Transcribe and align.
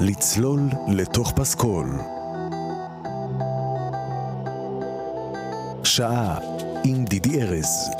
לצלול 0.00 0.60
לתוך 0.88 1.32
פסקול. 1.36 1.98
שעה 5.84 6.38
עם 6.84 7.04
דידי 7.04 7.42
ארז. 7.42 7.90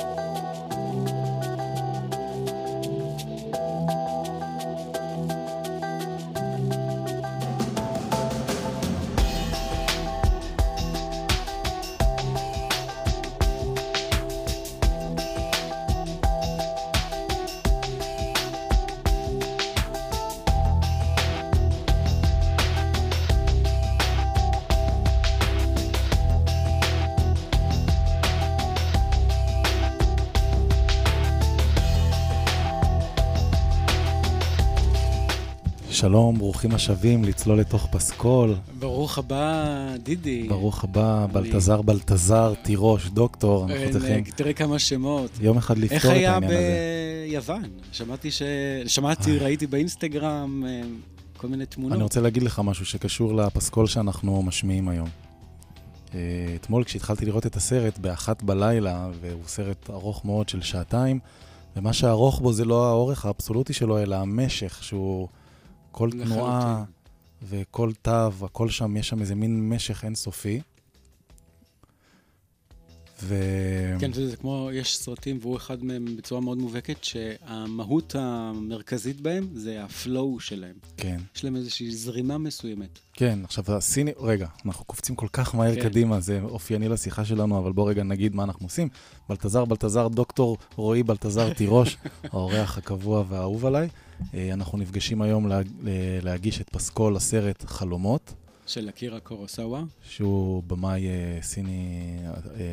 ברוכים 36.55 36.75
השבים 36.75 37.23
לצלול 37.23 37.59
לתוך 37.59 37.87
פסקול. 37.91 38.55
ברוך 38.79 39.17
הבא, 39.17 39.95
דידי. 40.03 40.47
ברוך 40.47 40.83
הבא, 40.83 41.27
בלטזר 41.31 41.81
בלטזר, 41.81 42.53
תירוש, 42.61 43.09
דוקטור, 43.09 43.65
אנחנו 43.65 43.91
צריכים 43.91 44.23
תראה 44.23 44.53
כמה 44.53 44.79
שמות. 44.79 45.31
יום 45.41 45.57
אחד 45.57 45.77
לפתור 45.77 45.95
איך 45.95 46.05
את 46.05 46.09
היה 46.09 46.33
העניין 46.33 46.51
הזה. 46.51 47.27
ביוון? 47.29 47.63
שמעתי 47.91 48.31
ש... 48.31 48.41
שמעתי, 48.87 49.37
ראיתי 49.37 49.67
באינסטגרם 49.67 50.63
אה, 50.67 50.81
כל 51.37 51.47
מיני 51.47 51.65
תמונות. 51.65 51.95
אני 51.95 52.03
רוצה 52.03 52.21
להגיד 52.21 52.43
לך 52.43 52.61
משהו 52.63 52.85
שקשור 52.85 53.35
לפסקול 53.35 53.87
שאנחנו 53.87 54.43
משמיעים 54.43 54.89
היום. 54.89 55.09
אה, 56.15 56.19
אתמול 56.55 56.83
כשהתחלתי 56.83 57.25
לראות 57.25 57.45
את 57.45 57.55
הסרט 57.55 57.97
באחת 57.97 58.43
בלילה, 58.43 59.09
והוא 59.21 59.43
סרט 59.47 59.89
ארוך 59.89 60.25
מאוד 60.25 60.49
של 60.49 60.61
שעתיים, 60.61 61.19
ומה 61.75 61.93
שארוך 61.93 62.39
בו 62.41 62.53
זה 62.53 62.65
לא 62.65 62.87
האורך 62.87 63.25
האבסולוטי 63.25 63.73
שלו, 63.73 63.99
אלא 63.99 64.15
המשך, 64.15 64.79
שהוא 64.81 65.27
כל 65.95 66.11
תנועה 66.11 66.59
לחלוטין. 66.59 66.95
וכל 67.43 67.91
תו, 68.01 68.45
הכל 68.45 68.69
שם, 68.69 68.97
יש 68.97 69.09
שם 69.09 69.21
איזה 69.21 69.35
מין 69.35 69.69
משך 69.69 70.03
אינסופי. 70.03 70.61
ו... 73.23 73.35
כן, 73.99 74.11
יודע, 74.15 74.27
זה 74.29 74.37
כמו, 74.37 74.69
יש 74.73 74.97
סרטים, 74.97 75.37
והוא 75.41 75.57
אחד 75.57 75.83
מהם 75.83 76.05
בצורה 76.17 76.41
מאוד 76.41 76.57
מובהקת, 76.57 77.03
שהמהות 77.03 78.15
המרכזית 78.15 79.21
בהם 79.21 79.47
זה 79.53 79.83
הפלואו 79.83 80.39
שלהם. 80.39 80.75
כן, 80.97 81.17
יש 81.35 81.43
להם 81.43 81.55
איזושהי 81.55 81.91
זרימה 81.91 82.37
מסוימת. 82.37 82.99
כן. 83.13 83.39
עכשיו, 83.43 83.63
הסיני... 83.67 84.11
רגע, 84.19 84.47
אנחנו 84.65 84.85
קופצים 84.85 85.15
כל 85.15 85.27
כך 85.33 85.55
מהר 85.55 85.75
כן. 85.75 85.81
קדימה, 85.81 86.19
זה 86.19 86.39
אופייני 86.43 86.89
לשיחה 86.89 87.25
שלנו, 87.25 87.59
אבל 87.59 87.71
בוא 87.71 87.89
רגע 87.89 88.03
נגיד 88.03 88.35
מה 88.35 88.43
אנחנו 88.43 88.65
עושים. 88.65 88.89
בלטזר, 89.29 89.65
בלטזר, 89.65 90.07
דוקטור 90.07 90.57
רועי 90.75 91.03
בלטזר 91.03 91.53
תירוש, 91.53 91.97
האורח 92.31 92.77
הקבוע 92.77 93.23
והאהוב 93.29 93.65
עליי. 93.65 93.89
אה, 94.33 94.53
אנחנו 94.53 94.77
נפגשים 94.77 95.21
היום 95.21 95.47
לה... 95.47 95.59
ל- 95.61 95.65
להגיש 96.21 96.61
את 96.61 96.69
פסקול 96.69 97.15
הסרט 97.15 97.65
חלומות, 97.65 98.33
של 98.67 98.89
אקירה 98.89 99.19
קורוסאווה, 99.19 99.83
שהוא 100.03 100.63
במאי 100.67 101.07
אה, 101.07 101.37
סיני... 101.41 102.17
אה, 102.55 102.63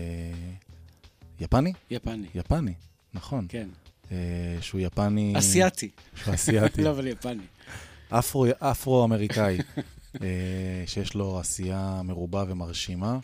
יפני? 1.40 1.72
יפני. 1.90 2.26
יפני, 2.34 2.74
נכון. 3.14 3.46
כן. 3.48 3.68
אה, 4.12 4.16
שהוא 4.60 4.80
יפני... 4.80 5.34
אסיאתי. 5.38 5.90
שהוא 6.14 6.34
אסיאתי. 6.34 6.82
לא, 6.84 6.90
אבל 6.90 7.06
יפני. 7.06 7.42
אפרו, 8.10 8.46
אפרו-אמריקאי, 8.58 9.58
אה, 10.22 10.28
שיש 10.86 11.14
לו 11.14 11.40
עשייה 11.40 12.00
מרובה 12.04 12.44
ומרשימה. 12.48 13.18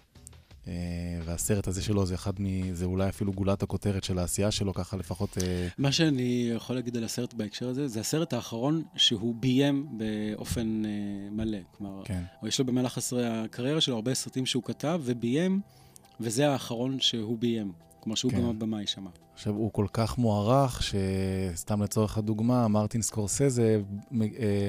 אה, 0.68 1.20
והסרט 1.24 1.68
הזה 1.68 1.82
שלו 1.82 2.06
זה 2.06 2.14
אחד 2.14 2.32
מ... 2.38 2.74
זה 2.74 2.84
אולי 2.84 3.08
אפילו 3.08 3.32
גולת 3.32 3.62
הכותרת 3.62 4.04
של 4.04 4.18
העשייה 4.18 4.50
שלו, 4.50 4.74
ככה 4.74 4.96
לפחות... 4.96 5.38
אה, 5.42 5.68
מה 5.78 5.92
שאני 5.92 6.50
יכול 6.54 6.76
להגיד 6.76 6.96
על 6.96 7.04
הסרט 7.04 7.34
בהקשר 7.34 7.68
הזה, 7.68 7.88
זה 7.88 8.00
הסרט 8.00 8.32
האחרון 8.32 8.82
שהוא 8.96 9.34
ביים 9.34 9.86
באופן 9.90 10.82
אה, 10.84 10.90
מלא. 11.30 11.58
כלומר, 11.76 12.04
כן, 12.04 12.22
יש 12.42 12.58
לו 12.58 12.64
במהלך 12.64 12.98
עשרי 12.98 13.26
הקריירה 13.26 13.80
שלו 13.80 13.94
הרבה 13.94 14.14
סרטים 14.14 14.46
שהוא 14.46 14.62
כתב 14.62 15.00
וביים, 15.04 15.60
וזה 16.20 16.50
האחרון 16.50 17.00
שהוא 17.00 17.38
ביים. 17.38 17.72
כלומר 18.00 18.14
שהוא 18.14 18.32
כן. 18.32 18.38
גם 18.38 18.44
הבמאי 18.44 18.86
שם. 18.86 19.06
עכשיו, 19.34 19.54
הוא 19.54 19.72
כל 19.72 19.86
כך 19.92 20.18
מוערך, 20.18 20.82
שסתם 20.82 21.82
לצורך 21.82 22.18
הדוגמה, 22.18 22.68
מרטין 22.68 23.02
סקורסזה 23.02 23.80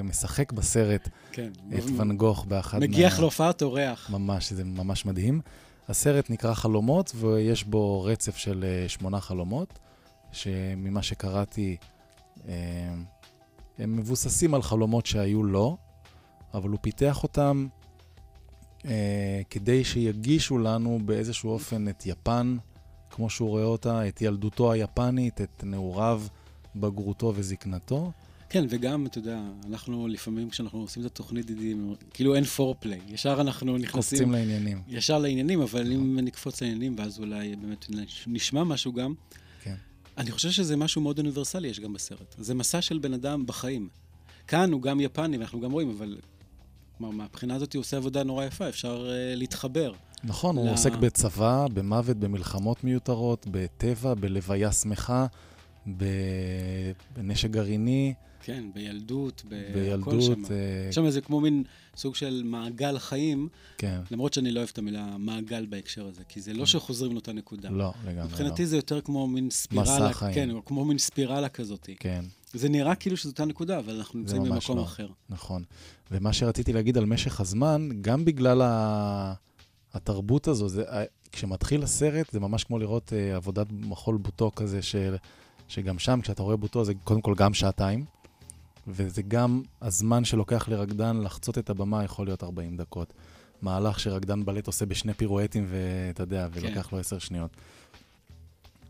משחק 0.03 0.51
בסרט 0.51 1.09
כן. 1.31 1.51
את 1.77 1.83
ואן 1.97 2.17
גוך 2.17 2.45
באחד 2.45 2.79
מגיח 2.79 3.19
להופעת 3.19 3.61
אורח. 3.61 4.09
ממש, 4.09 4.53
זה 4.53 4.63
ממש 4.63 5.05
מדהים. 5.05 5.41
הסרט 5.89 6.29
נקרא 6.29 6.53
חלומות, 6.53 7.11
ויש 7.15 7.63
בו 7.63 8.03
רצף 8.03 8.37
של 8.37 8.65
אה, 8.67 8.89
שמונה 8.89 9.19
חלומות, 9.19 9.79
שממה 10.31 11.03
שקראתי, 11.03 11.77
אה, 12.47 12.53
הם 13.77 13.95
מבוססים 13.95 14.53
על 14.53 14.61
חלומות 14.61 15.05
שהיו 15.05 15.43
לו, 15.43 15.77
אבל 16.53 16.69
הוא 16.69 16.79
פיתח 16.81 17.23
אותם 17.23 17.67
אה, 18.85 19.41
כדי 19.49 19.83
שיגישו 19.83 20.57
לנו 20.57 20.99
באיזשהו 21.05 21.49
אופן 21.49 21.87
את 21.87 22.05
יפן, 22.05 22.57
כמו 23.09 23.29
שהוא 23.29 23.49
רואה 23.49 23.63
אותה, 23.63 24.07
את 24.07 24.21
ילדותו 24.21 24.71
היפנית, 24.71 25.41
את 25.41 25.63
נעוריו, 25.63 26.21
בגרותו 26.75 27.33
וזקנתו. 27.35 28.11
כן, 28.49 28.65
וגם, 28.69 29.05
אתה 29.05 29.17
יודע, 29.17 29.41
אנחנו 29.67 30.07
לפעמים 30.07 30.49
כשאנחנו 30.49 30.79
עושים 30.79 31.01
את 31.05 31.07
התוכנית, 31.07 31.45
דידי, 31.45 31.73
כאילו 32.13 32.35
אין 32.35 32.43
פורפליי. 32.43 32.99
ישר 33.07 33.41
אנחנו 33.41 33.77
נכנסים... 33.77 33.91
קופצים 34.19 34.31
לעניינים. 34.31 34.81
ישר 34.87 35.17
לעניינים, 35.19 35.61
אבל 35.61 35.91
אם 35.91 36.19
נקפוץ 36.19 36.61
לעניינים, 36.61 36.95
ואז 36.97 37.19
אולי 37.19 37.55
באמת 37.55 37.85
נשמע 38.27 38.63
משהו 38.63 38.93
גם, 38.93 39.13
כן. 39.63 39.75
אני 40.17 40.31
חושב 40.31 40.51
שזה 40.51 40.75
משהו 40.75 41.01
מאוד 41.01 41.17
אוניברסלי 41.17 41.67
יש 41.67 41.79
גם 41.79 41.93
בסרט. 41.93 42.35
זה 42.37 42.55
מסע 42.55 42.81
של 42.81 42.97
בן 42.97 43.13
אדם 43.13 43.45
בחיים. 43.45 43.89
כאן 44.47 44.71
הוא 44.71 44.81
גם 44.81 44.99
יפני, 44.99 45.37
ואנחנו 45.37 45.61
גם 45.61 45.71
רואים, 45.71 45.89
אבל... 45.89 46.17
כלומר, 46.97 47.15
מהבחינה 47.15 47.55
הזאת 47.55 47.73
הוא 47.73 47.79
עושה 47.79 47.97
עבודה 47.97 48.23
נורא 48.23 48.45
יפה, 48.45 48.69
אפשר 48.69 49.07
uh, 49.07 49.35
להתחבר. 49.35 49.93
נכון, 50.23 50.57
הוא 50.57 50.65
ל- 50.65 50.69
עוסק 50.69 50.93
בצבא, 50.93 51.67
במוות, 51.73 52.17
במלחמות 52.17 52.83
מיותרות, 52.83 53.47
בטבע, 53.51 54.13
בלוויה 54.13 54.71
שמחה, 54.71 55.25
בנשק 57.15 57.49
גרעיני, 57.49 58.13
כן, 58.49 58.63
בילדות, 58.73 59.43
בילדות. 59.73 60.21
שם. 60.21 60.43
אה, 60.51 60.91
שם 60.91 61.09
זה 61.09 61.21
כמו 61.21 61.41
מין 61.41 61.63
סוג 61.95 62.15
של 62.15 62.41
מעגל 62.45 62.99
חיים, 62.99 63.47
כן, 63.77 63.99
למרות 64.11 64.33
שאני 64.33 64.51
לא 64.51 64.59
אוהב 64.59 64.69
את 64.73 64.77
המילה 64.77 65.17
מעגל 65.17 65.65
בהקשר 65.69 66.07
הזה, 66.07 66.23
כי 66.29 66.41
זה 66.41 66.53
לא 66.53 66.65
שחוזרים 66.65 67.11
לאותה 67.11 67.33
נקודה. 67.33 67.69
לא, 67.69 67.93
לגמרי 68.05 68.23
מבחינתי 68.23 68.61
לא. 68.61 68.67
זה 68.67 68.75
יותר 68.75 69.01
כמו 69.01 69.27
מין 69.27 69.49
ספירלה, 69.49 69.83
מסע 69.83 70.13
חיים. 70.13 70.33
כן, 70.33 70.49
כמו 70.65 70.85
מין 70.85 70.97
ספירלה 70.97 71.49
כזאת. 71.49 71.89
כן, 71.99 72.25
זה 72.53 72.69
נראה 72.69 72.95
כאילו 72.95 73.17
שזו 73.17 73.29
אותה 73.29 73.45
נקודה, 73.45 73.79
אבל 73.79 73.95
אנחנו 73.95 74.19
נמצאים 74.19 74.43
במקום 74.43 74.77
לא. 74.77 74.83
אחר. 74.83 75.07
נכון. 75.29 75.63
ומה 76.11 76.33
שרציתי 76.33 76.73
להגיד 76.73 76.97
על 76.97 77.05
משך 77.05 77.41
הזמן, 77.41 77.89
גם 78.01 78.25
בגלל 78.25 78.61
ה... 78.61 79.33
התרבות 79.93 80.47
הזו, 80.47 80.69
זה... 80.69 80.83
ה- 80.89 81.03
כשמתחיל 81.31 81.83
הסרט, 81.83 82.31
זה 82.31 82.39
ממש 82.39 82.63
כמו 82.63 82.79
לראות 82.79 83.13
אה, 83.13 83.35
עבודת 83.35 83.67
מחול 83.71 84.17
בוטו 84.17 84.51
כזה, 84.55 84.81
של... 84.81 85.15
שגם 85.67 85.99
שם, 85.99 86.19
כשאתה 86.21 86.43
רואה 86.43 86.57
בוטו, 86.57 86.85
זה 86.85 86.93
קודם 87.03 87.21
כל 87.21 87.33
גם 87.37 87.53
שעתיים, 87.53 88.05
וזה 88.89 89.21
גם 89.21 89.61
הזמן 89.81 90.25
שלוקח 90.25 90.69
לרקדן 90.69 91.17
לחצות 91.17 91.57
את 91.57 91.69
הבמה 91.69 92.03
יכול 92.03 92.25
להיות 92.25 92.43
40 92.43 92.77
דקות. 92.77 93.13
מהלך 93.61 93.99
שרקדן 93.99 94.45
בלט 94.45 94.67
עושה 94.67 94.85
בשני 94.85 95.13
פירואטים, 95.13 95.65
ואתה 95.69 96.23
יודע, 96.23 96.47
ולוקח 96.51 96.91
לו 96.91 96.99
10 96.99 97.19
שניות. 97.19 97.51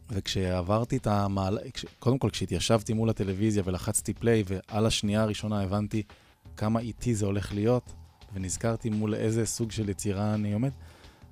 וכשעברתי 0.09 0.97
את 0.97 1.07
המהלך. 1.07 1.61
קודם 1.99 2.17
כל 2.17 2.29
כשהתיישבתי 2.29 2.93
מול 2.93 3.09
הטלוויזיה 3.09 3.63
ולחצתי 3.65 4.13
פליי, 4.13 4.43
ועל 4.47 4.85
השנייה 4.85 5.21
הראשונה 5.21 5.61
הבנתי 5.61 6.03
כמה 6.57 6.79
איטי 6.79 7.15
זה 7.15 7.25
הולך 7.25 7.53
להיות, 7.53 7.93
ונזכרתי 8.33 8.89
מול 8.89 9.15
איזה 9.15 9.45
סוג 9.45 9.71
של 9.71 9.89
יצירה 9.89 10.33
אני 10.33 10.53
עומד, 10.53 10.71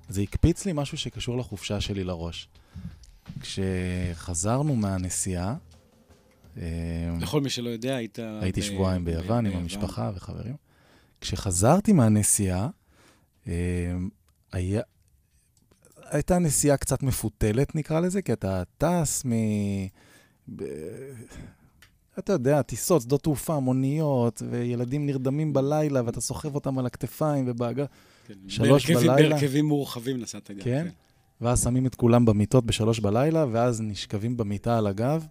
זה 0.08 0.22
הקפיץ 0.22 0.66
לי 0.66 0.72
משהו 0.74 0.98
שקשור 0.98 1.38
לחופשה 1.38 1.80
שלי 1.80 2.04
לראש. 2.04 2.48
כשחזרנו 3.40 4.76
מהנסיעה, 4.76 5.54
לכל 7.20 7.40
מי 7.40 7.50
שלא 7.50 7.68
יודע, 7.70 7.96
היית... 7.96 8.18
הייתי 8.40 8.60
ב- 8.60 8.64
שבועיים 8.64 9.04
ב- 9.04 9.10
ביוון 9.10 9.38
עם 9.38 9.44
ביוון. 9.44 9.62
המשפחה 9.62 10.10
וחברים. 10.14 10.54
כשחזרתי 11.20 11.92
מהנסיעה, 11.92 12.68
אה, 13.48 13.52
היה... 14.52 14.82
הייתה 16.10 16.38
נסיעה 16.38 16.76
קצת 16.76 17.02
מפותלת, 17.02 17.74
נקרא 17.74 18.00
לזה, 18.00 18.22
כי 18.22 18.32
אתה 18.32 18.62
טס 18.78 19.22
מ... 19.26 19.32
ב... 20.56 20.64
אתה 22.18 22.32
יודע, 22.32 22.62
טיסות, 22.62 23.02
שדות 23.02 23.22
תעופה, 23.22 23.60
מוניות, 23.60 24.42
וילדים 24.50 25.06
נרדמים 25.06 25.52
בלילה, 25.52 26.02
ואתה 26.06 26.20
סוחב 26.20 26.54
אותם 26.54 26.78
על 26.78 26.86
הכתפיים 26.86 27.44
ובאגר, 27.48 27.84
כן, 28.26 28.34
שלוש 28.48 28.90
בהרכבים- 28.90 29.10
בלילה. 29.10 29.28
בהרכבים 29.36 29.64
מורחבים 29.66 30.20
נסעת 30.20 30.50
גם. 30.50 30.60
כן? 30.60 30.88
ואז 31.40 31.62
שמים 31.64 31.86
את 31.86 31.94
כולם 31.94 32.24
במיטות 32.24 32.64
בשלוש 32.66 33.00
בלילה, 33.00 33.46
ואז 33.52 33.80
נשכבים 33.80 34.36
במיטה 34.36 34.78
על 34.78 34.86
הגב, 34.86 35.26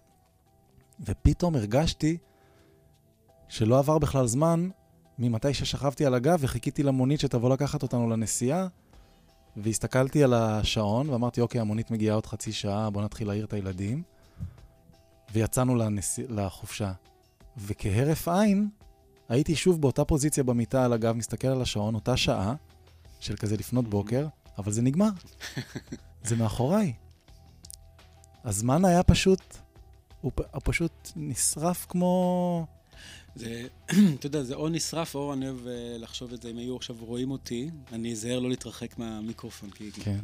ופתאום 1.00 1.54
הרגשתי 1.54 2.18
שלא 3.48 3.78
עבר 3.78 3.98
בכלל 3.98 4.26
זמן, 4.26 4.68
ממתי 5.18 5.54
ששכבתי 5.54 6.06
על 6.06 6.14
הגב 6.14 6.38
וחיכיתי 6.40 6.82
למונית 6.82 7.20
שתבוא 7.20 7.50
לקחת 7.50 7.82
אותנו 7.82 8.08
לנסיעה, 8.08 8.66
והסתכלתי 9.56 10.24
על 10.24 10.34
השעון 10.34 11.10
ואמרתי, 11.10 11.40
אוקיי, 11.40 11.60
המונית 11.60 11.90
מגיעה 11.90 12.14
עוד 12.14 12.26
חצי 12.26 12.52
שעה, 12.52 12.90
בוא 12.90 13.02
נתחיל 13.02 13.28
להעיר 13.28 13.44
את 13.44 13.52
הילדים. 13.52 14.02
ויצאנו 15.32 15.76
לנס... 15.76 16.18
לחופשה. 16.28 16.92
וכהרף 17.56 18.28
עין, 18.28 18.68
הייתי 19.28 19.56
שוב 19.56 19.80
באותה 19.80 20.04
פוזיציה 20.04 20.44
במיטה 20.44 20.84
על 20.84 20.92
הגב, 20.92 21.12
מסתכל 21.16 21.48
על 21.48 21.62
השעון, 21.62 21.94
אותה 21.94 22.16
שעה, 22.16 22.54
של 23.20 23.36
כזה 23.36 23.56
לפנות 23.56 23.88
בוקר, 23.88 24.26
אבל 24.58 24.72
זה 24.72 24.82
נגמר. 24.82 25.10
זה 26.24 26.36
מאחוריי. 26.36 26.92
הזמן 28.44 28.84
היה 28.84 29.02
פשוט, 29.02 29.58
הוא, 30.20 30.32
פ- 30.34 30.54
הוא 30.54 30.60
פשוט 30.64 30.92
נשרף 31.16 31.86
כמו... 31.88 32.66
זה, 33.34 33.66
אתה 34.14 34.26
יודע, 34.26 34.42
זה 34.42 34.54
או 34.54 34.68
נשרף, 34.68 35.14
או 35.14 35.32
אני 35.32 35.48
אוהב 35.48 35.66
אה, 35.66 35.96
לחשוב 35.98 36.32
את 36.32 36.42
זה, 36.42 36.50
אם 36.50 36.58
היו 36.58 36.76
עכשיו 36.76 36.96
רואים 37.00 37.30
אותי, 37.30 37.70
אני 37.92 38.12
אזהר 38.12 38.38
לא 38.38 38.48
להתרחק 38.48 38.98
מהמיקרופון, 38.98 39.70
כי 39.70 39.92
כן, 39.92 40.20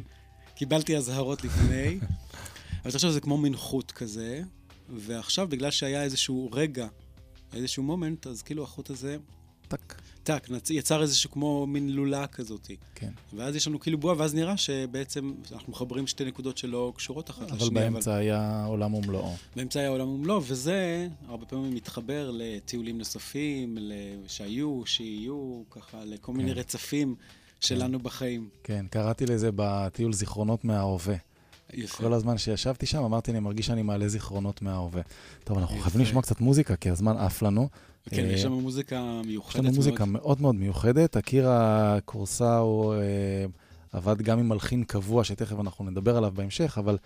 קיבלתי 0.55 0.97
אזהרות 0.97 1.43
לפני. 1.43 1.99
אבל 2.83 2.91
תחשוב, 2.91 3.11
זה 3.11 3.21
כמו 3.21 3.37
מין 3.37 3.55
חוט 3.55 3.91
כזה, 3.91 4.41
ועכשיו, 4.89 5.47
בגלל 5.47 5.71
שהיה 5.71 6.03
איזשהו 6.03 6.49
רגע, 6.53 6.87
איזשהו 7.53 7.83
מומנט, 7.83 8.27
אז 8.27 8.41
כאילו 8.41 8.63
החוט 8.63 8.89
הזה, 8.89 9.17
טאק, 10.25 10.49
נצ- 10.49 10.69
יצר 10.73 11.01
איזשהו 11.01 11.31
כמו 11.31 11.67
מין 11.67 11.89
לולה 11.89 12.27
כזאת. 12.27 12.71
כן. 12.95 13.09
ואז 13.33 13.55
יש 13.55 13.67
לנו 13.67 13.79
כאילו 13.79 13.97
בועה, 13.97 14.15
ואז 14.17 14.35
נראה 14.35 14.57
שבעצם 14.57 15.33
אנחנו 15.51 15.71
מחברים 15.71 16.07
שתי 16.07 16.25
נקודות 16.25 16.57
שלא 16.57 16.93
קשורות 16.95 17.29
אחת 17.29 17.51
אבל 17.51 17.55
לשנייה. 17.65 17.89
באמצע 17.91 18.15
היה 18.15 18.65
עולם 18.65 18.93
ומלואו. 18.93 19.33
באמצע 19.55 19.79
היה 19.79 19.89
עולם 19.89 20.07
ומלואו, 20.09 20.41
וזה 20.43 21.07
הרבה 21.27 21.45
פעמים 21.45 21.75
מתחבר 21.75 22.31
לטיולים 22.33 22.97
נוספים, 22.97 23.77
שהיו, 24.27 24.81
שיהיו, 24.85 25.61
ככה, 25.71 26.05
לכל 26.05 26.33
מיני 26.33 26.53
כן. 26.53 26.59
רצפים 26.59 27.15
שלנו 27.59 27.99
בחיים. 27.99 28.49
כן, 28.63 28.85
קראתי 28.89 29.25
לזה 29.25 29.49
בטיול 29.55 30.13
זיכרונות 30.13 30.65
מההווה. 30.65 31.15
יפה. 31.73 31.97
כל 31.97 32.13
הזמן 32.13 32.37
שישבתי 32.37 32.85
שם, 32.85 33.03
אמרתי, 33.03 33.31
אני 33.31 33.39
מרגיש 33.39 33.65
שאני 33.65 33.81
מעלה 33.81 34.07
זיכרונות 34.07 34.61
מההווה. 34.61 35.01
טוב, 35.43 35.57
אנחנו. 35.57 35.77
חייבים 35.77 36.01
לשמוע 36.01 36.21
קצת 36.21 36.41
מוזיקה, 36.41 36.75
כי 36.75 36.89
הזמן 36.89 37.17
עף 37.17 37.41
לנו. 37.41 37.69
כן, 38.09 38.25
אה, 38.25 38.31
יש 38.31 38.45
לנו 38.45 38.61
מוזיקה 38.61 39.19
יש 39.21 39.27
מיוחדת 39.27 39.63
לנו 39.63 39.73
מוזיקה 39.73 40.05
מאוד. 40.05 40.21
מאוד 40.23 40.41
מאוד 40.41 40.55
מיוחדת. 40.55 41.17
אקירה 41.17 41.97
קורסאו 42.05 42.93
אה, 42.93 42.99
עבד 43.91 44.21
גם 44.21 44.39
עם 44.39 44.49
מלחין 44.49 44.83
קבוע, 44.83 45.23
שתכף 45.23 45.59
אנחנו 45.59 45.85
נדבר 45.85 46.17
עליו 46.17 46.31
בהמשך, 46.35 46.77
אבל 46.77 46.97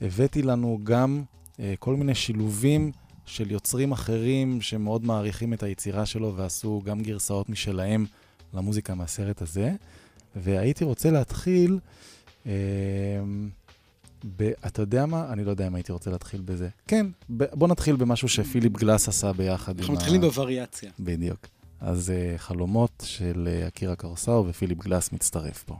הבאתי 0.00 0.42
לנו 0.42 0.78
גם 0.84 1.22
אה, 1.60 1.74
כל 1.78 1.96
מיני 1.96 2.14
שילובים 2.14 2.92
של 3.26 3.50
יוצרים 3.50 3.92
אחרים 3.92 4.60
שמאוד 4.60 5.04
מעריכים 5.04 5.52
את 5.52 5.62
היצירה 5.62 6.06
שלו 6.06 6.36
ועשו 6.36 6.82
גם 6.84 7.00
גרסאות 7.00 7.48
משלהם 7.48 8.06
למוזיקה 8.54 8.94
מהסרט 8.94 9.42
הזה. 9.42 9.72
והייתי 10.36 10.84
רוצה 10.84 11.10
להתחיל, 11.10 11.78
אה, 12.46 12.52
אתה 14.66 14.82
יודע 14.82 15.06
מה? 15.06 15.32
אני 15.32 15.44
לא 15.44 15.50
יודע 15.50 15.66
אם 15.66 15.74
הייתי 15.74 15.92
רוצה 15.92 16.10
להתחיל 16.10 16.40
בזה. 16.40 16.68
כן, 16.86 17.06
ב, 17.36 17.44
בוא 17.54 17.68
נתחיל 17.68 17.96
במשהו 17.96 18.28
שפיליפ 18.28 18.72
גלאס 18.72 19.08
עשה 19.08 19.32
ביחד 19.32 19.78
אנחנו 19.78 19.94
עם 19.94 19.98
מתחילים 19.98 20.20
בווריאציה. 20.20 20.90
בדיוק. 21.00 21.46
אז 21.80 22.12
uh, 22.12 22.38
חלומות 22.38 23.02
של 23.06 23.48
uh, 23.64 23.68
אקירה 23.68 23.96
קרסאו 23.96 24.46
ופיליפ 24.48 24.78
גלאס 24.78 25.12
מצטרף 25.12 25.62
פה. 25.62 25.76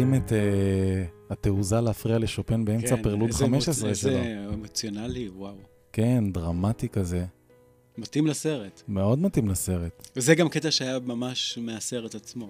לוקחים 0.00 0.24
את 0.24 0.32
uh, 0.32 1.32
התעוזה 1.32 1.80
להפריע 1.80 2.18
לשופן 2.18 2.64
באמצע 2.64 2.96
כן, 2.96 3.02
פרלוד 3.02 3.28
איזה 3.28 3.44
15 3.44 3.90
אמוצ- 3.90 3.94
שלו? 3.94 4.10
איזה 4.10 4.46
אמוציונלי, 4.54 5.28
וואו. 5.28 5.54
כן, 5.92 6.24
דרמטי 6.32 6.88
כזה. 6.88 7.24
מתאים 7.98 8.26
לסרט. 8.26 8.82
מאוד 8.88 9.18
מתאים 9.18 9.48
לסרט. 9.48 10.08
וזה 10.16 10.34
גם 10.34 10.48
קטע 10.48 10.70
שהיה 10.70 10.98
ממש 10.98 11.58
מהסרט 11.62 12.14
עצמו. 12.14 12.48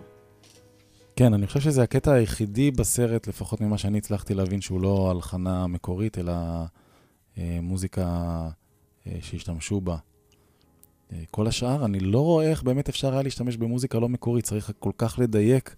כן, 1.17 1.35
אני 1.35 1.47
חושב 1.47 1.61
שזה 1.61 1.83
הקטע 1.83 2.13
היחידי 2.13 2.71
בסרט, 2.71 3.27
לפחות 3.27 3.61
ממה 3.61 3.79
שאני 3.79 3.99
הצלחתי 3.99 4.35
להבין, 4.35 4.61
שהוא 4.61 4.81
לא 4.81 5.11
הלחנה 5.11 5.67
מקורית, 5.67 6.19
אלא 6.19 6.33
אה, 7.39 7.59
מוזיקה 7.63 8.05
אה, 9.07 9.19
שהשתמשו 9.21 9.81
בה. 9.81 9.97
אה, 11.13 11.23
כל 11.31 11.47
השאר, 11.47 11.85
אני 11.85 12.01
לא 12.01 12.21
רואה 12.21 12.51
איך 12.51 12.63
באמת 12.63 12.89
אפשר 12.89 13.13
היה 13.13 13.23
להשתמש 13.23 13.57
במוזיקה 13.57 13.99
לא 13.99 14.09
מקורית, 14.09 14.45
צריך 14.45 14.73
כל 14.79 14.93
כך 14.99 15.19
לדייק. 15.19 15.77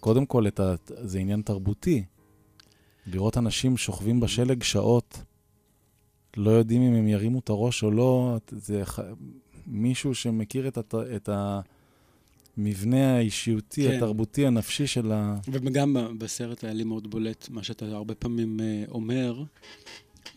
קודם 0.00 0.26
כל, 0.26 0.46
את 0.46 0.60
ה... 0.60 0.74
זה 0.86 1.18
עניין 1.18 1.42
תרבותי. 1.42 2.04
לראות 3.06 3.38
אנשים 3.38 3.76
שוכבים 3.76 4.20
בשלג 4.20 4.62
שעות, 4.62 5.22
לא 6.36 6.50
יודעים 6.50 6.82
אם 6.82 6.94
הם 6.94 7.08
ירימו 7.08 7.38
את 7.38 7.48
הראש 7.48 7.82
או 7.82 7.90
לא, 7.90 8.36
זה. 8.50 8.82
מישהו 9.66 10.14
שמכיר 10.14 10.68
את, 10.68 10.78
הת... 10.78 10.94
את 10.94 11.28
המבנה 12.56 13.16
האישיותי, 13.16 13.88
כן. 13.88 13.96
התרבותי, 13.96 14.46
הנפשי 14.46 14.86
של 14.86 15.12
ה... 15.12 15.36
וגם 15.48 15.96
בסרט 16.18 16.64
היה 16.64 16.72
לי 16.72 16.84
מאוד 16.84 17.10
בולט 17.10 17.48
מה 17.50 17.62
שאתה 17.62 17.86
הרבה 17.86 18.14
פעמים 18.14 18.60
אה, 18.60 18.84
אומר, 18.88 19.42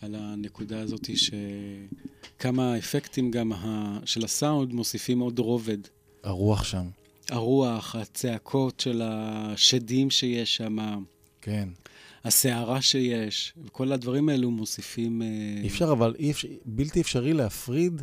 על 0.01 0.15
הנקודה 0.15 0.79
הזאת 0.79 1.09
שכמה 1.15 2.73
האפקטים 2.73 3.31
גם 3.31 3.53
ה... 3.53 3.99
של 4.05 4.25
הסאונד 4.25 4.73
מוסיפים 4.73 5.19
עוד 5.19 5.39
רובד. 5.39 5.77
הרוח 6.23 6.63
שם. 6.63 6.85
הרוח, 7.33 7.95
הצעקות 7.95 8.79
של 8.79 9.01
השדים 9.05 10.09
שיש 10.09 10.55
שם, 10.55 11.03
כן. 11.41 11.69
הסערה 12.23 12.81
שיש, 12.81 13.53
וכל 13.65 13.91
הדברים 13.91 14.29
האלו 14.29 14.51
מוסיפים... 14.51 15.21
אה, 15.21 15.27
אי 15.63 15.67
אפשר, 15.67 15.91
אבל 15.91 16.15
אי 16.19 16.31
אפשר, 16.31 16.47
בלתי 16.65 17.01
אפשרי 17.01 17.33
להפריד 17.33 18.01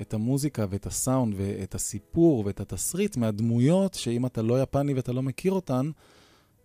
את 0.00 0.14
המוזיקה 0.14 0.66
ואת 0.70 0.86
הסאונד 0.86 1.34
ואת 1.36 1.74
הסיפור 1.74 2.42
ואת 2.46 2.60
התסריט 2.60 3.16
מהדמויות, 3.16 3.94
שאם 3.94 4.26
אתה 4.26 4.42
לא 4.42 4.62
יפני 4.62 4.94
ואתה 4.94 5.12
לא 5.12 5.22
מכיר 5.22 5.52
אותן, 5.52 5.90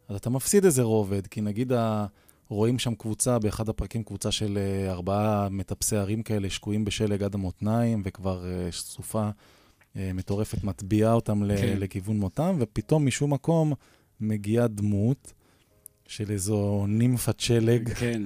אז 0.08 0.16
אתה 0.16 0.30
מפסיד 0.30 0.66
איזה 0.66 0.84
רובד. 0.84 1.28
כי 1.28 1.42
נגיד 1.42 1.72
ה... 1.72 2.06
רואים 2.50 2.80
שם 2.80 2.96
קבוצה, 2.96 3.40
באחד 3.40 3.70
הפרקים 3.70 4.04
קבוצה 4.04 4.32
של 4.32 4.58
אה, 4.58 4.92
ארבעה 4.92 5.50
מטפסי 5.50 5.96
הרים 5.96 6.24
כאלה 6.24 6.50
שקועים 6.50 6.86
בשלג 6.86 7.24
עד 7.24 7.36
המותניים, 7.36 8.02
וכבר 8.06 8.46
אה, 8.46 8.72
סופה 8.72 9.30
מטורפת 9.96 10.64
מטביעה 10.64 11.14
אותם 11.14 11.42
כן. 11.58 11.78
לכיוון 11.80 12.18
מותם, 12.18 12.56
ופתאום 12.60 13.06
משום 13.06 13.34
מקום 13.34 13.74
מגיעה 14.22 14.68
דמות 14.68 15.34
של 16.08 16.32
איזו 16.32 16.86
נימפת 16.88 17.40
שלג 17.40 17.94
כן, 17.94 18.22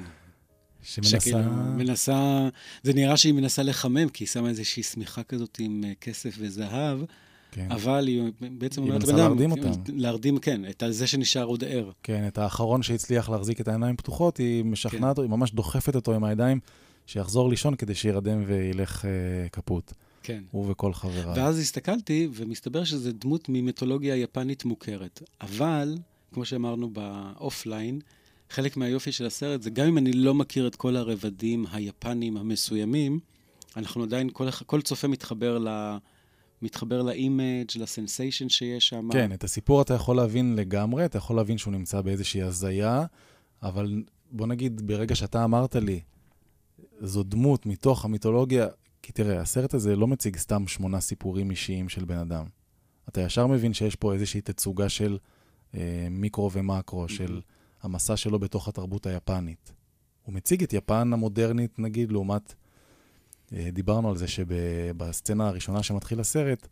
שמנסה... 0.83 1.19
שכאילו 1.19 1.39
מנסה, 1.77 2.49
זה 2.83 2.93
נראה 2.93 3.17
שהיא 3.17 3.33
מנסה 3.33 3.63
לחמם, 3.63 4.09
כי 4.09 4.23
היא 4.23 4.29
שמה 4.29 4.49
איזושהי 4.49 4.83
שמיכה 4.83 5.23
כזאת 5.23 5.57
עם 5.59 5.83
אה, 5.87 5.93
כסף 6.01 6.35
וזהב, 6.39 6.99
כן. 7.51 7.71
אבל 7.71 8.07
היא 8.07 8.23
בעצם 8.57 8.81
היא 8.81 8.89
אומרת, 8.89 9.01
מנסה 9.01 9.13
"בן 9.13 9.19
אדם, 9.19 9.27
להרדים 9.27 9.51
אותם." 9.51 9.71
להרדים, 9.87 10.37
כן, 10.37 10.61
את 10.69 10.83
זה 10.89 11.07
שנשאר 11.07 11.43
עוד 11.43 11.63
ער. 11.63 11.91
כן, 12.03 12.27
את 12.27 12.37
האחרון 12.37 12.83
שהצליח 12.83 13.29
להחזיק 13.29 13.61
את 13.61 13.67
העיניים 13.67 13.95
פתוחות, 13.95 14.37
היא 14.37 14.65
משכנעת 14.65 15.09
אותו, 15.09 15.21
היא 15.21 15.29
ממש 15.29 15.51
דוחפת 15.51 15.95
אותו 15.95 16.15
עם 16.15 16.23
הידיים, 16.23 16.59
שיחזור 17.05 17.49
לישון 17.49 17.75
כדי 17.75 17.95
שירדם 17.95 18.43
וילך 18.47 19.05
אה, 19.05 19.49
קפוט. 19.49 19.93
כן. 20.23 20.43
הוא 20.51 20.71
וכל 20.71 20.93
חבריו. 20.93 21.33
ואז 21.35 21.59
הסתכלתי, 21.59 22.27
ומסתבר 22.33 22.83
שזו 22.83 23.11
דמות 23.11 23.49
ממיתולוגיה 23.49 24.15
יפנית 24.15 24.65
מוכרת. 24.65 25.23
אבל, 25.41 25.97
כמו 26.33 26.45
שאמרנו 26.45 26.89
ב 26.89 27.01
offline, 27.01 27.99
חלק 28.49 28.77
מהיופי 28.77 29.11
של 29.11 29.25
הסרט 29.25 29.61
זה 29.61 29.69
גם 29.69 29.87
אם 29.87 29.97
אני 29.97 30.13
לא 30.13 30.33
מכיר 30.33 30.67
את 30.67 30.75
כל 30.75 30.95
הרבדים 30.95 31.65
היפניים 31.71 32.37
המסוימים, 32.37 33.19
אנחנו 33.77 34.03
עדיין, 34.03 34.29
כל, 34.33 34.51
כל 34.51 34.81
צופה 34.81 35.07
מתחבר 35.07 35.57
ל... 35.57 35.97
מתחבר 36.61 37.01
ל 37.01 37.10
image, 37.10 37.65
ל 37.75 37.83
sensation 37.83 38.49
שיש 38.49 38.89
שם. 38.89 39.09
כן, 39.11 39.33
את 39.33 39.43
הסיפור 39.43 39.81
אתה 39.81 39.93
יכול 39.93 40.15
להבין 40.15 40.55
לגמרי, 40.55 41.05
אתה 41.05 41.17
יכול 41.17 41.35
להבין 41.35 41.57
שהוא 41.57 41.73
נמצא 41.73 42.01
באיזושהי 42.01 42.41
הזיה, 42.41 43.05
אבל 43.63 44.03
בוא 44.31 44.47
נגיד, 44.47 44.87
ברגע 44.87 45.15
שאתה 45.15 45.43
אמרת 45.43 45.75
לי, 45.75 45.99
זו 47.01 47.23
דמות 47.23 47.65
מתוך 47.65 48.05
המיתולוגיה, 48.05 48.67
כי 49.09 49.13
תראה, 49.13 49.41
הסרט 49.41 49.73
הזה 49.73 49.95
לא 49.95 50.07
מציג 50.07 50.37
סתם 50.37 50.67
שמונה 50.67 50.99
סיפורים 50.99 51.51
אישיים 51.51 51.89
של 51.89 52.05
בן 52.05 52.17
אדם. 52.17 52.45
אתה 53.09 53.21
ישר 53.21 53.47
מבין 53.47 53.73
שיש 53.73 53.95
פה 53.95 54.13
איזושהי 54.13 54.41
תצוגה 54.41 54.89
של 54.89 55.17
אה, 55.75 56.07
מיקרו 56.11 56.51
ומקרו, 56.51 57.09
של 57.09 57.41
המסע 57.81 58.17
שלו 58.17 58.39
בתוך 58.39 58.67
התרבות 58.67 59.05
היפנית. 59.05 59.73
הוא 60.23 60.33
מציג 60.33 60.63
את 60.63 60.73
יפן 60.73 61.13
המודרנית, 61.13 61.79
נגיד, 61.79 62.11
לעומת... 62.11 62.53
אה, 63.53 63.69
דיברנו 63.73 64.09
על 64.09 64.17
זה 64.17 64.27
שבסצנה 64.27 65.47
הראשונה 65.47 65.83
שמתחיל 65.83 66.19
הסרט, 66.19 66.67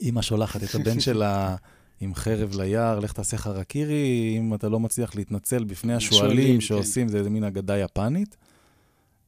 אימא 0.00 0.22
שולחת 0.22 0.62
את 0.64 0.74
הבן 0.74 1.00
שלה 1.00 1.56
עם 2.00 2.14
חרב 2.14 2.54
ליער, 2.56 2.98
לך 2.98 3.12
תעשה 3.12 3.36
חרקירי, 3.36 4.36
אם 4.38 4.54
אתה 4.54 4.68
לא 4.68 4.80
מצליח 4.80 5.14
להתנצל 5.14 5.64
בפני 5.64 5.94
השועלים, 5.94 6.54
כן. 6.54 6.60
שעושים, 6.60 7.08
זה 7.08 7.18
איזה 7.18 7.30
מין 7.30 7.44
אגדה 7.44 7.78
יפנית. 7.78 8.36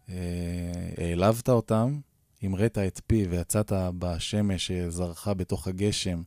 אה, 0.09 0.15
העלבת 0.99 1.49
אותם, 1.49 1.99
המראת 2.43 2.79
את 2.79 3.01
פי 3.07 3.27
ויצאת 3.31 3.73
בשמש 3.99 4.67
שזרחה 4.67 5.35
בתוך 5.35 5.69
הגשם. 5.69 6.23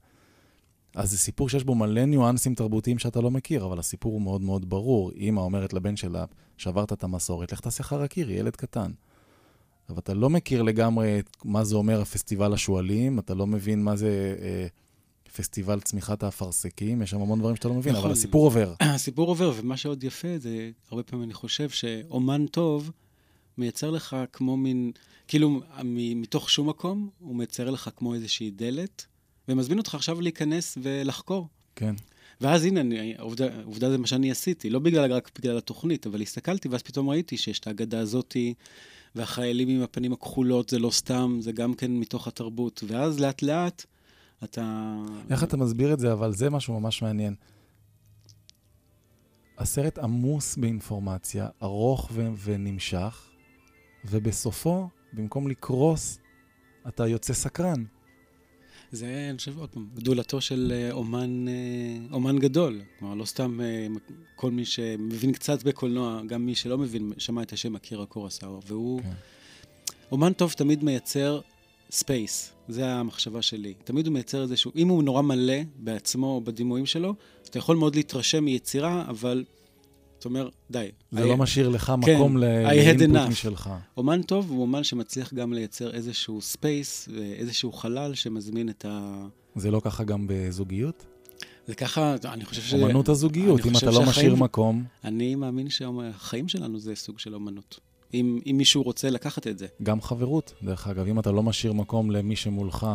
אז 0.96 1.12
זה 1.12 1.18
סיפור 1.18 1.50
שיש 1.50 1.64
בו 1.64 1.76
מלא 1.76 2.06
ניואנסים 2.06 2.56
תרבותיים 2.56 3.00
שאתה 3.00 3.22
לא 3.22 3.32
מכיר, 3.32 3.66
אבל 3.66 3.80
הסיפור 3.80 4.14
הוא 4.14 4.22
מאוד 4.22 4.42
מאוד 4.42 4.70
ברור. 4.70 5.12
אימא 5.12 5.40
אומרת 5.40 5.74
לבן 5.74 5.96
שלה, 5.96 6.26
שברת 6.58 6.94
את 6.94 7.04
המסורת, 7.04 7.52
לך 7.52 7.60
תעשה 7.60 7.84
חרקירי, 7.84 8.34
ילד 8.34 8.56
קטן. 8.56 8.92
אבל 9.90 10.00
אתה 10.00 10.14
לא 10.14 10.30
מכיר 10.30 10.62
לגמרי 10.62 11.22
מה 11.46 11.64
זה 11.64 11.76
אומר 11.76 12.02
הפסטיבל 12.02 12.54
השועלים, 12.54 13.20
אתה 13.20 13.34
לא 13.34 13.48
מבין 13.48 13.84
מה 13.84 13.96
זה 13.96 14.36
אה, 14.42 14.68
פסטיבל 15.38 15.80
צמיחת 15.80 16.24
האפרסקים, 16.24 17.02
יש 17.02 17.10
שם 17.10 17.22
המון 17.22 17.40
דברים 17.40 17.56
שאתה 17.56 17.68
לא 17.68 17.74
מבין, 17.74 17.94
נכון. 17.94 18.06
אבל 18.06 18.14
הסיפור 18.14 18.46
עובר. 18.46 18.74
הסיפור 18.96 19.28
עובר, 19.28 19.52
ומה 19.56 19.78
שעוד 19.78 20.04
יפה 20.04 20.38
זה, 20.38 20.70
הרבה 20.92 21.04
פעמים 21.04 21.24
אני 21.26 21.34
חושב 21.34 21.70
שאומן 21.70 22.46
טוב 22.46 22.92
מייצר 23.58 23.92
לך 23.92 24.18
כמו 24.34 24.58
מין, 24.58 24.92
כאילו 25.28 25.62
מתוך 26.16 26.50
שום 26.50 26.70
מקום, 26.70 27.10
הוא 27.20 27.36
מייצר 27.36 27.70
לך 27.70 27.90
כמו 27.96 28.14
איזושהי 28.14 28.52
דלת, 28.52 29.06
ומזמין 29.48 29.78
אותך 29.78 29.96
עכשיו 29.96 30.22
להיכנס 30.22 30.78
ולחקור. 30.82 31.48
כן. 31.76 31.96
ואז 32.42 32.66
הנה, 32.66 32.82
אני, 32.82 33.14
עובדה, 33.20 33.46
עובדה 33.64 33.90
זה 33.90 33.98
מה 33.98 34.08
שאני 34.08 34.32
עשיתי, 34.32 34.70
לא 34.70 34.80
בגלל, 34.80 35.14
רק 35.14 35.32
בגלל 35.40 35.58
התוכנית, 35.58 36.08
אבל 36.08 36.22
הסתכלתי, 36.22 36.68
ואז 36.68 36.84
פתאום 36.84 37.10
ראיתי 37.10 37.38
שיש 37.38 37.60
את 37.60 37.68
האגדה 37.68 38.00
הזאתי, 38.00 38.54
והחיילים 39.16 39.70
עם 39.70 39.82
הפנים 39.82 40.14
הכחולות 40.14 40.70
זה 40.70 40.80
לא 40.80 40.90
סתם, 40.90 41.38
זה 41.42 41.52
גם 41.52 41.74
כן 41.74 41.92
מתוך 41.92 42.28
התרבות. 42.28 42.84
ואז 42.88 43.20
לאט 43.20 43.42
לאט 43.42 43.86
אתה... 44.44 44.96
איך 45.30 45.44
אתה 45.44 45.58
מסביר 45.58 45.94
את 45.94 46.00
זה, 46.00 46.14
אבל 46.14 46.34
זה 46.34 46.50
משהו 46.50 46.80
ממש 46.80 47.02
מעניין. 47.02 47.36
הסרט 49.58 49.98
עמוס 49.98 50.58
באינפורמציה, 50.58 51.48
ארוך 51.64 52.10
ו- 52.14 52.28
ונמשך, 52.44 53.30
ובסופו, 54.10 54.88
במקום 55.14 55.48
לקרוס, 55.48 56.20
אתה 56.88 57.08
יוצא 57.08 57.34
סקרן. 57.34 57.84
זה, 58.92 59.28
אני 59.30 59.38
חושב, 59.38 59.58
עוד 59.58 59.70
פעם, 59.70 59.88
גדולתו 59.96 60.42
של 60.42 60.74
אה, 60.76 60.92
אומן, 60.92 61.48
אה, 61.48 61.54
אומן 62.12 62.40
גדול. 62.40 62.82
כלומר, 63.00 63.16
לא 63.16 63.26
סתם 63.26 63.62
אה, 63.62 63.88
כל 64.36 64.52
מי 64.52 64.66
שמבין 64.66 65.32
קצת 65.32 65.64
בקולנוע, 65.64 66.22
גם 66.28 66.46
מי 66.46 66.56
שלא 66.56 66.78
מבין, 66.78 67.14
שמע 67.18 67.42
את 67.42 67.54
השם 67.54 67.76
אקירה 67.76 68.06
קורוסאווה, 68.06 68.60
והוא... 68.68 69.02
כן. 69.02 69.12
אומן 70.12 70.34
טוב 70.34 70.52
תמיד 70.52 70.84
מייצר 70.84 71.42
space, 71.92 72.54
זה 72.68 72.88
המחשבה 72.88 73.42
שלי. 73.42 73.74
תמיד 73.84 74.08
הוא 74.08 74.14
מייצר 74.14 74.42
איזשהו, 74.42 74.72
אם 74.76 74.88
הוא 74.88 75.04
נורא 75.04 75.22
מלא 75.22 75.58
בעצמו 75.76 76.28
או 76.28 76.42
בדימויים 76.42 76.86
שלו, 76.86 77.14
אתה 77.50 77.58
יכול 77.58 77.76
מאוד 77.76 77.96
להתרשם 77.96 78.46
מיצירה, 78.46 79.06
אבל 79.08 79.44
אתה 80.20 80.30
אומר, 80.30 80.50
די. 80.72 80.88
זה 81.12 81.24
I- 81.24 81.28
לא 81.28 81.38
משאיר 81.38 81.70
לך 81.70 81.94
כן, 82.06 82.16
מקום 82.16 82.38
ל 82.38 82.49
input. 82.49 83.18
משלך. 83.30 83.70
אומן 83.98 84.22
טוב 84.22 84.50
הוא 84.52 84.62
אומן 84.62 84.84
שמצליח 84.84 85.34
גם 85.34 85.54
לייצר 85.54 85.94
איזשהו 85.94 86.42
space, 86.42 87.10
איזשהו 87.40 87.72
חלל 87.72 88.14
שמזמין 88.16 88.70
את 88.70 88.86
ה... 88.90 89.26
זה 89.56 89.72
לא 89.72 89.80
ככה 89.84 90.04
גם 90.04 90.26
בזוגיות? 90.30 91.06
זה 91.68 91.76
ככה, 91.76 92.16
אני 92.26 92.46
חושב 92.46 92.62
ש... 92.62 92.74
אומנות 92.74 93.10
הזוגיות, 93.10 93.66
אם 93.66 93.78
אתה 93.78 93.86
לא 93.86 93.92
שהחיים- 93.92 94.10
משאיר 94.10 94.36
מקום, 94.36 94.84
אני 95.04 95.36
מאמין 95.36 95.70
שהחיים 95.70 96.48
שלנו 96.48 96.80
זה 96.80 96.96
סוג 96.96 97.20
של 97.20 97.34
אומנות. 97.34 97.80
אם, 98.14 98.40
אם 98.52 98.56
מישהו 98.58 98.82
רוצה 98.84 99.10
לקחת 99.10 99.48
את 99.48 99.58
זה. 99.58 99.68
גם 99.84 100.02
חברות, 100.02 100.54
דרך 100.64 100.88
אגב, 100.88 101.08
אם 101.08 101.20
אתה 101.20 101.32
לא 101.32 101.44
משאיר 101.44 101.74
מקום 101.74 102.12
למי 102.12 102.36
שמולך 102.36 102.88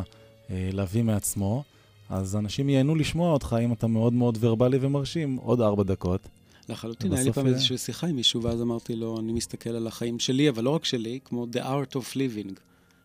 אה, 0.50 0.68
להביא 0.72 1.02
מעצמו, 1.02 1.62
אז 2.10 2.36
אנשים 2.36 2.68
ייהנו 2.68 2.94
לשמוע 2.94 3.32
אותך 3.32 3.56
אם 3.64 3.72
אתה 3.72 3.86
מאוד 3.86 4.12
מאוד 4.12 4.38
ורבלי 4.40 4.78
ומרשים 4.80 5.36
עוד 5.36 5.60
ארבע 5.60 5.82
דקות. 5.82 6.28
לחלוטין, 6.68 7.12
היה 7.12 7.24
לי 7.24 7.32
פעם 7.32 7.46
איזושהי 7.46 7.78
שיחה 7.78 8.06
עם 8.06 8.16
מישהו, 8.16 8.42
ואז 8.42 8.62
אמרתי 8.62 8.96
לו, 8.96 9.18
אני 9.20 9.32
מסתכל 9.32 9.70
על 9.70 9.86
החיים 9.86 10.18
שלי, 10.18 10.48
אבל 10.48 10.64
לא 10.64 10.70
רק 10.70 10.84
שלי, 10.84 11.18
כמו 11.24 11.46
The 11.52 11.60
Art 11.64 11.96
of 11.96 12.14
Living. 12.14 12.60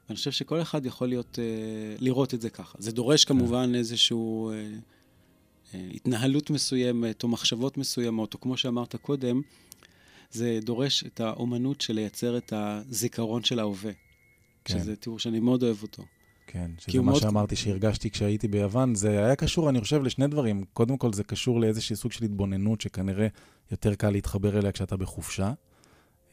ואני 0.08 0.16
חושב 0.16 0.32
שכל 0.32 0.62
אחד 0.62 0.86
יכול 0.86 1.08
להיות, 1.08 1.40
אה, 1.40 1.96
לראות 2.00 2.34
את 2.34 2.42
זה 2.42 2.50
ככה. 2.50 2.78
זה 2.82 2.92
דורש 2.92 3.26
כן. 3.26 3.34
כמובן 3.34 3.76
איזשהו, 3.76 4.52
אה, 4.52 4.56
אה, 5.74 5.90
התנהלות 5.94 6.50
מסוימת 6.50 7.24
או 7.24 7.28
מחשבות 7.28 7.78
מסוימות, 7.78 8.34
או 8.34 8.42
כמו 8.42 8.58
שאמרת 8.58 8.96
קודם, 8.96 9.42
זה 10.32 10.60
דורש 10.64 11.04
את 11.04 11.20
האומנות 11.20 11.82
של 11.82 11.94
לייצר 11.94 12.38
את 12.38 12.54
הזיכרון 12.56 13.44
של 13.44 13.60
ההווה. 13.60 13.92
כן. 14.66 14.80
שזה 14.80 14.96
תיאור 14.96 15.20
שאני 15.20 15.40
מאוד 15.40 15.64
אוהב 15.64 15.82
אותו. 15.82 16.04
כן, 16.48 16.72
שזה 16.78 16.98
מה 17.00 17.06
מאוד- 17.06 17.22
שאמרתי 17.22 17.56
שהרגשתי 17.56 18.10
כשהייתי 18.10 18.48
ביוון. 18.48 18.96
זה 18.96 19.10
היה 19.26 19.36
קשור, 19.36 19.70
אני 19.70 19.82
חושב, 19.82 20.04
לשני 20.04 20.28
דברים. 20.28 20.64
קודם 20.74 20.98
כל, 20.98 21.14
זה 21.14 21.24
קשור 21.24 21.60
לאיזשהו 21.60 21.96
סוג 21.96 22.12
של 22.12 22.26
התבוננות 22.26 22.82
שכנראה 22.82 23.28
יותר 23.72 23.96
קל 23.96 24.10
להתחבר 24.10 24.58
אליה 24.60 24.72
כשאתה 24.72 24.98
בחופשה. 24.98 25.54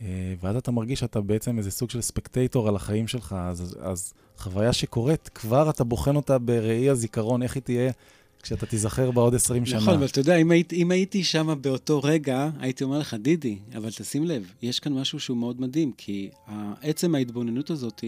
אה, 0.03 0.35
ואז 0.41 0.57
אתה 0.57 0.71
מרגיש 0.71 1.01
שאתה 1.01 1.21
בעצם 1.21 1.59
איזה 1.59 1.71
סוג 1.71 1.91
של 1.91 2.01
ספקטייטור 2.01 2.69
על 2.69 2.77
החיים 2.77 3.09
שלך, 3.09 3.37
אז, 3.39 3.77
אז 3.81 4.13
חוויה 4.39 4.73
שקורית, 4.73 5.29
כבר 5.29 5.71
אתה 5.71 5.85
בוחן 5.85 6.17
אותה 6.17 6.39
בראי 6.39 6.91
הזיכרון, 6.91 7.43
איך 7.43 7.55
היא 7.55 7.63
תהיה 7.63 7.93
כשאתה 8.43 8.67
תיזכר 8.67 9.11
בה 9.11 9.21
עוד 9.21 9.35
20 9.35 9.67
שנה. 9.67 9.79
נכון, 9.79 9.95
אבל 9.95 10.07
אתה 10.07 10.21
יודע, 10.21 10.37
אם, 10.37 10.51
היית, 10.51 10.73
אם 10.73 10.91
הייתי 10.91 11.25
שם 11.25 11.55
באותו 11.61 12.01
רגע, 12.03 12.51
הייתי 12.61 12.85
אומר 12.85 12.99
לך, 12.99 13.15
דידי, 13.15 13.59
אבל 13.77 13.91
תשים 13.91 14.25
לב, 14.25 14.53
יש 14.63 14.81
כאן 14.81 14.93
משהו 14.93 15.21
שהוא 15.21 15.37
מאוד 15.37 15.61
מדהים, 15.61 15.93
כי 15.97 16.31
עצם 16.83 17.15
ההתבוננות 17.15 17.71
הזאת 17.71 18.05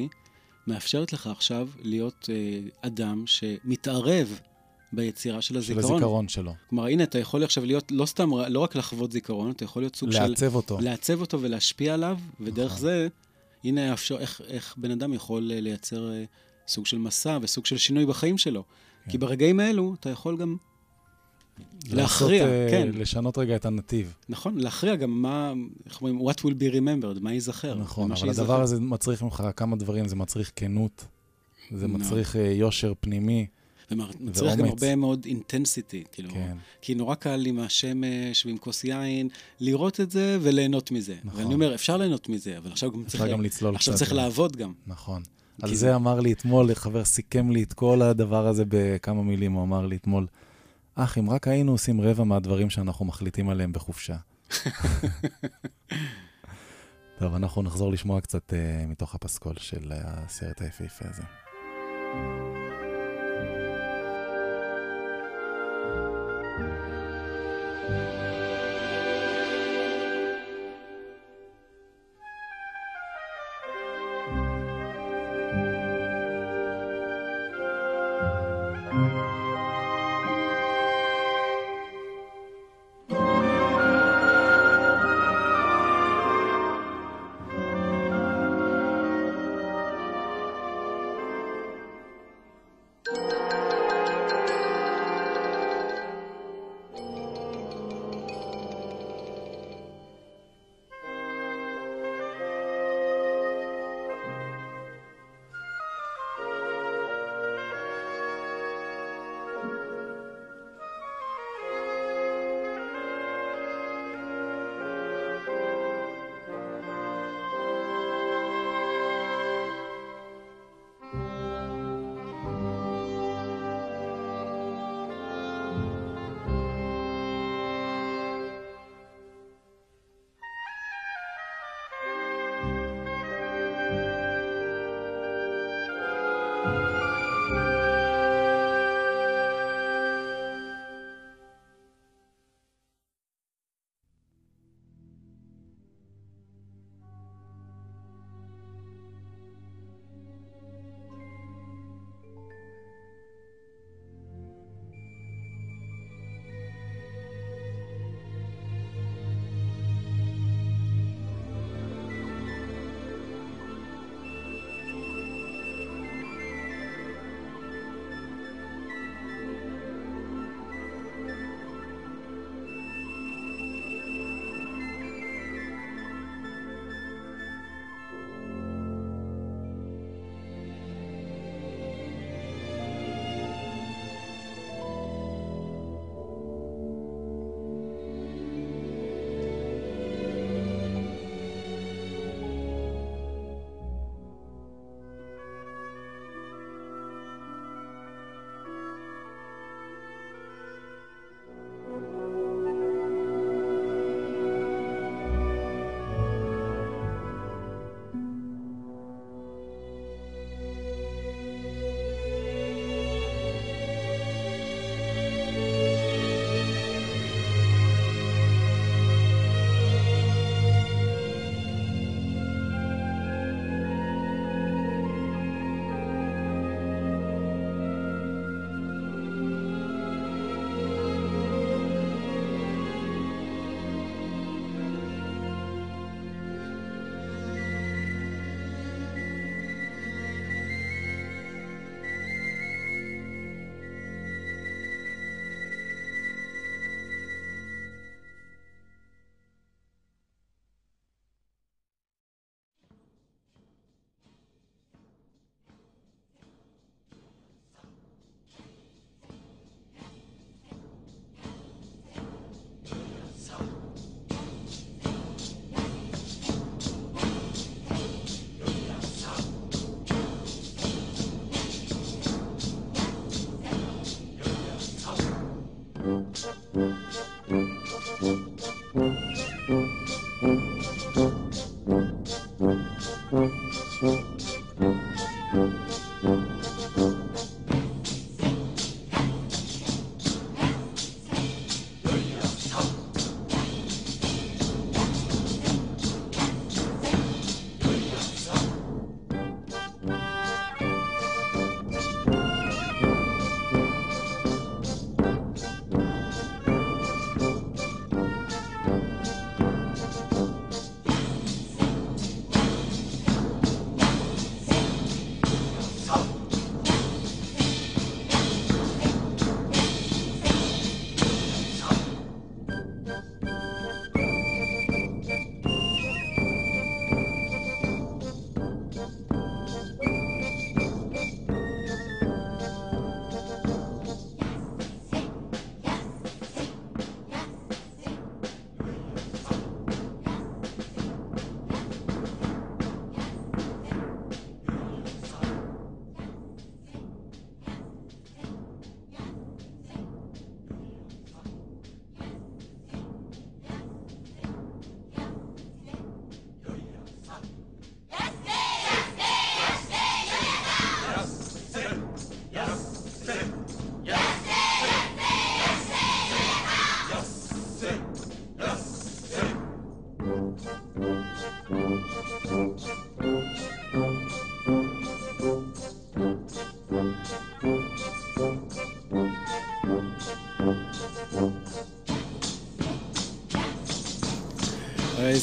מאפשרת 0.67 1.13
לך 1.13 1.27
עכשיו 1.27 1.69
להיות 1.83 2.29
אה, 2.33 2.61
אדם 2.83 3.25
שמתערב 3.27 4.41
ביצירה 4.93 5.43
של 5.43 5.49
של 5.49 5.57
הזיכרון. 5.59 5.95
הזיכרון 5.95 6.29
שלו. 6.29 6.55
כלומר, 6.71 6.87
הנה, 6.87 7.03
אתה 7.03 7.19
יכול 7.19 7.45
עכשיו 7.45 7.65
להיות, 7.65 7.93
לא 7.93 8.07
סתם, 8.07 8.31
לא 8.49 8.61
רק 8.61 8.77
לחוות 8.77 9.13
זיכרון, 9.13 9.51
אתה 9.51 9.65
יכול 9.65 9.83
להיות 9.83 9.97
סוג 9.97 10.13
של... 10.13 10.27
לעצב 10.27 10.55
אותו. 10.55 10.79
לעצב 10.81 11.21
אותו 11.21 11.41
ולהשפיע 11.41 11.95
עליו, 11.95 12.19
ודרך 12.41 12.71
נכון. 12.71 12.81
זה, 12.81 13.09
הנה 13.65 13.93
אפשר, 13.93 14.19
איך, 14.19 14.41
איך 14.49 14.75
בן 14.77 14.91
אדם 14.91 15.15
יכול 15.15 15.53
אה, 15.53 15.61
לייצר 15.61 16.13
אה, 16.13 16.25
סוג 16.69 16.87
של 16.87 16.99
מסע 16.99 17.39
וסוג 17.43 17.67
של 17.67 17.77
שינוי 17.77 18.07
בחיים 18.07 18.39
שלו. 18.39 18.63
כן. 19.05 19.11
כי 19.11 19.19
ברגעים 19.19 19.61
האלו 19.61 19.95
אתה 20.01 20.11
יכול 20.11 20.37
גם, 20.37 20.57
להכריע, 21.91 22.47
אה, 22.47 22.67
כן. 22.71 22.89
לשנות 22.95 23.39
רגע 23.39 23.57
את 23.57 23.65
הנתיב. 23.67 24.15
נכון, 24.29 24.59
להכריע 24.59 24.95
גם 24.95 25.11
מה, 25.23 25.53
איך 25.87 26.03
אומרים, 26.03 26.29
what 26.29 26.41
will 26.41 26.55
be 26.61 26.75
remembered, 26.75 27.21
מה 27.21 27.33
ייזכר. 27.33 27.75
נכון, 27.75 28.11
אבל 28.11 28.21
שייזכר. 28.21 28.43
הדבר 28.43 28.63
הזה 28.63 28.81
מצריך 28.81 29.23
ממך 29.23 29.43
כמה 29.57 29.77
דברים, 29.77 30.09
זה 30.09 30.17
מצריך 30.17 30.53
כנות, 30.57 31.05
זה 31.71 31.87
מאוד. 31.89 32.01
מצריך 32.01 32.37
אה, 32.37 32.51
יושר 32.53 32.93
פנימי, 33.01 33.47
ומצריך 33.91 34.57
גם. 34.57 34.65
הרבה 34.65 34.97
מאוד 34.97 35.25
אינטנסיטי, 35.25 36.05
כאילו. 36.13 36.31
כן. 36.31 36.57
כי 36.83 36.95
נורא 36.95 37.15
קל 37.15 37.47
עם 37.47 37.59
השמש 37.59 38.47
ועם 38.47 38.57
כוס 38.59 38.85
יין, 38.85 39.29
לראות 39.61 40.01
את 40.01 40.11
זה 40.11 40.39
וליהנות 40.43 40.91
מזה. 40.91 41.15
נכון. 41.25 41.41
ואני 41.43 41.55
אומר, 41.55 41.75
אפשר 41.75 41.97
ליהנות 41.97 42.29
מזה, 42.29 42.59
אבל 42.59 42.71
עכשיו 42.71 42.91
גם 42.93 43.05
צריך... 43.05 43.25
גם 43.25 43.43
לצלול 43.43 43.75
עכשיו 43.75 43.95
קצת. 43.95 43.99
צריך 43.99 44.13
לעבוד 44.13 44.57
גם. 44.57 44.73
נכון. 44.87 45.23
על 45.63 45.69
זה- 45.69 45.75
זה 45.75 45.95
אמר 45.95 46.21
לי 46.21 46.33
אתמול, 46.33 46.75
חבר 46.75 47.05
סיכם 47.05 47.51
לי 47.51 47.63
את 47.63 47.73
כל 47.73 48.03
הדבר 48.03 48.47
הזה 48.47 48.65
בכמה 48.69 49.23
מילים, 49.23 49.53
הוא 49.53 49.63
אמר 49.63 49.87
לי 49.87 49.97
אתמול, 49.97 50.27
אח, 50.99 51.19
אם 51.19 51.31
רק 51.31 51.49
היינו 51.49 51.73
עושים 51.73 52.01
רבע 52.01 52.25
מהדברים 52.25 52.71
שאנחנו 52.71 53.05
מחליטים 53.05 53.49
עליהם 53.49 53.73
בחופשה. 53.73 54.17
טוב, 57.19 57.35
אנחנו 57.35 57.63
נחזור 57.63 57.93
לשמוע 57.93 58.21
קצת 58.21 58.53
uh, 58.53 58.87
מתוך 58.89 59.15
הפסקול 59.15 59.55
של 59.59 59.93
הסרט 59.93 60.61
היפהפה 60.61 61.05
הזה. 61.09 61.23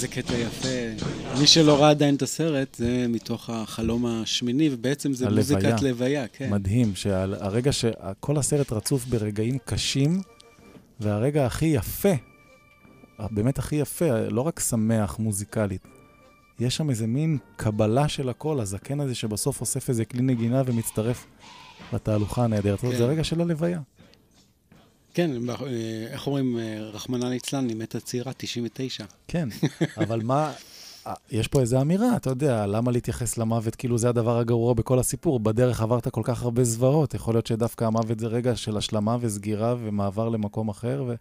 איזה 0.04 0.16
קטע 0.16 0.38
יפה. 0.38 1.06
מי 1.40 1.48
שלא 1.48 1.82
ראה 1.82 1.90
עדיין 1.90 2.16
את 2.16 2.22
הסרט, 2.22 2.76
זה 2.76 3.06
מתוך 3.10 3.50
החלום 3.50 4.06
השמיני, 4.06 4.70
ובעצם 4.74 5.14
זה 5.14 5.28
הלוויה. 5.28 5.58
מוזיקת 5.60 5.82
לוויה, 5.82 6.28
כן. 6.28 6.50
מדהים, 6.50 6.96
שהרגע 6.96 7.72
שכל 7.72 8.38
הסרט 8.38 8.72
רצוף 8.72 9.06
ברגעים 9.06 9.58
קשים, 9.66 10.22
והרגע 11.00 11.46
הכי 11.46 11.66
יפה, 11.66 12.14
באמת 13.32 13.60
הכי 13.60 13.76
יפה, 13.76 14.28
לא 14.30 14.42
רק 14.42 14.60
שמח 14.60 15.20
מוזיקלית, 15.20 15.88
יש 16.60 16.76
שם 16.76 16.90
איזה 16.90 17.08
מין 17.08 17.38
קבלה 17.56 18.08
של 18.08 18.30
הכל, 18.30 18.60
הזקן 18.60 19.00
הזה 19.00 19.16
שבסוף 19.16 19.62
אוסף 19.62 19.90
איזה 19.90 20.06
כלי 20.06 20.22
נגינה 20.22 20.62
ומצטרף 20.66 21.26
לתהלוכה 21.94 22.44
הנהדרת. 22.44 22.80
כן. 22.80 22.96
זה 22.96 23.06
רגע 23.06 23.24
של 23.24 23.42
הלוויה. 23.42 23.80
כן, 25.14 25.50
אה, 25.50 25.56
איך 26.12 26.28
אומרים, 26.28 26.60
אה, 26.60 26.80
רחמנא 26.80 27.26
ליצלן, 27.26 27.70
היא 27.70 27.78
מתה 27.78 28.00
צעירה, 28.00 28.32
99. 28.38 29.06
כן, 29.28 29.50
אבל 29.98 30.22
מה, 30.24 30.54
אה, 31.08 31.14
יש 31.32 31.48
פה 31.48 31.62
איזו 31.62 31.82
אמירה, 31.82 32.16
אתה 32.16 32.30
יודע, 32.30 32.66
למה 32.66 32.92
להתייחס 32.92 33.38
למוות 33.38 33.76
כאילו 33.76 33.98
זה 33.98 34.10
הדבר 34.10 34.38
הגרוע 34.38 34.74
בכל 34.74 35.00
הסיפור? 35.00 35.40
בדרך 35.40 35.82
עברת 35.82 36.08
כל 36.08 36.22
כך 36.24 36.44
הרבה 36.44 36.64
זוועות, 36.64 37.14
יכול 37.14 37.34
להיות 37.34 37.48
שדווקא 37.48 37.86
המוות 37.86 38.20
זה 38.20 38.28
רגע 38.28 38.56
של 38.56 38.78
השלמה 38.78 39.18
וסגירה 39.22 39.76
ומעבר 39.80 40.30
למקום 40.30 40.70
אחר, 40.70 41.04
ו... 41.08 41.14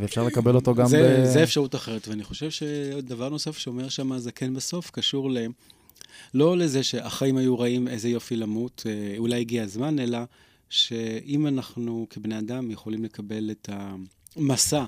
ואפשר 0.00 0.24
לקבל 0.24 0.54
אותו 0.54 0.74
גם 0.74 0.86
זה, 0.86 1.22
ב... 1.22 1.24
זה 1.24 1.42
אפשרות 1.42 1.74
אחרת, 1.74 2.08
ואני 2.08 2.24
חושב 2.24 2.50
שדבר 2.50 3.28
נוסף 3.28 3.58
שאומר 3.58 3.88
שם 3.88 4.12
הזקן 4.12 4.54
בסוף 4.54 4.90
קשור 4.90 5.30
ל... 5.30 5.38
לא 6.34 6.56
לזה 6.56 6.82
שהחיים 6.82 7.36
היו 7.36 7.58
רעים, 7.58 7.88
איזה 7.88 8.08
יופי 8.08 8.36
למות, 8.36 8.86
אולי 9.18 9.40
הגיע 9.40 9.62
הזמן, 9.62 9.98
אלא 9.98 10.18
שאם 10.70 11.46
אנחנו 11.46 12.06
כבני 12.10 12.38
אדם 12.38 12.70
יכולים 12.70 13.04
לקבל 13.04 13.50
את 13.50 13.68
המסע, 13.72 14.84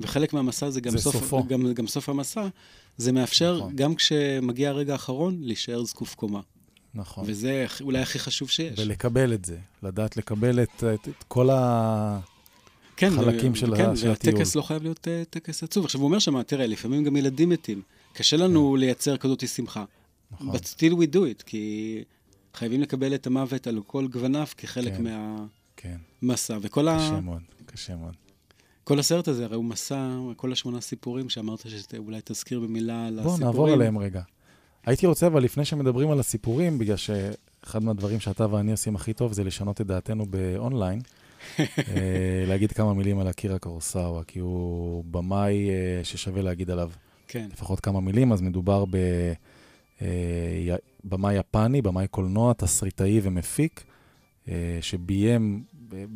וחלק 0.00 0.32
מהמסע 0.32 0.70
זה 0.70 0.80
גם, 0.80 0.92
זה 0.92 0.98
סוף, 0.98 1.14
סופו. 1.16 1.44
גם, 1.48 1.72
גם 1.72 1.86
סוף 1.86 2.08
המסע, 2.08 2.48
זה 2.96 3.12
מאפשר, 3.12 3.56
נכון. 3.58 3.76
גם 3.76 3.94
כשמגיע 3.94 4.68
הרגע 4.68 4.92
האחרון, 4.92 5.38
להישאר 5.40 5.84
זקוף 5.84 6.14
קומה. 6.14 6.40
נכון. 6.94 7.24
וזה 7.26 7.66
אולי 7.80 7.98
הכי 7.98 8.18
חשוב 8.18 8.50
שיש. 8.50 8.78
ולקבל 8.78 9.34
את 9.34 9.44
זה, 9.44 9.56
לדעת 9.82 10.16
לקבל 10.16 10.62
את, 10.62 10.84
את, 10.94 11.08
את 11.08 11.24
כל 11.28 11.50
ה... 11.50 12.20
כן, 12.96 13.10
חלקים 13.10 13.52
ו- 13.52 13.56
של 13.56 13.74
ה- 13.74 13.76
כן, 13.76 13.96
של 13.96 14.10
הטיול. 14.10 14.34
והטקס 14.34 14.54
לא 14.56 14.62
חייב 14.62 14.82
להיות 14.82 15.08
אה, 15.08 15.22
טקס 15.30 15.62
עצוב. 15.62 15.84
עכשיו, 15.84 16.00
הוא 16.00 16.08
אומר 16.08 16.18
שם, 16.18 16.42
תראה, 16.42 16.66
לפעמים 16.66 17.04
גם 17.04 17.16
ילדים 17.16 17.48
מתים. 17.48 17.82
קשה 18.12 18.36
לנו 18.36 18.76
לייצר 18.76 19.16
כזאת 19.16 19.48
שמחה. 19.48 19.84
כן. 19.84 20.34
נכון. 20.44 20.56
But 20.56 20.58
still 20.58 20.92
we 20.94 21.14
do 21.14 21.18
it, 21.18 21.42
כי 21.46 22.04
חייבים 22.54 22.80
לקבל 22.80 23.14
את 23.14 23.26
המוות 23.26 23.66
על 23.66 23.80
כל 23.86 24.06
גווניו 24.08 24.46
כחלק 24.56 24.92
כן. 24.96 25.04
מהמסע. 26.22 26.54
כן, 26.54 26.60
וכל 26.62 26.88
ה... 26.88 26.96
קשה 26.96 27.20
מאוד, 27.20 27.42
קשה 27.66 27.96
מאוד. 27.96 28.14
כל 28.84 28.98
הסרט 28.98 29.28
הזה, 29.28 29.44
הרי 29.44 29.56
הוא 29.56 29.64
מסע, 29.64 30.18
כל 30.36 30.52
השמונה 30.52 30.80
סיפורים 30.80 31.28
שאמרת 31.28 31.66
שאולי 31.90 32.20
תזכיר 32.24 32.60
במילה 32.60 33.06
על 33.06 33.14
בואו 33.14 33.26
הסיפורים. 33.26 33.46
נעבור 33.46 33.68
עליהם 33.68 33.98
רגע. 33.98 34.22
הייתי 34.86 35.06
רוצה, 35.06 35.26
אבל 35.26 35.42
לפני 35.42 35.64
שמדברים 35.64 36.10
על 36.10 36.20
הסיפורים, 36.20 36.78
בגלל 36.78 36.96
שאחד 36.96 37.84
מהדברים 37.84 38.20
שאתה 38.20 38.54
ואני 38.54 38.72
עושים 38.72 38.96
הכי 38.96 39.12
טוב 39.12 39.32
זה 39.32 39.44
לשנות 39.44 39.80
את 39.80 39.86
דעתנו 39.86 40.26
באונליין, 40.26 41.00
אה, 41.58 41.64
להגיד 42.46 42.72
כמה 42.72 42.94
מילים 42.94 43.18
על 43.18 43.28
אקירה 43.28 43.58
קורוסאווה, 43.58 44.24
כי 44.24 44.38
הוא 44.38 45.04
במאי 45.10 45.70
אה, 45.70 46.00
ששווה 46.04 46.42
להגיד 46.42 46.70
עליו 46.70 46.90
כן, 47.28 47.48
לפחות 47.52 47.80
כמה 47.80 48.00
מילים, 48.00 48.32
אז 48.32 48.40
מדובר 48.40 48.84
בבמאי 51.04 51.34
יפני, 51.34 51.82
במאי 51.82 52.08
קולנוע, 52.08 52.52
תסריטאי 52.52 53.20
ומפיק, 53.22 53.84
אה, 54.48 54.78
שביים 54.80 55.64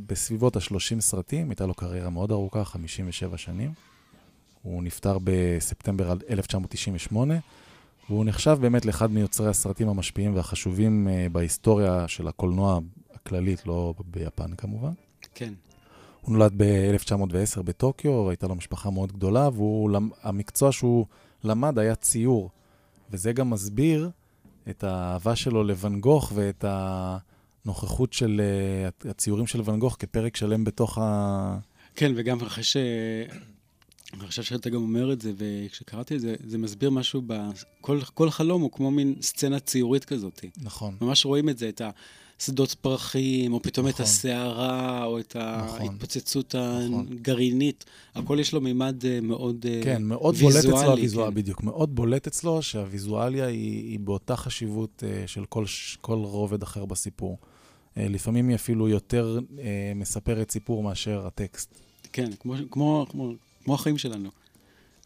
בסביבות 0.06 0.56
ה-30 0.56 1.00
סרטים, 1.00 1.50
הייתה 1.50 1.66
לו 1.66 1.74
קריירה 1.74 2.10
מאוד 2.10 2.30
ארוכה, 2.30 2.64
57 2.64 3.38
שנים. 3.38 3.72
הוא 4.62 4.82
נפטר 4.82 5.18
בספטמבר 5.24 6.12
1998, 6.30 7.34
והוא 8.10 8.24
נחשב 8.24 8.58
באמת 8.60 8.84
לאחד 8.84 9.10
מיוצרי 9.10 9.48
הסרטים 9.48 9.88
המשפיעים 9.88 10.36
והחשובים 10.36 11.08
אה, 11.08 11.26
בהיסטוריה 11.32 12.08
של 12.08 12.28
הקולנוע 12.28 12.78
הכללית, 13.14 13.66
לא 13.66 13.94
ביפן 14.06 14.54
כמובן. 14.54 14.92
כן. 15.34 15.52
הוא 16.20 16.32
נולד 16.32 16.52
ב-1910 16.56 17.62
בטוקיו, 17.62 18.30
הייתה 18.30 18.46
לו 18.46 18.54
משפחה 18.54 18.90
מאוד 18.90 19.12
גדולה, 19.12 19.48
והמקצוע 19.48 20.72
שהוא 20.72 21.06
למד 21.44 21.78
היה 21.78 21.94
ציור. 21.94 22.50
וזה 23.12 23.32
גם 23.32 23.50
מסביר 23.50 24.10
את 24.70 24.84
האהבה 24.84 25.36
שלו 25.36 25.64
לואן 25.64 26.00
גוך 26.00 26.32
ואת 26.34 26.64
הנוכחות 27.64 28.12
של 28.12 28.40
uh, 29.04 29.10
הציורים 29.10 29.46
של 29.46 29.60
ואן 29.64 29.78
גוך 29.78 29.96
כפרק 29.98 30.36
שלם 30.36 30.64
בתוך 30.64 30.98
ה... 30.98 31.58
כן, 31.94 32.12
וגם 32.16 32.40
אחרי 32.40 32.64
ש... 32.64 32.76
אני 34.14 34.26
חושב 34.26 34.42
שאתה 34.42 34.70
גם 34.70 34.82
אומר 34.82 35.12
את 35.12 35.20
זה, 35.20 35.32
וכשקראתי 35.36 36.16
את 36.16 36.20
זה, 36.20 36.34
זה 36.46 36.58
מסביר 36.58 36.90
משהו 36.90 37.22
ב... 37.26 37.50
כל, 37.80 38.00
כל 38.14 38.30
חלום 38.30 38.62
הוא 38.62 38.72
כמו 38.72 38.90
מין 38.90 39.14
סצנה 39.20 39.60
ציורית 39.60 40.04
כזאת. 40.04 40.44
נכון, 40.62 40.96
ממש 41.00 41.24
רואים 41.24 41.48
את 41.48 41.58
זה, 41.58 41.68
את 41.68 41.82
השדות 42.40 42.74
פרחים, 42.74 43.52
או 43.52 43.62
פתאום 43.62 43.88
את 43.88 43.92
נכון. 43.92 44.04
הסערה, 44.04 45.04
או 45.04 45.18
את 45.18 45.36
נכון. 45.36 45.80
ההתפוצצות 45.80 46.54
נכון. 46.54 47.06
הגרעינית. 47.10 47.84
הכל 48.14 48.38
יש 48.40 48.52
לו 48.52 48.60
מימד 48.60 49.06
אה, 49.06 49.20
מאוד 49.20 49.66
אה, 49.68 49.80
כן, 49.84 50.02
מאוד 50.02 50.34
בולט 50.34 50.56
אצלו 50.56 50.70
ויזואלי, 50.70 50.90
הוויזואל, 50.90 51.28
כן. 51.28 51.34
בדיוק, 51.34 51.62
מאוד 51.62 51.94
בולט 51.94 52.26
אצלו 52.26 52.62
שהוויזואליה 52.62 53.46
היא, 53.46 53.90
היא 53.90 54.00
באותה 54.00 54.36
חשיבות 54.36 55.02
uh, 55.02 55.28
של 55.28 55.44
כל, 55.44 55.64
כל 56.00 56.18
רובד 56.18 56.62
אחר 56.62 56.84
בסיפור. 56.84 57.38
לפעמים 57.96 58.48
היא 58.48 58.54
אפילו 58.54 58.88
יותר 58.88 59.38
מספרת 59.94 60.50
סיפור 60.50 60.82
מאשר 60.82 61.26
הטקסט. 61.26 61.74
כן, 62.12 62.30
כמו, 62.40 62.54
כמו, 62.70 63.06
כמו, 63.10 63.32
כמו 63.64 63.74
החיים 63.74 63.98
שלנו. 63.98 64.30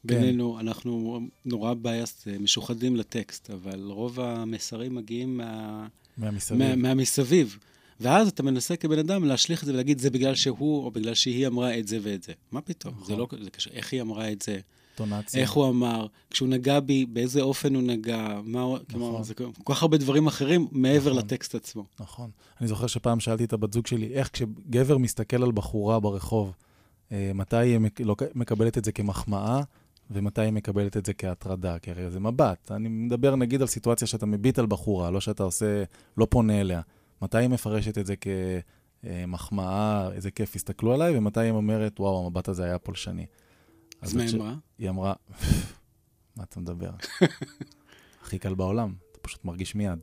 בינינו, 0.06 0.60
אנחנו 0.60 1.20
נורא 1.44 1.74
בייס, 1.74 2.28
אה, 2.28 2.38
משוחדים 2.38 2.96
לטקסט, 2.96 3.50
אבל 3.50 3.90
רוב 3.90 4.20
המסרים 4.20 4.94
מגיעים 4.94 5.36
מה, 5.36 5.86
מהמסביב. 6.18 6.58
מה, 6.58 6.76
מהמסביב. 6.76 7.58
ואז 8.00 8.28
אתה 8.28 8.42
מנסה 8.42 8.76
כבן 8.76 8.98
אדם 8.98 9.24
להשליך 9.24 9.60
את 9.62 9.66
זה 9.66 9.72
ולהגיד, 9.72 9.98
זה 9.98 10.10
בגלל 10.10 10.34
שהוא 10.34 10.84
או 10.84 10.90
בגלל 10.90 11.14
שהיא 11.14 11.46
אמרה 11.46 11.78
את 11.78 11.88
זה 11.88 11.98
ואת 12.02 12.22
זה. 12.22 12.32
מה 12.52 12.60
פתאום? 12.60 12.94
נכון. 12.94 13.06
זה 13.06 13.16
לא, 13.16 13.26
זה 13.44 13.50
קשה. 13.50 13.70
איך 13.70 13.92
היא 13.92 14.00
אמרה 14.02 14.32
את 14.32 14.42
זה? 14.42 14.58
טונציה. 14.94 15.42
איך 15.42 15.52
הוא 15.52 15.68
אמר? 15.68 16.06
כשהוא 16.30 16.48
נגע 16.48 16.80
בי, 16.80 17.06
באיזה 17.06 17.40
אופן 17.40 17.74
הוא 17.74 17.82
נגע? 17.82 18.40
מה 18.44 18.60
הוא... 18.60 18.78
כלומר, 18.90 19.10
נכון. 19.10 19.22
זה 19.24 19.34
כל 19.34 19.44
כך 19.74 19.82
הרבה 19.82 19.96
דברים 19.96 20.26
אחרים 20.26 20.68
מעבר 20.72 21.10
נכון. 21.10 21.24
לטקסט 21.24 21.54
עצמו. 21.54 21.84
נכון. 22.00 22.30
אני 22.60 22.68
זוכר 22.68 22.86
שפעם 22.86 23.20
שאלתי 23.20 23.44
את 23.44 23.52
הבת 23.52 23.72
זוג 23.72 23.86
שלי, 23.86 24.06
איך 24.12 24.30
כשגבר 24.32 24.98
מסתכל 24.98 25.42
על 25.42 25.52
בחורה 25.52 26.00
ברחוב, 26.00 26.52
אה, 27.12 27.30
מתי 27.34 27.56
היא 27.56 27.78
מק- 27.78 28.00
מקבלת 28.34 28.78
את 28.78 28.84
זה 28.84 28.92
כמחמאה, 28.92 29.60
ומתי 30.10 30.40
היא 30.40 30.52
מקבלת 30.52 30.96
את 30.96 31.06
זה 31.06 31.14
כהטרדה, 31.14 31.78
כי 31.78 31.90
הרי 31.90 32.10
זה 32.10 32.20
מבט. 32.20 32.72
אני 32.72 32.88
מדבר 32.88 33.36
נגיד 33.36 33.60
על 33.60 33.66
סיטואציה 33.66 34.06
שאתה 34.06 34.26
מביט 34.26 34.58
על 34.58 34.66
בחורה, 34.66 35.10
לא 35.10 35.20
שאתה 35.20 35.42
עושה, 35.42 35.84
לא 36.16 36.26
פונה 36.30 36.60
אליה. 36.60 36.80
מתי 37.22 37.38
היא 37.38 37.48
מפרשת 37.48 37.98
את 37.98 38.06
זה 38.06 38.14
כמחמאה, 39.02 40.12
איזה 40.12 40.30
כיף, 40.30 40.56
הסתכלו 40.56 40.94
עליי, 40.94 41.18
ומתי 41.18 41.40
היא 41.40 41.50
אומרת, 41.50 42.00
וואו, 42.00 42.26
המבט 42.26 42.48
הזה 42.48 42.64
היה 42.64 42.78
פולשני. 42.78 43.26
אז 44.00 44.14
מה 44.14 44.22
היא 44.22 44.34
אמרה? 44.34 44.54
היא 44.78 44.90
אמרה, 44.90 45.14
מה 46.36 46.44
אתה 46.44 46.60
מדבר? 46.60 46.90
הכי 48.22 48.38
קל 48.38 48.54
בעולם, 48.54 48.94
אתה 49.10 49.18
פשוט 49.20 49.44
מרגיש 49.44 49.74
מיד. 49.74 49.98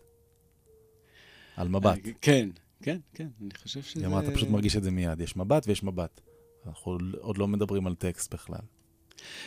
על 1.56 1.68
מבט. 1.68 2.00
כן, 2.22 2.50
כן, 2.82 3.00
כן, 3.14 3.28
אני 3.42 3.50
חושב 3.62 3.82
שזה... 3.82 4.00
היא 4.00 4.08
אמרה, 4.08 4.24
אתה 4.24 4.32
פשוט 4.32 4.50
מרגיש 4.50 4.76
את 4.76 4.84
זה 4.84 4.92
מיד. 4.92 5.22
יש 5.22 5.38
מבט 5.38 5.68
ויש 5.68 5.84
מבט. 5.84 6.22
אנחנו 6.66 6.98
עוד 7.20 7.38
לא 7.38 7.48
מדברים 7.48 7.88
על 7.88 7.96
טקסט 7.96 8.34
בכלל. 8.34 8.60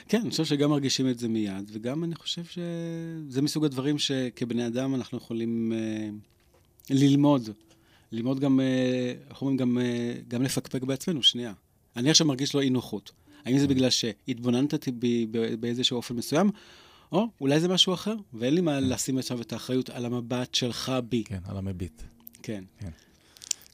כן, 0.08 0.20
אני 0.20 0.30
חושב 0.30 0.44
שגם 0.44 0.70
מרגישים 0.70 1.08
את 1.08 1.18
זה 1.18 1.28
מיד, 1.28 1.70
וגם 1.72 2.04
אני 2.04 2.14
חושב 2.14 2.44
שזה 2.44 3.42
מסוג 3.42 3.64
הדברים 3.64 3.98
שכבני 3.98 4.66
אדם 4.66 4.94
אנחנו 4.94 5.18
יכולים 5.18 5.72
אה, 5.72 6.08
ללמוד. 6.90 7.50
ללמוד 8.12 8.40
גם, 8.40 8.60
אה, 8.60 9.14
איך 9.30 9.42
אומרים, 9.42 9.56
גם, 9.56 9.78
אה, 9.78 10.14
גם 10.28 10.42
לפקפק 10.42 10.82
בעצמנו, 10.82 11.22
שנייה. 11.22 11.52
אני 11.96 12.10
עכשיו 12.10 12.26
מרגיש 12.26 12.54
לא 12.54 12.60
אי 12.60 12.70
נוחות. 12.70 13.12
האם 13.44 13.58
זה 13.58 13.68
בגלל 13.68 13.90
שהתבוננת 13.90 14.88
בי 14.88 15.26
באיזשהו 15.60 15.96
אופן 15.96 16.14
מסוים, 16.14 16.50
או 17.12 17.26
אולי 17.40 17.60
זה 17.60 17.68
משהו 17.68 17.94
אחר, 17.94 18.14
ואין 18.34 18.54
לי 18.54 18.60
מה 18.60 18.80
לשים 18.80 19.18
עכשיו 19.18 19.40
את 19.40 19.52
האחריות 19.52 19.90
על 19.90 20.06
המבט 20.06 20.54
שלך 20.54 20.92
בי. 21.08 21.24
כן, 21.24 21.38
על 21.44 21.56
המביט. 21.56 22.02
כן. 22.42 22.64
כן. 22.78 22.90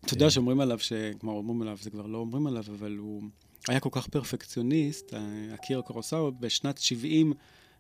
אתה 0.05 0.15
יודע 0.15 0.31
שאומרים 0.31 0.61
עליו, 0.61 0.79
ש... 0.79 0.93
כלומר, 1.21 1.37
אומרים 1.37 1.63
עליו, 1.63 1.77
זה 1.83 1.91
כבר 1.91 2.07
לא 2.07 2.19
אומרים 2.19 2.47
עליו, 2.47 2.65
אבל 2.79 2.97
הוא 2.97 3.23
היה 3.69 3.81
כל 3.81 3.89
כך 3.93 4.07
פרפקציוניסט, 4.07 5.15
אה, 5.15 5.55
אקירה 5.55 5.83
קורוסאו, 5.83 6.33
בשנת 6.41 6.79
70, 6.79 7.33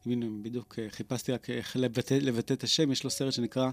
הנה, 0.06 0.26
בדיוק 0.42 0.78
אה, 0.78 0.86
חיפשתי 0.90 1.32
רק 1.32 1.50
איך 1.50 1.76
לבטא, 1.76 2.14
לבטא 2.14 2.54
את 2.54 2.64
השם, 2.64 2.92
יש 2.92 3.04
לו 3.04 3.10
סרט 3.10 3.32
שנקרא 3.32 3.70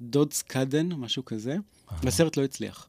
דוד 0.00 0.32
סקאדן, 0.32 0.92
משהו 0.92 1.24
כזה, 1.24 1.56
והסרט 2.02 2.36
לא 2.36 2.44
הצליח. 2.44 2.88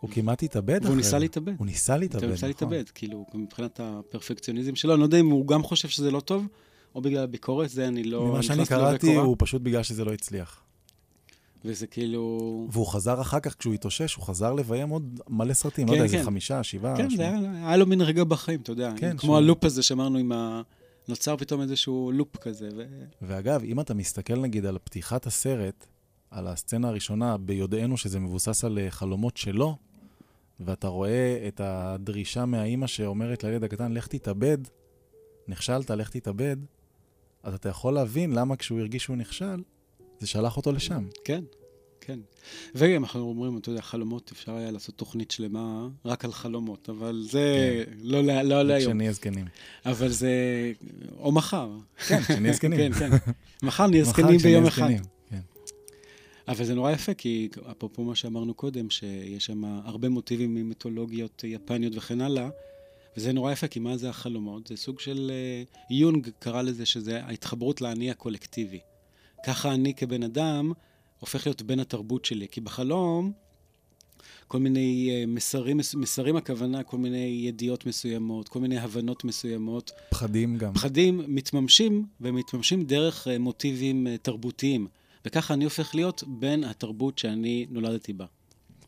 הוא 0.00 0.10
כמעט 0.10 0.42
התאבד 0.42 0.76
אחרי 0.76 0.86
והוא 0.86 0.96
ניסה 0.96 1.10
זה. 1.10 1.18
להתאבד. 1.18 1.54
הוא 1.58 1.66
ניסה 1.66 1.96
להתאבד, 1.96 2.22
הוא 2.22 2.30
ניסה 2.30 2.48
נכון. 2.48 2.68
להתאבד, 2.68 2.90
כאילו, 2.90 3.26
מבחינת 3.34 3.80
הפרפקציוניזם 3.80 4.74
שלו, 4.76 4.92
אני 4.92 5.00
לא 5.00 5.04
יודע 5.04 5.20
אם 5.20 5.30
הוא 5.30 5.46
גם 5.46 5.62
חושב 5.62 5.88
שזה 5.88 6.10
לא 6.10 6.20
טוב, 6.20 6.46
או 6.94 7.00
בגלל 7.00 7.22
הביקורת, 7.22 7.70
זה 7.70 7.88
אני 7.88 8.04
לא... 8.04 8.26
ממה 8.26 8.42
שאני 8.42 8.66
קראתי. 8.66 9.14
הוא 9.14 9.36
פשוט 9.38 9.62
בגלל 9.62 9.82
שזה 9.82 10.04
לא 10.04 10.12
הצליח. 10.12 10.62
וזה 11.64 11.86
כאילו... 11.86 12.66
והוא 12.70 12.86
חזר 12.86 13.20
אחר 13.20 13.40
כך, 13.40 13.54
כשהוא 13.58 13.74
התאושש, 13.74 14.14
הוא 14.14 14.24
חזר 14.24 14.52
לביים 14.52 14.88
עוד 14.88 15.20
מלא 15.28 15.54
סרטים. 15.54 15.86
לא 15.86 15.92
כן, 15.92 15.96
יודע, 15.96 16.04
איזה 16.04 16.16
כן. 16.16 16.24
חמישה, 16.24 16.62
שבעה, 16.62 16.96
כן, 16.96 17.10
זה 17.10 17.16
שמונה. 17.16 17.40
היה, 17.58 17.66
היה 17.68 17.76
לו 17.76 17.86
מין 17.86 18.00
רגע 18.00 18.24
בחיים, 18.24 18.60
אתה 18.60 18.72
יודע. 18.72 18.92
כן, 18.96 19.10
כמו 19.10 19.20
שהוא- 19.20 19.36
הלופ 19.36 19.64
הזה 19.64 19.82
שאמרנו 19.82 20.18
עם 20.18 20.32
ה... 20.32 20.62
נוצר 21.08 21.36
פתאום 21.36 21.60
איזשהו 21.60 22.10
לופ 22.14 22.36
כזה, 22.36 22.68
ו... 22.76 22.84
ואגב, 23.22 23.62
אם 23.64 23.80
אתה 23.80 23.94
מסתכל 23.94 24.36
נגיד 24.40 24.66
על 24.66 24.78
פתיחת 24.84 25.26
הסרט, 25.26 25.86
על 26.30 26.46
הסצנה 26.46 26.88
הראשונה, 26.88 27.36
ביודענו 27.36 27.96
שזה 27.96 28.20
מבוסס 28.20 28.64
על 28.64 28.78
אה, 28.78 28.90
חלומות 28.90 29.36
שלו, 29.36 29.76
ואתה 30.60 30.88
רואה 30.88 31.44
את 31.48 31.60
הדרישה 31.64 32.44
מהאימא 32.44 32.86
שאומרת 32.86 33.44
לילד 33.44 33.64
הקטן, 33.64 33.92
לך 33.92 34.06
תתאבד, 34.06 34.58
נכשלת, 35.48 35.90
לך 35.90 36.10
תתאבד, 36.10 36.56
אז 37.42 37.54
אתה 37.54 37.68
יכול 37.68 37.94
להבין 37.94 38.32
למה 38.32 38.56
כשהוא 38.56 38.80
הרגיש 38.80 39.02
שהוא 39.02 39.16
נכשל, 39.16 39.62
זה 40.20 40.26
שלח 40.26 40.56
אותו 40.56 40.72
לשם. 40.72 41.04
כן, 41.24 41.44
כן. 42.00 42.18
וגם 42.74 43.04
אנחנו 43.04 43.20
אומרים, 43.20 43.58
אתה 43.58 43.70
יודע, 43.70 43.82
חלומות, 43.82 44.30
אפשר 44.32 44.54
היה 44.56 44.70
לעשות 44.70 44.94
תוכנית 44.94 45.30
שלמה 45.30 45.88
רק 46.04 46.24
על 46.24 46.32
חלומות, 46.32 46.88
אבל 46.88 47.26
זה 47.30 47.84
לא, 48.02 48.24
לא, 48.24 48.42
לא 48.42 48.62
להיום. 48.62 48.92
כשנהיה 48.92 49.12
זקנים. 49.12 49.46
אבל 49.86 50.08
זה... 50.08 50.32
או 51.18 51.32
מחר. 51.32 51.70
כן, 52.08 52.22
כשנהיה 52.22 52.52
זקנים. 52.52 52.92
כן, 52.92 53.10
כן. 53.10 53.32
מחר 53.62 53.86
נהיה 53.86 54.04
זקנים 54.10 54.38
ביום 54.38 54.66
אחד. 54.66 54.88
כן. 55.30 55.40
אבל 56.48 56.64
זה 56.64 56.74
נורא 56.74 56.92
יפה, 56.92 57.14
כי 57.14 57.48
אפרופו 57.70 58.04
מה 58.04 58.14
שאמרנו 58.14 58.54
קודם, 58.54 58.90
שיש 58.90 59.46
שם 59.46 59.64
הרבה 59.64 60.08
מוטיבים 60.08 60.54
ממיתולוגיות 60.54 61.44
יפניות 61.46 61.92
וכן 61.96 62.20
הלאה, 62.20 62.48
וזה 63.16 63.32
נורא 63.32 63.52
יפה, 63.52 63.68
כי 63.68 63.80
מה 63.80 63.96
זה 63.96 64.10
החלומות? 64.10 64.66
זה 64.66 64.76
סוג 64.76 65.00
של... 65.00 65.30
אה, 65.34 65.62
יונג 65.96 66.28
קרא 66.38 66.62
לזה 66.62 66.86
שזה 66.86 67.24
ההתחברות 67.24 67.80
לאני 67.80 68.10
הקולקטיבי. 68.10 68.80
ככה 69.46 69.72
אני 69.74 69.94
כבן 69.94 70.22
אדם 70.22 70.72
הופך 71.18 71.46
להיות 71.46 71.62
בן 71.62 71.80
התרבות 71.80 72.24
שלי, 72.24 72.46
כי 72.50 72.60
בחלום... 72.60 73.32
כל 74.48 74.58
מיני 74.58 75.08
אה, 75.10 75.24
מסרים, 75.26 75.76
מס- 75.76 75.94
מסרים 75.94 76.36
הכוונה, 76.36 76.82
כל 76.82 76.98
מיני 76.98 77.42
ידיעות 77.46 77.86
מסוימות, 77.86 78.48
כל 78.48 78.60
מיני 78.60 78.78
הבנות 78.78 79.24
מסוימות. 79.24 79.90
פחדים 80.10 80.58
גם. 80.58 80.74
פחדים 80.74 81.20
מתממשים, 81.28 82.06
ומתממשים 82.20 82.84
דרך 82.84 83.28
אה, 83.28 83.38
מוטיבים 83.38 84.06
אה, 84.06 84.16
תרבותיים. 84.22 84.86
וככה 85.24 85.54
אני 85.54 85.64
הופך 85.64 85.94
להיות 85.94 86.24
בן 86.26 86.64
התרבות 86.64 87.18
שאני 87.18 87.66
נולדתי 87.70 88.12
בה. 88.12 88.24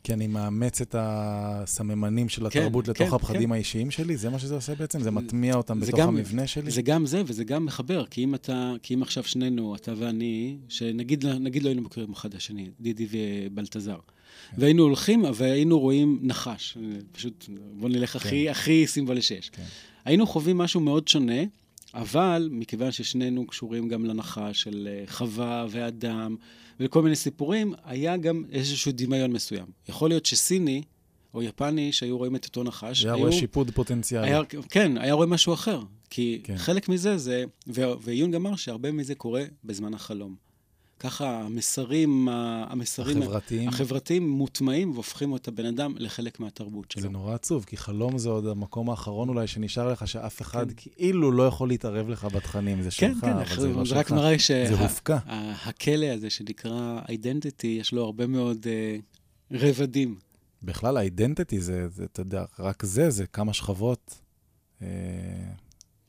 כי 0.03 0.13
אני 0.13 0.27
מאמץ 0.27 0.81
את 0.81 0.95
הסממנים 0.99 2.29
של 2.29 2.49
כן, 2.49 2.59
התרבות 2.59 2.87
לתוך 2.87 3.09
כן, 3.09 3.15
הפחדים 3.15 3.49
כן. 3.49 3.51
האישיים 3.51 3.91
שלי? 3.91 4.17
זה 4.17 4.29
מה 4.29 4.39
שזה 4.39 4.55
עושה 4.55 4.75
בעצם? 4.75 5.01
זה 5.01 5.11
מטמיע 5.11 5.55
אותם 5.55 5.79
זה 5.79 5.85
בתוך 5.87 5.99
גם- 5.99 6.07
המבנה 6.07 6.47
שלי? 6.47 6.71
זה 6.71 6.81
גם 6.81 7.05
זה, 7.05 7.23
וזה 7.25 7.43
גם 7.43 7.65
מחבר, 7.65 8.05
כי 8.05 8.23
אם 8.23 8.35
אתה, 8.35 8.73
כי 8.83 8.93
אם 8.93 9.01
עכשיו 9.01 9.23
שנינו, 9.23 9.75
אתה 9.75 9.93
ואני, 9.97 10.57
שנגיד 10.69 11.25
נגיד 11.25 11.63
לא 11.63 11.69
היינו 11.69 11.81
מכירים 11.81 12.11
אחד 12.13 12.35
השני, 12.35 12.69
דידי 12.79 13.07
ובלטזר, 13.11 13.95
כן. 13.95 14.61
והיינו 14.61 14.83
הולכים, 14.83 15.25
והיינו 15.35 15.79
רואים 15.79 16.19
נחש, 16.21 16.77
פשוט, 17.11 17.45
בוא 17.73 17.89
נלך 17.89 18.15
הכי, 18.15 18.49
הכי 18.49 18.87
סימבולי 18.87 19.21
שיש. 19.21 19.49
כן. 19.49 19.63
היינו 20.05 20.27
חווים 20.27 20.57
משהו 20.57 20.79
מאוד 20.81 21.07
שונה, 21.07 21.41
אבל 21.93 22.49
מכיוון 22.51 22.91
ששנינו 22.91 23.47
קשורים 23.47 23.87
גם 23.87 24.05
לנחש 24.05 24.61
של 24.61 24.87
אה, 24.91 25.03
חווה 25.07 25.65
ואדם 25.69 26.35
ולכל 26.83 27.01
מיני 27.01 27.15
סיפורים, 27.15 27.73
היה 27.83 28.17
גם 28.17 28.43
איזשהו 28.51 28.91
דמיון 28.95 29.31
מסוים. 29.31 29.65
יכול 29.89 30.09
להיות 30.09 30.25
שסיני 30.25 30.81
או 31.33 31.43
יפני 31.43 31.91
שהיו 31.91 32.17
רואים 32.17 32.35
את 32.35 32.45
אותו 32.45 32.63
נחש, 32.63 33.05
היה. 33.05 33.13
רואה 33.13 33.31
שיפוד 33.31 33.71
פוטנציאלי. 33.71 34.27
היה, 34.27 34.41
כן, 34.69 34.97
היה 34.97 35.13
רואה 35.13 35.27
משהו 35.27 35.53
אחר. 35.53 35.81
כי 36.09 36.41
כן. 36.43 36.57
חלק 36.57 36.89
מזה 36.89 37.17
זה, 37.17 37.43
ו- 37.67 37.99
ויונג 38.01 38.35
אמר 38.35 38.55
שהרבה 38.55 38.91
מזה 38.91 39.15
קורה 39.15 39.43
בזמן 39.63 39.93
החלום. 39.93 40.35
ככה 41.03 41.39
המסרים, 41.39 42.27
המסרים 42.29 43.21
החברתיים. 43.21 43.69
החברתיים 43.69 44.29
מוטמעים 44.29 44.91
והופכים 44.91 45.35
את 45.35 45.47
הבן 45.47 45.65
אדם 45.65 45.93
לחלק 45.97 46.39
מהתרבות 46.39 46.91
שלו. 46.91 47.01
זה 47.01 47.09
נורא 47.09 47.33
עצוב, 47.35 47.65
כי 47.65 47.77
חלום 47.77 48.17
זה 48.17 48.29
עוד 48.29 48.47
המקום 48.47 48.89
האחרון 48.89 49.29
אולי 49.29 49.47
שנשאר 49.47 49.91
לך, 49.91 50.07
שאף 50.07 50.41
אחד 50.41 50.71
כן. 50.71 50.73
כאילו 50.75 51.31
לא 51.31 51.47
יכול 51.47 51.67
להתערב 51.67 52.09
לך 52.09 52.25
בתכנים. 52.25 52.81
זה 52.81 52.89
כן, 52.97 53.13
שלך, 53.13 53.21
כן, 53.21 53.31
אבל 53.31 53.61
זה 53.61 53.67
לא 53.67 53.85
זה 53.85 53.95
רק 53.95 54.07
שלך. 54.07 54.17
מראה. 54.17 54.39
שהכלא 54.39 56.05
הזה 56.05 56.29
שנקרא 56.29 56.99
אידנטיטי, 57.09 57.77
יש 57.81 57.91
לו 57.91 58.03
הרבה 58.03 58.27
מאוד 58.27 58.67
אה, 58.67 58.97
רבדים. 59.51 60.15
בכלל, 60.63 60.97
האידנטיטי 60.97 61.61
זה, 61.61 61.87
זה, 61.89 62.03
אתה 62.03 62.21
יודע, 62.21 62.45
רק 62.59 62.85
זה, 62.85 63.09
זה 63.09 63.27
כמה 63.27 63.53
שכבות, 63.53 64.19
אה, 64.81 64.87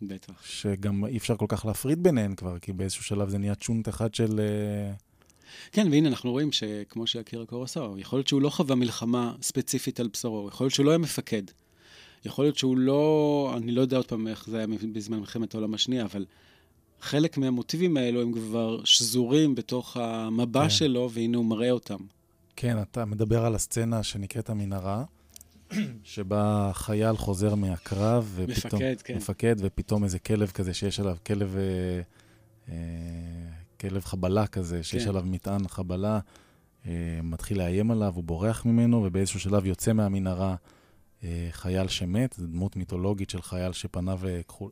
בטח. 0.02 0.32
שגם 0.44 1.04
אי 1.06 1.16
אפשר 1.16 1.36
כל 1.36 1.46
כך 1.48 1.66
להפריד 1.66 2.02
ביניהן 2.02 2.34
כבר, 2.34 2.58
כי 2.58 2.72
באיזשהו 2.72 3.04
שלב 3.04 3.28
זה 3.28 3.38
נהיה 3.38 3.54
צ'ונט 3.54 3.88
אחד 3.88 4.14
של... 4.14 4.40
אה, 4.40 4.92
כן, 5.72 5.88
והנה 5.90 6.08
אנחנו 6.08 6.30
רואים 6.30 6.52
שכמו 6.52 7.06
שאקירה 7.06 7.46
קורוסאו, 7.46 7.98
יכול 7.98 8.18
להיות 8.18 8.28
שהוא 8.28 8.42
לא 8.42 8.50
חווה 8.50 8.74
מלחמה 8.74 9.34
ספציפית 9.42 10.00
על 10.00 10.08
בשרו, 10.12 10.48
יכול 10.48 10.64
להיות 10.64 10.74
שהוא 10.74 10.86
לא 10.86 10.90
היה 10.90 10.98
מפקד. 10.98 11.42
יכול 12.24 12.44
להיות 12.44 12.58
שהוא 12.58 12.76
לא, 12.76 13.54
אני 13.56 13.72
לא 13.72 13.80
יודע 13.80 13.96
עוד 13.96 14.06
פעם 14.06 14.28
איך 14.28 14.50
זה 14.50 14.56
היה 14.56 14.66
בזמן 14.92 15.18
מלחמת 15.18 15.54
העולם 15.54 15.74
השנייה, 15.74 16.04
אבל 16.04 16.24
חלק 17.00 17.38
מהמוטיבים 17.38 17.96
האלו 17.96 18.22
הם 18.22 18.32
כבר 18.32 18.84
שזורים 18.84 19.54
בתוך 19.54 19.96
המבע 19.96 20.62
כן. 20.62 20.70
שלו, 20.70 21.10
והנה 21.12 21.36
הוא 21.36 21.44
מראה 21.44 21.70
אותם. 21.70 21.98
כן, 22.56 22.82
אתה 22.82 23.04
מדבר 23.04 23.44
על 23.44 23.54
הסצנה 23.54 24.02
שנקראת 24.02 24.50
המנהרה, 24.50 25.04
שבה 26.04 26.70
חייל 26.74 27.16
חוזר 27.16 27.54
מהקרב, 27.54 28.32
ופתאום... 28.34 28.82
מפקד, 28.82 29.02
כן. 29.04 29.16
מפקד, 29.16 29.56
ופתאום 29.58 30.04
איזה 30.04 30.18
כלב 30.18 30.50
כזה 30.50 30.74
שיש 30.74 31.00
עליו, 31.00 31.16
כלב, 31.26 31.56
אה, 31.56 32.00
אה, 32.68 32.74
כלב 33.80 34.04
חבלה 34.04 34.46
כזה, 34.46 34.82
שיש 34.82 35.02
כן. 35.02 35.08
עליו 35.08 35.22
מטען 35.26 35.68
חבלה, 35.68 36.18
אה, 36.86 37.20
מתחיל 37.22 37.58
לאיים 37.58 37.90
עליו, 37.90 38.12
הוא 38.14 38.24
בורח 38.24 38.64
ממנו, 38.64 39.02
ובאיזשהו 39.04 39.40
שלב 39.40 39.66
יוצא 39.66 39.92
מהמנהרה 39.92 40.54
אה, 41.24 41.48
חייל 41.50 41.88
שמת, 41.88 42.34
זו 42.38 42.46
דמות 42.46 42.76
מיתולוגית 42.76 43.30
של 43.30 43.42
חייל 43.42 43.72
שפניו 43.72 44.20
אה, 44.26 44.42
כחול... 44.42 44.70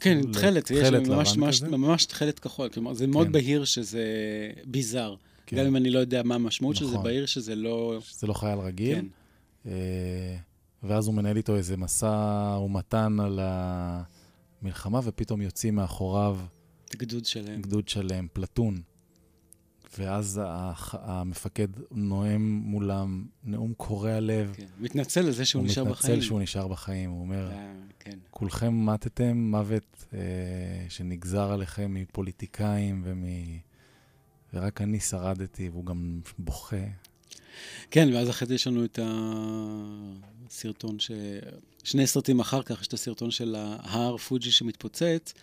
כן, 0.00 0.32
תכלת, 0.32 0.70
יש 0.70 0.88
ממש, 0.90 1.36
ממש. 1.36 1.62
ממש 1.62 2.04
תכלת 2.04 2.38
כחול, 2.38 2.68
כלומר, 2.68 2.94
זה 2.94 3.06
מאוד 3.06 3.26
כן. 3.26 3.32
בהיר 3.32 3.64
שזה 3.64 4.04
ביזאר. 4.64 5.16
כן. 5.46 5.56
גם 5.56 5.66
אם 5.66 5.76
אני 5.76 5.90
לא 5.90 5.98
יודע 5.98 6.22
מה 6.22 6.34
המשמעות 6.34 6.76
של 6.76 6.84
זה 6.84 6.92
נכון. 6.92 7.04
בעיר, 7.04 7.26
שזה 7.26 7.54
לא... 7.54 7.98
שזה 8.04 8.26
לא 8.26 8.32
חייל 8.32 8.58
רגיל. 8.58 8.94
כן. 8.94 9.06
אה, 9.66 10.36
ואז 10.82 11.06
הוא 11.06 11.14
מנהל 11.14 11.36
איתו 11.36 11.56
איזה 11.56 11.76
משא 11.76 12.56
ומתן 12.64 13.20
על 13.20 13.40
המלחמה, 13.42 15.00
ופתאום 15.04 15.42
יוצאים 15.42 15.74
מאחוריו 15.74 16.38
גדוד 16.96 17.24
שלם. 17.24 17.62
גדוד 17.62 17.88
שלם, 17.88 18.26
פלטון. 18.32 18.80
ואז 19.98 20.40
המפקד 20.92 21.68
נואם 21.90 22.62
מולם 22.64 23.26
נאום 23.44 23.74
קורע 23.76 24.20
לב. 24.20 24.52
כן. 24.56 24.66
מתנצל 24.78 25.26
על 25.26 25.32
זה 25.32 25.44
שהוא 25.44 25.64
נשאר 25.64 25.82
הוא 25.82 25.90
בחיים. 25.90 26.12
מתנצל 26.12 26.26
שהוא 26.26 26.40
נשאר 26.40 26.68
בחיים. 26.68 27.10
הוא 27.10 27.20
אומר, 27.20 27.50
אה, 27.50 27.72
כן. 27.98 28.18
כולכם 28.30 28.86
מתתם 28.86 29.36
מוות 29.36 30.04
אה, 30.14 30.18
שנגזר 30.88 31.52
עליכם 31.52 31.94
מפוליטיקאים 31.94 33.02
ומ... 33.04 33.24
ורק 34.54 34.80
אני 34.80 35.00
שרדתי, 35.00 35.68
והוא 35.68 35.86
גם 35.86 36.20
בוכה. 36.38 36.76
כן, 37.90 38.08
ואז 38.14 38.30
אחרי 38.30 38.48
זה 38.48 38.54
יש 38.54 38.66
לנו 38.66 38.84
את 38.84 38.98
הסרטון 40.48 40.98
ש... 40.98 41.10
שני 41.84 42.06
סרטים 42.06 42.40
אחר 42.40 42.62
כך, 42.62 42.80
יש 42.80 42.86
את 42.86 42.92
הסרטון 42.92 43.30
של 43.30 43.54
ההר 43.58 44.16
פוג'י 44.16 44.50
שמתפוצץ, 44.50 45.34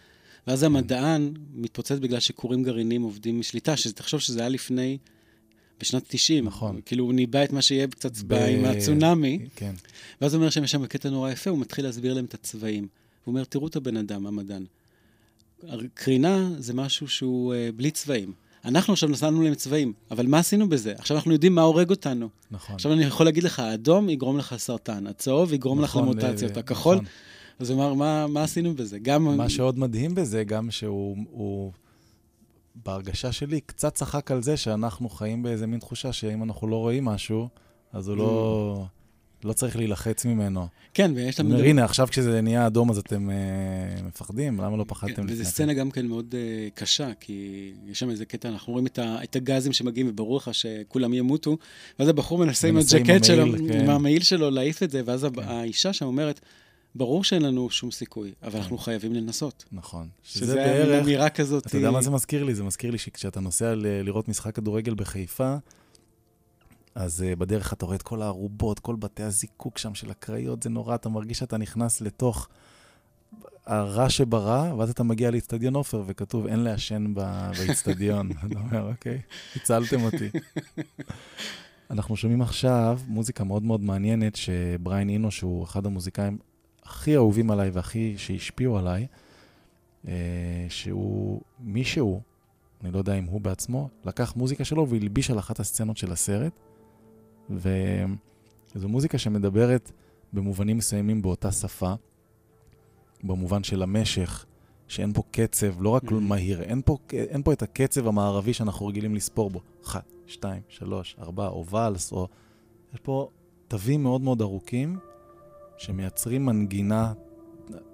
ואז 0.47 0.63
המדען 0.63 1.33
מתפוצץ 1.53 1.97
בגלל 1.99 2.19
שכורים 2.19 2.63
גרעינים 2.63 3.01
עובדים 3.01 3.39
משליטה, 3.39 3.77
שתחשוב 3.77 4.19
שזה 4.19 4.39
היה 4.39 4.49
לפני, 4.49 4.97
בשנת 5.79 6.03
90. 6.07 6.45
נכון. 6.45 6.81
כאילו, 6.85 7.03
הוא 7.03 7.13
ניבא 7.13 7.43
את 7.43 7.51
מה 7.51 7.61
שיהיה 7.61 7.87
קצת 7.87 8.17
ב- 8.17 8.33
עם 8.33 8.65
הצונאמי, 8.65 9.39
כן, 9.55 9.73
ואז 10.21 10.33
הוא 10.33 10.39
אומר 10.39 10.49
שיש 10.49 10.71
שם 10.71 10.85
קטע 10.85 11.09
נורא 11.09 11.31
יפה, 11.31 11.49
הוא 11.49 11.59
מתחיל 11.59 11.85
להסביר 11.85 12.13
להם 12.13 12.25
את 12.25 12.33
הצבעים. 12.33 12.87
הוא 13.23 13.31
אומר, 13.31 13.43
תראו 13.43 13.67
את 13.67 13.75
הבן 13.75 13.97
אדם, 13.97 14.27
המדען. 14.27 14.65
קרינה 15.93 16.49
זה 16.57 16.73
משהו 16.73 17.07
שהוא 17.07 17.53
uh, 17.53 17.57
בלי 17.75 17.91
צבעים. 17.91 18.33
אנחנו 18.65 18.93
עכשיו 18.93 19.09
נסענו 19.09 19.41
להם 19.41 19.55
צבעים, 19.55 19.93
אבל 20.11 20.27
מה 20.27 20.39
עשינו 20.39 20.69
בזה? 20.69 20.93
עכשיו 20.97 21.17
אנחנו 21.17 21.33
יודעים 21.33 21.55
מה 21.55 21.61
הורג 21.61 21.89
אותנו. 21.89 22.29
נכון. 22.51 22.75
עכשיו 22.75 22.93
אני 22.93 23.03
יכול 23.03 23.25
להגיד 23.25 23.43
לך, 23.43 23.59
האדום 23.59 24.09
יגרום 24.09 24.37
לך 24.37 24.55
סרטן, 24.57 25.07
הצהוב 25.07 25.53
יגרום 25.53 25.81
לך 25.81 25.89
נכון, 25.89 26.03
למוטציות, 26.03 26.57
אה, 26.57 26.59
הכחול, 26.59 26.95
נכון. 26.95 27.07
אז 27.59 27.69
הוא 27.69 27.77
אמר, 27.77 27.93
מה, 27.93 28.27
מה 28.27 28.43
עשינו 28.43 28.75
בזה? 28.75 28.99
גם... 28.99 29.37
מה 29.37 29.49
שעוד 29.49 29.79
מדהים 29.79 30.15
בזה, 30.15 30.43
גם 30.43 30.71
שהוא, 30.71 31.17
הוא, 31.31 31.71
בהרגשה 32.85 33.31
שלי, 33.31 33.61
קצת 33.61 33.93
צחק 33.93 34.31
על 34.31 34.43
זה 34.43 34.57
שאנחנו 34.57 35.09
חיים 35.09 35.43
באיזה 35.43 35.67
מין 35.67 35.79
תחושה 35.79 36.13
שאם 36.13 36.43
אנחנו 36.43 36.67
לא 36.67 36.75
רואים 36.75 37.05
משהו, 37.05 37.49
אז 37.93 38.07
הוא 38.07 38.17
לא, 38.17 38.85
לא 39.43 39.53
צריך 39.53 39.75
להילחץ 39.75 40.25
ממנו. 40.25 40.67
כן, 40.93 41.11
ויש 41.15 41.39
לנו... 41.39 41.59
הנה, 41.59 41.85
עכשיו 41.85 42.07
כשזה 42.07 42.41
נהיה 42.41 42.67
אדום 42.67 42.89
אז 42.89 42.97
אתם 42.97 43.29
אה, 43.29 43.35
מפחדים? 44.07 44.57
למה 44.61 44.77
לא 44.77 44.85
פחדתם 44.87 45.15
כן, 45.15 45.23
לפני 45.23 45.41
וזו? 45.41 45.45
סצנה 45.45 45.73
גם 45.73 45.91
כן 45.91 46.05
מאוד 46.05 46.35
uh, 46.35 46.79
קשה, 46.79 47.11
כי 47.19 47.71
יש 47.87 47.99
שם 47.99 48.09
איזה 48.09 48.25
קטע, 48.25 48.49
אנחנו 48.49 48.73
רואים 48.73 48.85
את, 48.85 48.99
ה, 48.99 49.23
את 49.23 49.35
הגזים 49.35 49.73
שמגיעים, 49.73 50.07
וברור 50.09 50.37
לך 50.37 50.49
שכולם 50.53 51.13
ימותו, 51.13 51.57
ואז 51.99 52.09
הבחור 52.09 52.37
מנסה 52.37 52.67
עם 52.67 52.77
הג'קט 52.77 53.23
שלו, 53.23 53.45
כן. 53.67 53.79
עם 53.79 53.89
המעיל 53.89 54.23
שלו, 54.23 54.49
להעיף 54.49 54.83
את 54.83 54.91
זה, 54.91 55.01
ואז 55.05 55.27
כן. 55.35 55.41
האישה 55.43 55.93
שם 55.93 56.05
אומרת, 56.05 56.39
ברור 56.95 57.23
שאין 57.23 57.41
לנו 57.41 57.69
שום 57.69 57.91
סיכוי, 57.91 58.31
אבל 58.43 58.59
אנחנו 58.59 58.77
חייבים 58.77 59.13
לנסות. 59.13 59.65
נכון. 59.71 60.07
שזה 60.23 60.55
בערך... 60.55 61.03
אמירה 61.03 61.29
כזאת... 61.29 61.67
אתה 61.67 61.77
יודע 61.77 61.91
מה 61.91 62.01
זה 62.01 62.11
מזכיר 62.11 62.43
לי? 62.43 62.55
זה 62.55 62.63
מזכיר 62.63 62.91
לי 62.91 62.97
שכשאתה 62.97 63.39
נוסע 63.39 63.75
ל- 63.75 64.01
לראות 64.01 64.27
משחק 64.27 64.55
כדורגל 64.55 64.93
בחיפה, 64.93 65.55
אז 66.97 67.25
uh, 67.27 67.35
בדרך 67.35 67.73
אתה 67.73 67.85
רואה 67.85 67.95
את 67.95 68.01
כל 68.01 68.21
הערובות, 68.21 68.79
כל 68.79 68.95
בתי 68.95 69.23
הזיקוק 69.23 69.77
שם 69.77 69.95
של 69.95 70.11
הקריות, 70.11 70.63
זה 70.63 70.69
נורא, 70.69 70.95
אתה 70.95 71.09
מרגיש 71.09 71.39
שאתה 71.39 71.57
נכנס 71.57 72.01
לתוך 72.01 72.47
הרע 73.65 74.09
שברע, 74.09 74.73
ואז 74.77 74.89
אתה 74.89 75.03
מגיע 75.03 75.31
לאיצטדיון 75.31 75.75
עופר 75.75 76.03
וכתוב, 76.05 76.47
אין 76.47 76.59
לעשן 76.59 77.13
באיצטדיון. 77.13 78.31
אתה 78.45 78.59
אומר, 78.59 78.89
אוקיי, 78.89 79.21
הצלתם 79.55 80.03
אותי. 80.03 80.29
אנחנו 81.91 82.15
שומעים 82.17 82.41
עכשיו 82.41 82.99
מוזיקה 83.07 83.43
מאוד 83.43 83.63
מאוד 83.63 83.81
מעניינת, 83.81 84.35
שבריין 84.35 85.09
אינו, 85.09 85.31
שהוא 85.31 85.63
אחד 85.63 85.85
המוזיקאים 85.85 86.37
הכי 86.83 87.15
אהובים 87.15 87.51
עליי 87.51 87.69
והכי 87.69 88.13
שהשפיעו 88.17 88.77
עליי, 88.77 89.07
אה, 90.07 90.13
שהוא 90.69 91.41
מישהו, 91.59 92.21
אני 92.83 92.91
לא 92.91 92.97
יודע 92.97 93.13
אם 93.13 93.23
הוא 93.23 93.41
בעצמו, 93.41 93.89
לקח 94.05 94.33
מוזיקה 94.35 94.65
שלו 94.65 94.89
והלביש 94.89 95.31
על 95.31 95.39
אחת 95.39 95.59
הסצנות 95.59 95.97
של 95.97 96.11
הסרט. 96.11 96.59
וזו 97.49 98.87
מוזיקה 98.89 99.17
שמדברת 99.17 99.91
במובנים 100.33 100.77
מסוימים 100.77 101.21
באותה 101.21 101.51
שפה, 101.51 101.93
במובן 103.23 103.63
של 103.63 103.83
המשך, 103.83 104.45
שאין 104.87 105.13
פה 105.13 105.23
קצב, 105.31 105.81
לא 105.81 105.89
רק 105.89 106.03
Mhm. 106.03 106.13
מהיר, 106.13 106.61
אין 106.61 106.81
פה, 106.85 106.97
אין 107.11 107.43
פה 107.43 107.53
את 107.53 107.61
הקצב 107.61 108.07
המערבי 108.07 108.53
שאנחנו 108.53 108.87
רגילים 108.87 109.15
לספור 109.15 109.49
בו. 109.49 109.61
אחת, 109.85 110.11
שתיים, 110.27 110.61
שלוש, 110.67 111.15
ארבע, 111.19 111.47
או 111.47 111.65
ואלס, 111.65 112.11
או... 112.11 112.27
יש 112.93 112.99
פה 112.99 113.29
תווים 113.67 114.03
מאוד 114.03 114.21
מאוד 114.21 114.41
ארוכים 114.41 114.97
שמייצרים 115.77 116.45
מנגינה, 116.45 117.13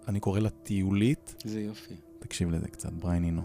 אני 0.07 0.19
קורא 0.19 0.39
לה 0.39 0.49
טיולית. 0.49 1.35
זה 1.45 1.61
יופי. 1.61 1.93
תקשיב 2.19 2.49
לזה 2.51 2.67
קצת, 2.67 2.93
בריין 2.93 3.23
אינו. 3.23 3.41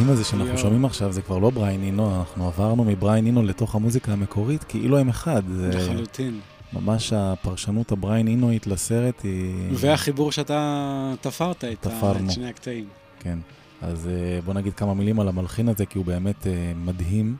המדהים 0.00 0.12
הזה 0.12 0.24
שאנחנו. 0.24 0.58
שומעים 0.58 0.84
עכשיו 0.84 1.12
זה 1.12 1.22
כבר 1.22 1.38
לא 1.38 1.50
בריין 1.50 1.82
אינו, 1.82 2.18
אנחנו 2.18 2.46
עברנו 2.46 2.84
מבריין 2.84 3.26
אינו 3.26 3.42
לתוך 3.42 3.74
המוזיקה 3.74 4.12
המקורית 4.12 4.64
כאילו 4.64 4.98
הם 4.98 5.08
אחד. 5.08 5.42
זה 5.48 5.68
לחלוטין. 5.68 6.40
ממש 6.72 7.12
הפרשנות 7.12 7.92
הבריין 7.92 8.28
אינואית 8.28 8.66
לסרט 8.66 9.22
היא... 9.22 9.54
והחיבור 9.72 10.32
שאתה 10.32 11.12
תפרת 11.20 11.64
את 11.64 11.76
תפרנו. 11.80 12.26
את 12.26 12.30
שני 12.30 12.48
הקטעים. 12.48 12.84
כן. 13.20 13.38
אז 13.82 14.08
אה, 14.08 14.40
בוא 14.44 14.54
נגיד 14.54 14.74
כמה 14.74 14.94
מילים 14.94 15.20
על 15.20 15.28
המלחין 15.28 15.68
הזה, 15.68 15.86
כי 15.86 15.98
הוא 15.98 16.06
באמת 16.06 16.46
אה, 16.46 16.72
מדהים 16.76 17.36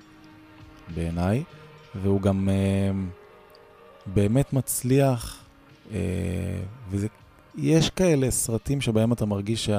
בעיניי, 0.94 1.42
והוא 2.02 2.20
גם 2.20 2.48
אה, 2.48 2.90
באמת 4.06 4.52
מצליח, 4.52 5.38
אה, 5.92 5.98
וזה... 6.90 7.06
יש 7.58 7.90
כאלה 7.90 8.30
סרטים 8.30 8.80
שבהם 8.80 9.12
אתה 9.12 9.26
מרגיש 9.26 9.70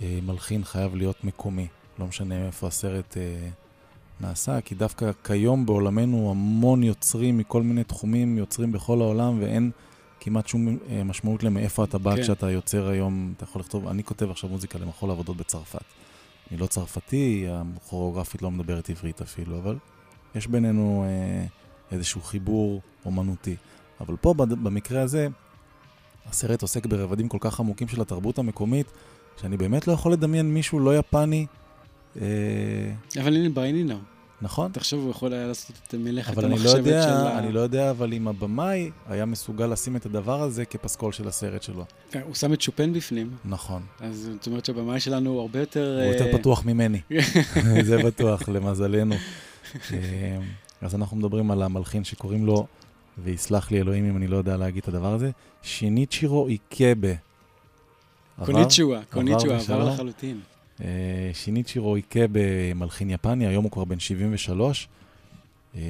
שהמלחין 0.00 0.64
חייב 0.64 0.94
להיות 0.94 1.24
מקומי. 1.24 1.66
לא 1.98 2.06
משנה 2.06 2.46
איפה 2.46 2.66
הסרט 2.66 3.16
אה, 3.16 3.48
נעשה, 4.20 4.60
כי 4.60 4.74
דווקא 4.74 5.10
כיום 5.24 5.66
בעולמנו 5.66 6.30
המון 6.30 6.82
יוצרים 6.82 7.38
מכל 7.38 7.62
מיני 7.62 7.84
תחומים, 7.84 8.38
יוצרים 8.38 8.72
בכל 8.72 9.00
העולם, 9.00 9.42
ואין 9.42 9.70
כמעט 10.20 10.46
שום 10.46 10.78
אה, 10.90 11.04
משמעות 11.04 11.42
למאיפה 11.42 11.84
אתה 11.84 11.98
בא 11.98 12.16
כן. 12.16 12.22
כשאתה 12.22 12.50
יוצר 12.50 12.88
היום, 12.88 13.32
אתה 13.36 13.44
יכול 13.44 13.60
לכתוב, 13.60 13.88
אני 13.88 14.04
כותב 14.04 14.30
עכשיו 14.30 14.50
מוזיקה 14.50 14.78
למחול 14.78 15.10
עבודות 15.10 15.36
בצרפת. 15.36 15.84
אני 16.50 16.58
לא 16.58 16.66
צרפתי, 16.66 17.46
הכוריאוגרפית 17.48 18.42
לא 18.42 18.50
מדברת 18.50 18.90
עברית 18.90 19.20
אפילו, 19.20 19.58
אבל 19.58 19.76
יש 20.34 20.46
בינינו 20.46 21.04
אה, 21.06 21.46
איזשהו 21.92 22.20
חיבור 22.22 22.80
אומנותי. 23.04 23.56
אבל 24.00 24.16
פה, 24.16 24.34
במקרה 24.34 25.02
הזה, 25.02 25.28
הסרט 26.26 26.62
עוסק 26.62 26.86
ברבדים 26.86 27.28
כל 27.28 27.38
כך 27.40 27.60
עמוקים 27.60 27.88
של 27.88 28.00
התרבות 28.00 28.38
המקומית, 28.38 28.86
שאני 29.40 29.56
באמת 29.56 29.86
לא 29.86 29.92
יכול 29.92 30.12
לדמיין 30.12 30.54
מישהו 30.54 30.80
לא 30.80 30.98
יפני, 30.98 31.46
אה, 32.20 32.26
אבל 33.20 33.36
הנה 33.36 33.48
בריינינו. 33.48 33.98
נכון? 34.42 34.72
תחשוב, 34.72 35.02
הוא 35.02 35.10
יכול 35.10 35.32
היה 35.32 35.46
לעשות 35.46 35.76
את 35.88 35.94
מלאכת 35.94 36.32
אבל 36.32 36.44
אני 36.44 36.54
לא, 36.54 36.58
המחשבת 36.58 36.84
של 36.84 36.88
יודע, 36.88 37.08
ה... 37.10 37.38
אני 37.38 37.52
לא 37.52 37.60
יודע, 37.60 37.90
אבל 37.90 38.12
אם 38.12 38.28
הבמאי 38.28 38.90
היה 39.08 39.24
מסוגל 39.24 39.66
לשים 39.66 39.96
את 39.96 40.06
הדבר 40.06 40.42
הזה 40.42 40.64
כפסקול 40.64 41.12
של 41.12 41.28
הסרט 41.28 41.62
שלו. 41.62 41.84
כן, 42.10 42.20
הוא 42.24 42.34
שם 42.34 42.52
את 42.52 42.60
שופן 42.60 42.92
בפנים, 42.92 43.30
נכון. 43.44 43.82
אז 44.00 44.30
זאת 44.32 44.46
אומרת 44.46 44.64
שהבמאי 44.64 45.00
שלנו 45.00 45.30
הוא 45.30 45.40
הרבה 45.40 45.60
יותר... 45.60 46.00
הוא 46.04 46.12
יותר 46.12 46.26
אה, 46.26 46.38
פתוח 46.38 46.64
ממני, 46.64 47.00
זה 47.88 47.98
בטוח, 47.98 48.48
למזלנו. 48.48 49.14
אה, 49.92 50.38
אז 50.80 50.94
אנחנו 50.94 51.16
מדברים 51.16 51.50
על 51.50 51.62
המלחין 51.62 52.04
שקוראים 52.04 52.46
לו, 52.46 52.66
ויסלח 53.24 53.70
לי 53.70 53.80
אלוהים 53.80 54.04
אם 54.04 54.16
אני 54.16 54.26
לא 54.26 54.36
יודע 54.36 54.56
להגיד 54.56 54.82
את 54.82 54.88
הדבר 54.88 55.14
הזה, 55.14 55.30
שיניצ'ירו 55.62 56.46
איקבה. 56.46 57.12
קוניצ'ואה, 59.10 59.58
בשלום? 59.58 59.80
עבר 59.80 59.92
לחלוטין. 59.94 60.40
אה, 60.80 61.30
שיניצ'ירו 61.32 61.96
איקבה, 61.96 62.74
מלחין 62.74 63.10
יפני, 63.10 63.46
היום 63.46 63.64
הוא 63.64 63.72
כבר 63.72 63.84
בן 63.84 63.98
73, 63.98 64.88
אה, 65.76 65.80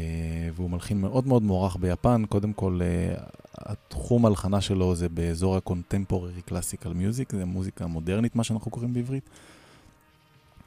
והוא 0.54 0.70
מלחין 0.70 1.00
מאוד 1.00 1.26
מאוד 1.26 1.42
מוערך 1.42 1.76
ביפן. 1.76 2.22
קודם 2.28 2.52
כל, 2.52 2.80
אה, 2.82 3.14
התחום 3.58 4.24
ההלחנה 4.24 4.60
שלו 4.60 4.94
זה 4.94 5.08
באזור 5.08 5.56
ה-contemporary 5.56 6.50
classical 6.50 6.86
music, 6.86 7.36
זה 7.36 7.44
מוזיקה 7.44 7.86
מודרנית, 7.86 8.36
מה 8.36 8.44
שאנחנו 8.44 8.70
קוראים 8.70 8.94
בעברית. 8.94 9.28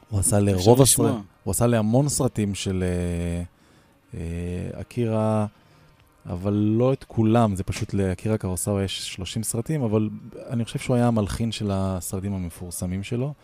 הוא 0.08 0.20
עשה 0.20 0.40
לרוב. 0.40 0.82
הסרטים, 0.82 1.22
הוא 1.44 1.50
עשה 1.50 1.66
להמון 1.66 2.08
סרטים 2.08 2.54
של 2.54 2.84
אה, 2.86 3.42
אה, 4.20 4.80
אקירה, 4.80 5.46
אבל 6.28 6.52
לא 6.52 6.92
את 6.92 7.04
כולם, 7.04 7.56
זה 7.56 7.64
פשוט 7.64 7.94
לאקירה 7.94 8.38
קרוסאווה 8.38 8.84
יש 8.84 9.12
30 9.12 9.42
סרטים, 9.42 9.82
אבל 9.82 10.08
אני 10.50 10.64
חושב 10.64 10.78
שהוא 10.78 10.96
היה 10.96 11.06
המלחין 11.06 11.52
של 11.52 11.70
הסרטים 11.72 12.34
המפורסמים 12.34 13.02
שלו. 13.02 13.34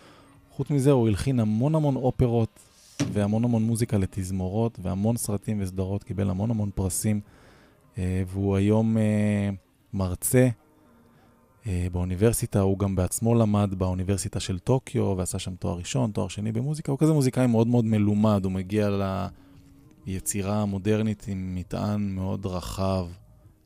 חוץ 0.51 0.70
מזה, 0.70 0.91
הוא 0.91 1.09
הלחין 1.09 1.41
המון 1.41 1.74
המון 1.74 1.97
אופרות 1.97 2.59
והמון 3.12 3.45
המון 3.45 3.62
מוזיקה 3.62 3.99
לתזמורות 3.99 4.78
והמון 4.82 5.16
סרטים 5.16 5.59
וסדרות, 5.61 6.05
קיבל 6.05 6.30
המון 6.30 6.51
המון 6.51 6.70
פרסים, 6.74 7.20
אה, 7.99 8.22
והוא 8.26 8.57
היום 8.57 8.99
אה, 8.99 9.51
מרצה 9.93 10.49
אה, 11.66 11.87
באוניברסיטה, 11.93 12.61
הוא 12.61 12.78
גם 12.78 12.97
בעצמו 12.97 13.35
למד 13.35 13.74
באוניברסיטה 13.78 14.41
של 14.41 14.59
טוקיו 14.59 15.14
ועשה 15.16 15.39
שם 15.39 15.55
תואר 15.55 15.78
ראשון, 15.78 16.11
תואר 16.11 16.28
שני 16.28 16.53
במוזיקה, 16.53 16.93
הוא 16.93 16.99
כזה 16.99 17.12
מוזיקאי 17.12 17.47
מאוד 17.47 17.66
מאוד 17.66 17.85
מלומד, 17.85 18.45
הוא 18.45 18.53
מגיע 18.53 18.91
ליצירה 20.07 20.63
המודרנית 20.63 21.25
עם 21.29 21.55
מטען 21.55 22.15
מאוד 22.15 22.47
רחב. 22.47 23.07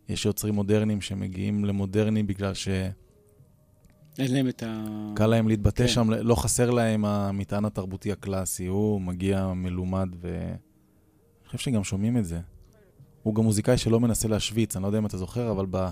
יש 0.09 0.27
יוצרים 0.27 0.55
מודרניים 0.55 1.01
שמגיעים 1.01 1.65
למודרני 1.65 2.23
בגלל 2.23 2.55
ש... 2.55 2.69
אין 4.19 4.35
להם 4.35 4.49
את 4.49 4.63
ה... 4.63 4.85
קל 5.17 5.27
להם 5.27 5.49
להתבטא 5.49 5.87
כן. 5.87 5.89
שם, 5.89 6.11
לא 6.11 6.35
חסר 6.35 6.71
להם 6.71 7.05
המטען 7.05 7.65
התרבותי 7.65 8.13
הקלאסי, 8.13 8.67
הוא 8.67 9.01
מגיע 9.01 9.53
מלומד 9.53 10.09
ו... 10.21 10.29
אני 11.41 11.47
חושב 11.47 11.59
שגם 11.59 11.85
שומעים 11.85 12.17
את 12.17 12.25
זה. 12.25 12.41
הוא 13.23 13.35
גם 13.35 13.45
מוזיקאי 13.45 13.79
שלא 13.79 14.01
מנסה 14.01 14.29
להשוויץ, 14.29 14.77
אני 14.77 14.83
לא 14.83 14.89
יודע 14.89 14.99
אם 14.99 15.07
אתה 15.07 15.17
זוכר, 15.19 15.51
אבל 15.51 15.67
ב... 15.71 15.89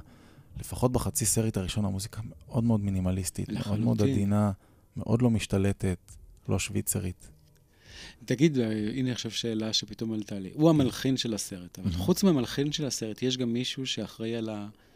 לפחות 0.61 0.93
בחצי 0.93 1.27
סרט 1.27 1.57
הראשון 1.57 1.85
המוזיקה 1.85 2.21
מאוד 2.25 2.65
מאוד 2.65 2.81
מינימליסטית, 2.81 3.49
מאוד 3.49 3.81
מאוד 3.81 3.97
לחלוטין. 3.97 4.15
עדינה, 4.15 4.53
מאוד 4.97 5.23
לא 5.23 5.31
משתלטת, 5.31 5.99
לא 6.49 6.59
שוויצרית. 6.59 7.31
תגיד, 8.25 8.59
הנה 8.95 9.13
עכשיו 9.13 9.31
שאלה 9.31 9.73
שפתאום 9.73 10.13
עלתה 10.13 10.39
לי. 10.39 10.51
הוא 10.55 10.71
המלחין 10.71 11.17
של 11.17 11.35
הסרט, 11.35 11.79
אבל 11.79 11.91
Mhm. 11.91 11.97
חוץ 11.97 12.23
מהמלחין 12.23 12.73
של 12.73 12.87
הסרט, 12.87 13.23
יש 13.23 13.37
גם 13.37 13.53
מישהו 13.53 13.87
שאחראי 13.87 14.37
על 14.37 14.51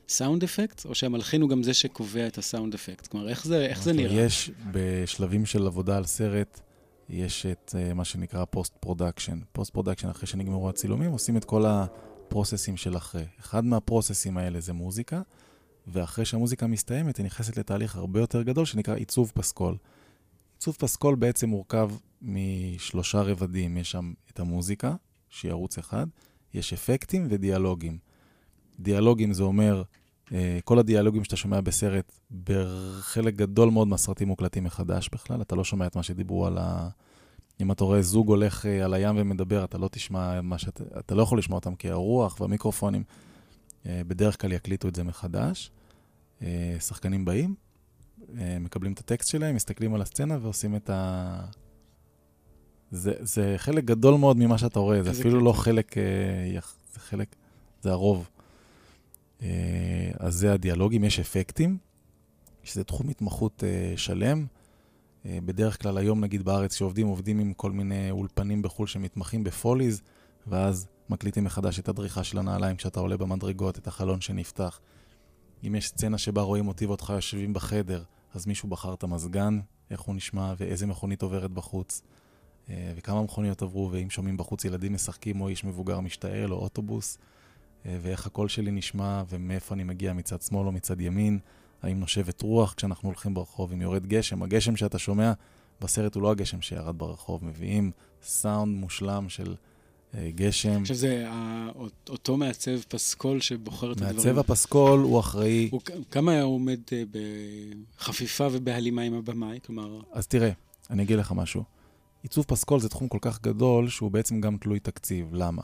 ה 0.09 0.15
sound 0.15 0.45
effect, 0.45 0.85
או 0.87 0.95
שהמלחין 0.95 1.43
הוא 1.43 1.51
גם 1.51 1.63
זה 1.63 1.75
שקובע 1.75 2.27
את 2.27 2.39
ה 2.39 2.45
sound 2.45 2.75
effect? 2.75 3.07
כלומר, 3.07 3.29
איך 3.29 3.45
זה, 3.45 3.67
איך 3.67 3.83
זה 3.83 3.93
נראה? 3.93 4.21
יש 4.21 4.51
בשלבים 4.73 5.47
של 5.47 5.67
עבודה 5.67 5.97
על 5.97 6.05
סרט, 6.07 6.61
יש 7.09 7.47
את 7.47 7.75
uh, 7.91 7.95
מה 7.95 8.05
שנקרא 8.05 8.45
post 8.45 8.73
production. 8.81 9.39
post 9.53 9.73
production, 9.73 10.09
אחרי 10.09 10.27
שנגמרו 10.27 10.69
הצילומים, 10.69 11.11
עושים 11.11 11.37
את 11.37 11.45
כל 11.45 11.65
הפרוססים 11.67 12.77
של 12.77 12.97
אחרי. 12.97 13.25
אחד 13.41 13.65
מהפרוססים 13.65 14.39
האלה 14.39 14.61
זה 14.61 14.73
מוזיקה, 14.73 15.23
ואחרי 15.87 16.25
שהמוזיקה 16.25 16.67
מסתיימת, 16.67 17.17
היא 17.17 17.27
נכנסת 17.27 17.57
לתהליך 17.57 17.97
הרבה 17.97 18.21
יותר 18.21 18.43
גדול 18.43 18.65
שנקרא 18.65 18.95
עיצוב 18.95 19.33
פסקול. 19.35 19.77
עיצוב 20.61 20.77
פסקול 20.79 21.15
בעצם 21.15 21.49
מורכב 21.49 21.91
משלושה 22.23 23.23
רבדים. 23.23 23.77
יש 23.77 23.91
שם 23.91 24.13
את 24.31 24.41
המוזיקה, 24.41 24.95
שהיא 25.29 25.51
ערוץ 25.51 25.79
אחד, 25.79 26.07
יש 26.55 26.73
אפקטים 26.73 27.27
ודיאלוגים. 27.31 27.99
דיאלוגים 28.81 29.33
זה 29.33 29.43
אומר, 29.43 29.83
אה, 30.33 30.59
כל 30.65 30.79
הדיאלוגים 30.79 31.25
שאתה 31.25 31.37
שומע 31.37 31.61
בסרט, 31.61 32.13
בחלק 32.45 33.35
גדול 33.35 33.71
מאוד 33.71 33.89
מהסרטים 33.89 34.29
מוקלטים 34.29 34.65
מחדש 34.65 35.09
בכלל, 35.13 35.43
אתה 35.43 35.55
לא 35.55 35.65
שומע 35.65 35.87
את 35.87 35.97
מה 35.97 36.03
שדיברו 36.03 36.47
על 36.47 36.59
ה... 36.59 36.89
אם 37.61 37.73
אתה 37.73 37.85
רואה 37.85 38.03
זוג 38.03 38.29
הולך 38.29 38.67
אה, 38.67 38.85
על 38.85 38.95
הים 38.95 39.15
ומדבר, 39.19 39.65
אתה 39.65 39.79
לא 39.79 39.89
תשמע 39.89 40.41
מה 40.41 40.59
שאת... 40.59 40.81
אתה 40.99 41.15
לא 41.15 41.23
יכול 41.23 41.39
לשמוע 41.39 41.59
אותם 41.59 41.75
כי 41.75 41.91
הרוח 41.91 42.41
והמיקרופונים 42.41 43.05
אה, 43.87 44.03
בדרך 44.07 44.41
כלל 44.41 44.53
יקליטו 44.53 44.89
את 44.89 44.95
זה 44.95 45.05
מחדש. 45.05 45.71
שחקנים 46.79 47.25
באים, 47.25 47.55
מקבלים 48.61 48.93
את 48.93 48.99
הטקסט 48.99 49.29
שלהם, 49.29 49.55
מסתכלים 49.55 49.95
על 49.95 50.03
הסצנה 50.03 50.39
ועושים 50.43 50.77
את 50.77 50.91
ה... 50.91 51.41
זה, 52.91 53.13
זה 53.21 53.55
חלק 53.57 53.85
גדול 53.85 54.15
מאוד 54.15 54.37
ממה 54.37 54.59
שאתה 54.59 54.79
רואה, 54.79 55.03
זה 55.03 55.11
איזה 55.11 55.21
אפילו 55.21 55.37
קטע. 55.37 55.45
לא 55.45 55.53
חלק, 55.53 55.99
אה, 55.99 56.61
זה 56.93 57.01
חלק, 57.01 57.37
זה 57.83 57.91
הרוב. 57.91 58.29
אה, 59.43 60.11
אז 60.19 60.35
זה 60.35 60.53
הדיאלוגים, 60.53 61.05
יש 61.05 61.21
אפקטים, 61.21 61.79
שזה 62.63 62.85
תחום 62.85 63.09
התמחות 63.09 63.65
אה, 63.65 63.97
שלם. 63.97 64.47
בדרך 65.25 65.83
כלל 65.83 65.99
היום, 65.99 66.21
נגיד 66.21 66.43
בארץ, 66.43 66.75
שעובדים, 66.75 67.07
עובדים 67.07 67.39
עם 67.39 67.53
כל 67.53 67.73
מיני 67.73 68.11
אולפנים 68.11 68.63
בחו"ל 68.63 68.87
שמתמחים 68.87 69.45
בפוליז, 69.45 70.03
ואז 70.47 70.89
מקליטים 71.09 71.45
מחדש 71.45 71.79
את 71.79 71.89
הדריכה 71.89 72.25
של 72.25 72.39
הנעליים 72.39 72.77
כשאתה 72.77 73.01
עולה 73.01 73.17
במדרגות, 73.17 73.79
את 73.79 73.87
החלון 73.87 74.21
שנפתח. 74.21 74.81
אם 75.67 75.75
יש 75.75 75.89
סצנה 75.89 76.19
שבה 76.19 76.43
רואים 76.43 76.69
אותי 76.69 76.87
ואותך 76.87 77.13
יושבים 77.15 77.53
בחדר, 77.53 78.03
אז 78.35 78.47
מישהו 78.47 78.69
בחר 78.69 78.95
את 78.95 79.03
המזגן, 79.03 79.61
איך 79.91 80.01
הוא 80.01 80.15
נשמע 80.15 80.55
ואיזה 80.59 80.87
מכונית 80.87 81.23
עוברת 81.23 81.51
בחוץ, 81.51 82.03
אה, 82.71 82.93
וכמה 82.97 83.23
מכוניות 83.23 83.63
עברו, 83.63 83.89
ואם 83.93 84.11
שומעים 84.11 84.37
בחוץ 84.37 84.65
ילדים 84.65 84.95
משחקים 84.95 85.41
או 85.41 85.49
איש 85.49 85.65
מבוגר 85.65 86.01
משתעל 86.01 86.53
או 86.53 86.59
אוטובוס, 86.59 87.19
אה, 87.87 87.99
ואיך 88.03 88.27
הקול 88.27 88.49
שלי 88.49 88.71
נשמע 88.71 89.23
ומאיפה 89.29 89.75
אני 89.75 89.85
מגיע 89.85 90.13
מצד 90.13 90.43
שמאל 90.43 90.67
או 90.67 90.73
מצד 90.73 91.01
ימין, 91.01 91.39
האם 91.83 92.01
נושבת 92.01 92.43
רוח 92.43 92.75
כשאנחנו 92.75 93.09
הולכים 93.09 93.35
ברחוב, 93.35 93.73
אם 93.73 93.83
יורד 93.83 94.07
גשם. 94.07 94.43
הגשם 94.43 94.77
שאתה 94.77 94.99
שומע 94.99 95.33
בסרט 95.81 96.15
הוא 96.15 96.23
לא 96.23 96.31
הגשם 96.31 96.63
שירד 96.63 96.99
ברחוב, 96.99 97.45
מביאים 97.45 97.91
סאונד 98.23 98.79
מושלם 98.79 99.29
של 99.29 99.55
גשם. 100.17 100.81
עכשיו 100.81 100.97
זה 100.97 101.25
ה- 101.29 101.69
אותו 102.09 102.37
מעצב 102.37 102.81
פסקול 102.89 103.41
שבוחר 103.41 103.93
את 103.93 103.97
הדברים. 103.97 104.17
מעצב 104.17 104.39
הפסקול 104.39 105.01
הוא 105.01 105.21
אחראי... 105.21 105.69
הוא, 105.73 105.81
כמה 106.11 106.41
הוא 106.41 106.55
עומד 106.55 106.81
אה, 106.93 107.03
בחפיפה 107.99 108.49
ובהלימה 108.53 109.03
עם 109.03 109.15
הבמאי? 109.15 109.59
כלומר, 109.67 110.01
אז 110.13 110.27
תראה, 110.27 110.51
אני 110.91 111.03
אגיד 111.03 111.19
לך 111.19 111.33
משהו. 111.33 111.65
עיצוב 112.23 112.45
פסקול 112.49 112.81
זה 112.81 112.89
תחום 112.89 113.09
כל 113.09 113.19
כך 113.21 113.43
גדול 113.43 113.89
שהוא 113.89 114.11
בעצם 114.11 114.41
גם 114.41 114.57
תלוי 114.57 114.81
תקציב. 114.81 115.29
למה? 115.33 115.63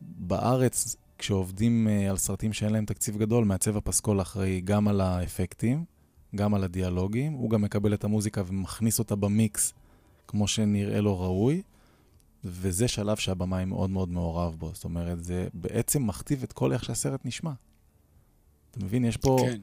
בארץ, 0.00 0.96
כשעובדים 1.18 1.88
uh, 1.88 2.10
על 2.10 2.16
סרטים 2.16 2.52
שאין 2.52 2.72
להם 2.72 2.84
תקציב 2.84 3.16
גדול, 3.16 3.44
מעצב 3.44 3.76
הפסקול 3.76 4.20
אחראי 4.20 4.60
גם 4.60 4.88
על 4.88 5.00
האפקטים, 5.00 5.84
גם 6.34 6.54
על 6.54 6.64
הדיאלוגים, 6.64 7.32
הוא 7.32 7.50
גם 7.50 7.62
מקבל 7.62 7.94
את 7.94 8.04
המוזיקה 8.04 8.42
ומכניס 8.46 8.98
אותה 8.98 9.16
במיקס 9.16 9.72
כמו 10.28 10.48
שנראה 10.48 11.00
לו 11.00 11.20
ראוי, 11.20 11.62
וזה 12.48 12.88
שלב 12.88 13.16
שהבמאי 13.16 13.64
מאוד 13.64 13.90
מאוד 13.90 14.08
מעורב 14.08 14.56
בו. 14.58 14.70
זאת 14.74 14.84
אומרת, 14.84 15.24
זה 15.24 15.48
בעצם 15.54 16.06
מכתיב 16.06 16.42
את 16.42 16.52
כל 16.52 16.72
איך 16.72 16.84
שהסרט 16.84 17.20
נשמע. 17.24 17.52
אתה 18.70 18.84
מבין? 18.84 19.04
יש 19.04 19.16
פה... 19.16 19.38
כן. 19.40 19.60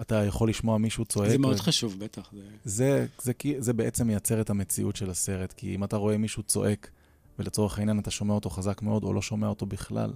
אתה 0.00 0.24
יכול 0.24 0.48
לשמוע 0.48 0.78
מישהו 0.78 1.04
צועק. 1.04 1.30
זה 1.30 1.38
מאוד 1.38 1.56
ו... 1.56 1.58
חשוב, 1.58 1.98
בטח. 1.98 2.30
זה... 2.32 2.40
זה, 2.64 3.06
זה, 3.22 3.32
זה, 3.42 3.54
זה 3.58 3.72
בעצם 3.72 4.06
מייצר 4.06 4.40
את 4.40 4.50
המציאות 4.50 4.96
של 4.96 5.10
הסרט, 5.10 5.52
כי 5.52 5.74
אם 5.74 5.84
אתה 5.84 5.96
רואה 5.96 6.16
מישהו 6.16 6.42
צועק, 6.42 6.90
ולצורך 7.38 7.78
העניין 7.78 7.98
אתה 7.98 8.10
שומע 8.10 8.34
אותו 8.34 8.50
חזק 8.50 8.82
מאוד, 8.82 9.04
או 9.04 9.12
לא 9.12 9.22
שומע 9.22 9.46
אותו 9.46 9.66
בכלל, 9.66 10.12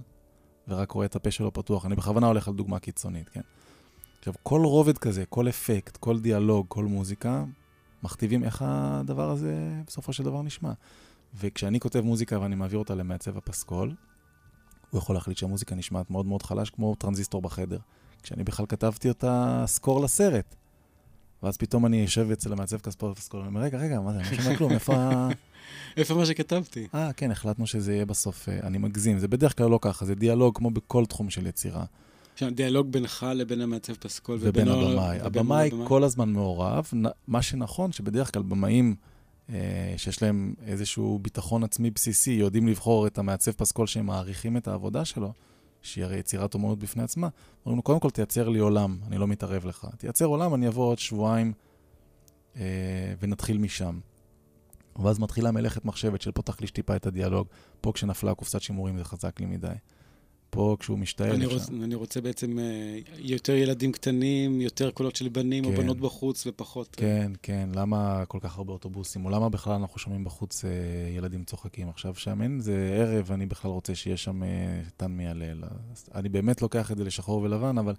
ורק 0.67 0.91
רואה 0.91 1.05
את 1.05 1.15
הפה 1.15 1.31
שלו 1.31 1.53
פתוח, 1.53 1.85
אני 1.85 1.95
בכוונה 1.95 2.27
הולך 2.27 2.47
על 2.47 2.53
דוגמה 2.53 2.79
קיצונית, 2.79 3.29
כן? 3.29 3.41
עכשיו, 4.19 4.33
כל 4.43 4.61
רובד 4.61 4.97
כזה, 4.97 5.25
כל 5.25 5.49
אפקט, 5.49 5.97
כל 5.97 6.19
דיאלוג, 6.19 6.65
כל 6.69 6.85
מוזיקה, 6.85 7.43
מכתיבים 8.03 8.43
איך 8.43 8.63
הדבר 8.65 9.29
הזה 9.29 9.53
בסופו 9.87 10.13
של 10.13 10.23
דבר 10.23 10.41
נשמע. 10.41 10.73
וכשאני 11.35 11.79
כותב 11.79 12.01
מוזיקה 12.01 12.39
ואני 12.39 12.55
מעביר 12.55 12.79
אותה 12.79 12.95
למעצב 12.95 13.37
הפסקול, 13.37 13.95
הוא 14.89 14.97
יכול 14.97 15.15
להחליט 15.15 15.37
שהמוזיקה 15.37 15.75
נשמעת 15.75 16.11
מאוד 16.11 16.25
מאוד 16.25 16.43
חלש, 16.43 16.69
כמו 16.69 16.95
טרנזיסטור 16.95 17.41
בחדר. 17.41 17.79
כשאני 18.23 18.43
בכלל 18.43 18.65
כתבתי 18.65 19.09
אותה 19.09 19.63
score 19.67 20.03
לסרט. 20.03 20.55
ואז 21.43 21.57
פתאום 21.57 21.85
אני 21.85 21.97
יושב 22.01 22.31
אצל 22.31 22.53
המעצב 22.53 22.77
כספורט 22.77 23.17
פסקול, 23.17 23.41
ואומר, 23.41 23.61
רגע, 23.61 23.77
רגע, 23.77 23.99
מה 23.99 24.13
זה, 24.13 24.19
אני 24.19 24.37
לא 24.37 24.43
שומע 24.43 24.57
כלום, 24.57 24.71
איפה 24.71 24.95
ה... 24.95 25.29
איפה 25.97 26.15
מה 26.15 26.25
שכתבתי? 26.25 26.87
אה, 26.95 27.13
כן, 27.13 27.31
החלטנו 27.31 27.67
שזה 27.67 27.93
יהיה 27.93 28.05
בסוף, 28.05 28.49
אה, 28.49 28.59
אני 28.63 28.77
מגזים. 28.77 29.19
זה 29.19 29.27
בדרך 29.27 29.57
כלל 29.57 29.69
לא 29.69 29.79
ככה, 29.81 30.05
זה 30.05 30.15
דיאלוג 30.15 30.57
כמו 30.57 30.71
בכל 30.71 31.05
תחום 31.05 31.29
של 31.29 31.47
יצירה. 31.47 31.85
דיאלוג 32.51 32.91
בינך 32.91 33.25
לבין 33.35 33.61
המעצב 33.61 33.93
פסקול 33.93 34.37
ובין 34.41 34.67
הבמאי. 34.67 35.19
הבמאי 35.21 35.69
כל 35.87 36.03
הזמן 36.03 36.29
מעורב. 36.29 36.91
מה 37.27 37.41
שנכון, 37.41 37.91
שבדרך 37.91 38.33
כלל 38.33 38.43
במאים 38.43 38.95
שיש 39.97 40.21
להם 40.23 40.53
איזשהו 40.65 41.19
ביטחון 41.21 41.63
עצמי 41.63 41.91
בסיסי, 41.91 42.31
יודעים 42.31 42.67
לבחור 42.67 43.07
את 43.07 43.17
המעצב 43.17 43.51
פסקול 43.51 43.87
שהם 43.87 44.05
מעריכים 44.05 44.57
את 44.57 44.67
העבודה 44.67 45.05
שלו, 45.05 45.33
שהיא 45.81 46.03
הרי 46.03 46.17
יצירת 46.17 46.53
אומנות 46.53 46.79
בפני 46.79 47.03
עצמה, 47.03 47.27
אומרים 47.65 47.77
לו, 47.77 47.83
קודם 47.83 47.99
כל 47.99 48.09
תייצר 48.09 48.49
לי 48.49 48.59
עולם, 48.59 48.97
אני 49.07 49.17
לא 49.17 49.27
מתערב 49.27 49.65
לך. 49.65 49.87
תייצר 49.97 50.25
עולם, 50.25 50.53
אני 50.53 50.67
אבוא 50.67 50.85
עוד 50.85 50.99
שבועיים 50.99 51.53
אה, 52.55 53.13
ונתחיל 53.19 53.57
משם. 53.57 53.99
ואז 55.03 55.19
מתחילה 55.19 55.51
מלאכת 55.51 55.85
מחשבת 55.85 56.21
של 56.21 56.31
פותח 56.31 56.61
לי 56.61 56.67
טיפה 56.67 56.95
את 56.95 57.05
הדיאלוג. 57.05 57.47
פה 57.81 57.91
כשנפלה 57.91 58.35
קופסת 58.35 58.61
שימורים 58.61 58.97
זה 58.97 59.03
חזק 59.03 59.39
לי 59.39 59.45
מדי. 59.45 59.67
פה 60.49 60.77
כשהוא 60.79 60.99
משתעל... 60.99 61.31
אני, 61.31 61.45
רוצ, 61.45 61.69
אני 61.69 61.95
רוצה 61.95 62.21
בעצם 62.21 62.59
אה, 62.59 62.99
יותר 63.17 63.53
ילדים 63.53 63.91
קטנים, 63.91 64.61
יותר 64.61 64.91
קולות 64.91 65.15
של 65.15 65.29
בנים 65.29 65.65
או 65.65 65.69
כן. 65.69 65.77
בנות 65.77 65.99
בחוץ 65.99 66.47
ופחות... 66.47 66.87
אה, 66.87 66.93
כן, 67.01 67.31
כן, 67.41 67.69
למה 67.73 68.25
כל 68.27 68.37
כך 68.41 68.57
הרבה 68.57 68.73
אוטובוסים? 68.73 69.25
או 69.25 69.29
למה 69.29 69.49
בכלל 69.49 69.73
אנחנו 69.73 69.99
שומעים 69.99 70.23
בחוץ 70.23 70.65
אה, 70.65 70.69
ילדים 71.17 71.43
צוחקים? 71.43 71.89
עכשיו 71.89 72.15
שם 72.15 72.41
אין, 72.41 72.59
זה 72.59 72.97
ערב, 72.99 73.31
אני 73.31 73.45
בכלל 73.45 73.71
רוצה 73.71 73.95
שיהיה 73.95 74.17
שם 74.17 74.43
אה, 74.43 74.47
טן 74.97 75.11
מיילל. 75.11 75.63
אני 76.15 76.29
באמת 76.29 76.61
לוקח 76.61 76.91
את 76.91 76.97
זה 76.97 77.03
לשחור 77.03 77.41
ולבן, 77.41 77.77
אבל 77.77 77.93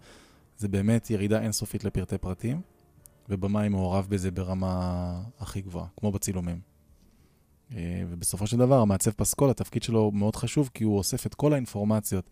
זה 0.59 0.69
באמת 0.69 1.11
ירידה 1.11 1.41
אינסופית 1.41 1.85
לפרטי 1.85 2.19
פרטים, 2.19 2.61
ובמאי 3.29 3.69
מעורב 3.69 4.07
בזה 4.09 4.31
ברמה 4.31 5.23
הכי 5.39 5.61
גבוהה, 5.61 5.87
כמו 5.97 6.13
בצילומים. 6.13 6.71
ובסופו 8.09 8.47
של 8.47 8.57
דבר, 8.57 8.81
המעצב 8.81 9.11
פסקול, 9.11 9.51
התפקיד 9.51 9.83
שלו 9.83 10.11
מאוד 10.11 10.37
חשוב, 10.37 10.71
כי 10.75 10.85
הוא 10.85 10.99
אוסף 10.99 11.27
את 11.27 11.35
כל 11.35 11.53
האינפורמציות 11.53 12.31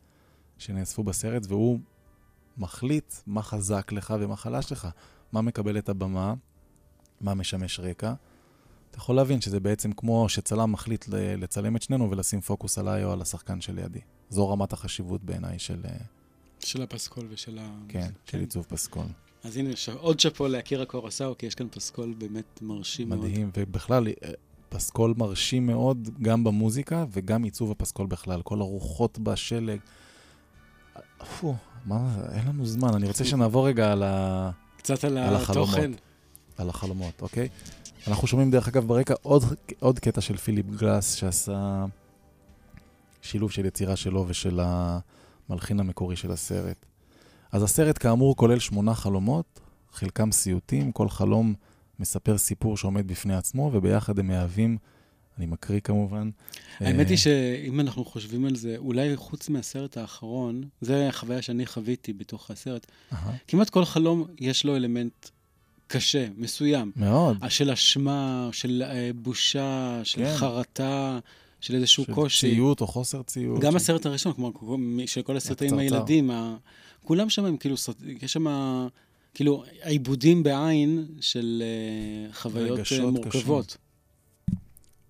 שנאספו 0.58 1.02
בסרט, 1.02 1.46
והוא 1.48 1.78
מחליט 2.58 3.14
מה 3.26 3.42
חזק 3.42 3.92
לך 3.92 4.14
ומה 4.20 4.36
חלש 4.36 4.72
לך. 4.72 4.88
מה 5.32 5.42
מקבל 5.42 5.78
את 5.78 5.88
הבמה, 5.88 6.34
מה 7.20 7.34
משמש 7.34 7.80
רקע. 7.80 8.14
אתה 8.90 8.98
יכול 8.98 9.16
להבין 9.16 9.40
שזה 9.40 9.60
בעצם 9.60 9.92
כמו 9.92 10.28
שצלם 10.28 10.72
מחליט 10.72 11.04
לצלם 11.10 11.76
את 11.76 11.82
שנינו 11.82 12.10
ולשים 12.10 12.40
פוקוס 12.40 12.78
עליי 12.78 13.04
או 13.04 13.12
על 13.12 13.22
השחקן 13.22 13.60
שלידי. 13.60 14.00
זו 14.30 14.48
רמת 14.48 14.72
החשיבות 14.72 15.24
בעיניי 15.24 15.58
של, 15.58 15.80
אה, 15.84 15.96
של 16.60 16.82
הפסקול 16.82 17.26
ושל 17.30 17.58
ה... 17.58 17.70
כן, 17.88 18.10
של 18.24 18.40
עיצוב 18.40 18.66
פסקול. 18.68 19.06
אז 19.44 19.56
הנה, 19.56 19.76
ש... 19.76 19.88
עוד 19.88 20.20
שאפו 20.20 20.48
לאקירה 20.48 20.84
קורסאו, 20.84 21.38
כי 21.38 21.46
יש 21.46 21.54
כאן 21.54 21.68
פסקול 21.70 22.14
באמת 22.18 22.62
מרשים 22.62 23.08
מאוד. 23.08 23.20
מדהים, 23.20 23.50
ובכלל, 23.56 24.08
אה, 24.08 24.30
פסקול 24.68 25.14
מרשים 25.16 25.66
מאוד 25.66 26.08
גם 26.22 26.44
במוזיקה 26.44 27.04
וגם 27.10 27.44
עיצוב 27.44 27.70
הפסקול 27.70 28.06
בכלל. 28.06 28.42
כל 28.42 28.60
הרוחות 28.60 29.18
בשלג. 29.18 29.78
פו, 31.40 31.54
מה, 31.86 32.14
אין 32.32 32.48
לנו 32.48 32.66
זמן, 32.66 32.94
אני 32.94 33.06
רוצה 33.06 33.24
שנעבור 33.24 33.66
רגע 33.66 33.92
על 33.92 34.02
ה... 34.02 34.50
קצת 34.76 35.04
על, 35.04 35.18
על 35.18 35.34
החלומות. 35.34 35.68
התוכן. 35.68 35.90
על 36.56 36.68
החלומות, 36.68 37.22
אוקיי? 37.22 37.48
אנחנו 38.08 38.26
שומעים 38.26 38.50
דרך 38.50 38.68
אגב 38.68 38.86
ברקע 38.86 39.14
עוד, 39.22 39.44
עוד 39.80 39.98
קטע 39.98 40.20
של 40.20 40.36
פיליפ 40.36 40.66
גלאס 40.66 41.14
שעשה 41.14 41.84
שילוב 43.22 43.50
של 43.50 43.64
יצירה 43.64 43.96
שלו 43.96 44.24
ושל 44.28 44.60
המלחין 44.62 45.80
המקורי 45.80 46.16
של 46.16 46.32
הסרט. 46.32 46.86
אז 47.52 47.62
הסרט 47.62 47.98
כאמור 48.02 48.36
כולל 48.36 48.58
שמונה 48.58 48.94
חלומות, 48.94 49.60
חלקם 49.92 50.32
סיוטים, 50.32 50.92
כל 50.92 51.08
חלום 51.08 51.54
מספר 52.00 52.38
סיפור 52.38 52.76
שעומד 52.76 53.08
בפני 53.08 53.34
עצמו, 53.34 53.70
וביחד 53.72 54.18
הם 54.18 54.26
מהווים, 54.26 54.78
אני 55.38 55.46
מקריא 55.46 55.80
כמובן. 55.80 56.30
האמת 56.80 57.06
אה, 57.06 57.10
היא 57.10 57.18
שאם 57.18 57.80
אנחנו 57.80 58.04
חושבים 58.04 58.44
על 58.44 58.56
זה, 58.56 58.74
אולי 58.76 59.16
חוץ 59.16 59.48
מהסרט 59.48 59.96
האחרון, 59.96 60.62
זה 60.80 61.08
החוויה 61.08 61.42
שאני 61.42 61.66
חוויתי 61.66 62.12
בתוך 62.12 62.50
הסרט, 62.50 62.86
כמעט 63.48 63.70
כל 63.70 63.84
חלום 63.84 64.24
יש 64.40 64.64
לו 64.64 64.76
אלמנט 64.76 65.28
קשה, 65.86 66.26
מסוים. 66.36 66.92
מאוד. 66.96 67.36
של 67.48 67.70
אשמה, 67.70 68.48
של 68.52 68.82
אה, 68.86 69.10
בושה, 69.22 70.00
של 70.04 70.18
כן. 70.24 70.34
חרטה, 70.36 71.18
של 71.60 71.74
איזשהו 71.74 72.04
של 72.04 72.14
קושי. 72.14 72.54
ציות 72.54 72.80
או 72.80 72.86
חוסר 72.86 73.22
ציות. 73.22 73.60
גם 73.60 73.70
של- 73.70 73.76
הסרט 73.76 74.06
הראשון, 74.06 74.32
כמו 74.32 74.52
של 75.06 75.22
כל 75.22 75.36
הסרטים 75.36 75.72
עם. 75.72 75.78
הילדים, 75.78 76.30
ה... 76.30 76.56
כולם 77.04 77.30
שם 77.30 77.44
הם 77.44 77.56
כאילו, 77.56 77.76
סרט- 77.76 78.02
יש 78.22 78.32
שם 78.32 78.46
כאילו 79.34 79.64
העיבודים 79.82 80.42
בעין 80.42 81.06
של 81.20 81.62
אה, 81.64 82.32
חוויות 82.34 82.78
אה, 82.92 83.10
מורכבות. 83.10 83.76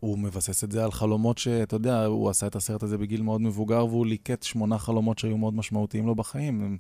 הוא 0.00 0.18
מבסס 0.18 0.64
את 0.64 0.72
זה 0.72 0.84
על 0.84 0.90
חלומות 0.92 1.38
שאתה 1.38 1.76
יודע, 1.76 2.04
הוא 2.04 2.30
עשה 2.30 2.46
את 2.46 2.56
הסרט 2.56 2.82
הזה 2.82 2.98
בגיל 2.98 3.22
מאוד 3.22 3.40
מבוגר, 3.40 3.86
והוא 3.86 4.06
ליקט 4.06 4.42
שמונה 4.42 4.78
חלומות 4.78 5.18
שהיו 5.18 5.38
מאוד 5.38 5.54
משמעותיים 5.54 6.06
לו 6.06 6.14
בחיים. 6.14 6.60
הם, 6.62 6.76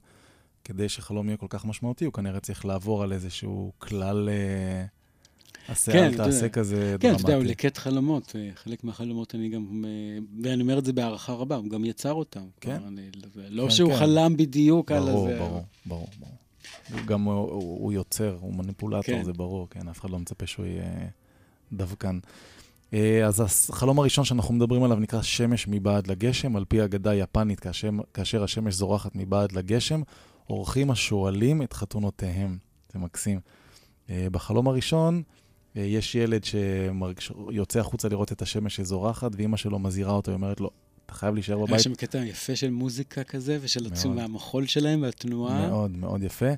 כדי 0.64 0.88
שחלום 0.88 1.26
יהיה 1.28 1.36
כל 1.36 1.46
כך 1.48 1.64
משמעותי, 1.64 2.04
הוא 2.04 2.12
כנראה 2.12 2.40
צריך 2.40 2.64
לעבור 2.66 3.02
על 3.02 3.12
איזשהו 3.12 3.72
כלל 3.78 4.28
אה, 4.28 4.84
עשה, 5.68 5.92
כן, 5.92 5.98
אל 5.98 6.04
אתה 6.06 6.12
יודע. 6.14 6.24
תעשה 6.24 6.48
כזה 6.48 6.96
כן, 7.00 7.08
דרמטי. 7.08 7.22
אתה 7.22 7.30
יודע, 7.30 7.36
הוא 7.36 7.44
ליקט 7.44 7.76
חלומות, 7.78 8.32
אה, 8.38 8.50
חלק 8.54 8.84
מהחלומות 8.84 9.34
אני 9.34 9.48
גם, 9.48 9.84
אה, 9.84 9.90
ואני 10.42 10.62
אומר 10.62 10.78
את 10.78 10.84
זה 10.84 10.92
בהערכה 10.92 11.32
רבה, 11.32 11.56
הוא 11.56 11.68
גם 11.70 11.84
יצר 11.84 12.12
אותם. 12.12 12.44
כן. 12.60 12.78
אני- 12.86 13.10
לא 13.50 13.62
כן, 13.64 13.70
שהוא 13.70 13.90
כן. 13.92 13.98
חלם 13.98 14.36
בדיוק 14.36 14.92
על 14.92 14.98
ברור, 15.10 15.28
זה. 15.28 15.38
ברור, 15.38 15.64
ברור, 15.86 16.06
ברור. 16.20 16.32
הוא 16.92 17.06
גם, 17.06 17.22
הוא, 17.22 17.50
הוא 17.60 17.92
יוצר, 17.92 18.36
הוא 18.40 18.54
מניפולטור, 18.54 19.02
כן. 19.14 19.24
זה 19.24 19.32
ברור, 19.32 19.66
כן, 19.70 19.88
אף 19.88 20.00
אחד 20.00 20.10
לא 20.10 20.18
מצפה 20.18 20.46
שהוא 20.46 20.66
יהיה 20.66 20.84
דווקן. 21.72 22.18
אה, 22.94 23.26
אז 23.26 23.40
החלום 23.70 23.98
הראשון 23.98 24.24
שאנחנו 24.24 24.54
מדברים 24.54 24.82
עליו 24.82 24.96
נקרא 24.96 25.22
שמש 25.22 25.68
מבעד 25.68 26.06
לגשם, 26.06 26.56
על 26.56 26.64
פי 26.64 26.84
אגדה 26.84 27.14
יפנית, 27.14 27.60
כאשר, 27.60 27.90
כאשר 28.14 28.44
השמש 28.44 28.74
זורחת 28.74 29.10
מבעד 29.14 29.52
לגשם, 29.52 30.02
אורחים 30.50 30.90
השואלים 30.90 31.62
את 31.62 31.72
חתונותיהם. 31.72 32.58
זה 32.92 32.98
מקסים. 32.98 33.40
אה, 34.10 34.26
בחלום 34.32 34.68
הראשון 34.68 35.22
אה, 35.76 35.82
יש 35.82 36.14
ילד 36.14 36.44
שיוצא 36.44 37.80
החוצה 37.80 38.08
לראות 38.08 38.32
את 38.32 38.42
השמש 38.42 38.76
שזורחת, 38.76 39.30
ואימא 39.36 39.56
שלו 39.56 39.78
מזהירה 39.78 40.12
אותו, 40.12 40.30
היא 40.30 40.36
אומרת 40.36 40.60
לו, 40.60 40.70
אתה 41.06 41.14
חייב 41.14 41.34
להישאר 41.34 41.56
היה 41.56 41.66
בבית. 41.66 41.80
שם 41.80 41.94
קטע 41.94 42.18
יפה 42.24 42.56
של 42.56 42.70
מוזיקה 42.70 43.24
כזה, 43.24 43.58
ושל. 43.60 43.86
עצום 43.86 44.16
מהמחול 44.16 44.66
שלהם 44.66 45.02
והתנועה. 45.02 45.68
מאוד, 45.68 45.96
מאוד 45.96 46.22
יפה. 46.22 46.50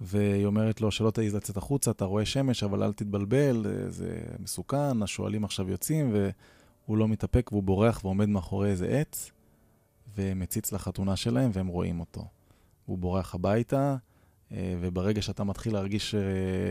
והיא 0.00 0.46
אומרת 0.46 0.80
לו 0.80 0.90
שלא 0.90 1.10
תעז 1.10 1.34
לצאת 1.34 1.56
החוצה, 1.56 1.90
אתה 1.90 2.04
רואה 2.04 2.26
שמש, 2.26 2.62
אבל 2.62 2.82
אל 2.82 2.92
תתבלבל, 2.92 3.66
אה, 3.66 3.90
זה 3.90 4.20
מסוכן, 4.38 5.02
השועלים 5.02 5.44
עכשיו 5.44 5.70
יוצאים, 5.70 6.12
והוא 6.12 6.98
לא 6.98 7.08
מתאפק 7.08 7.52
והוא 7.52 7.62
בורח 7.62 8.04
ועומד 8.04 8.28
מאחורי 8.28 8.70
איזה 8.70 8.88
עץ, 8.88 9.30
ומציץ 10.16 10.72
לחתונה 10.72 11.16
שלהם, 11.16 11.50
והם 11.54 11.66
רואים 11.66 12.00
אותו. 12.00 12.24
הוא 12.86 12.98
בורח 12.98 13.34
הביתה, 13.34 13.96
אה, 14.52 14.74
וברגע 14.80 15.22
שאתה 15.22 15.44
מתחיל 15.44 15.72
להרגיש 15.72 16.14
אה, 16.14 16.20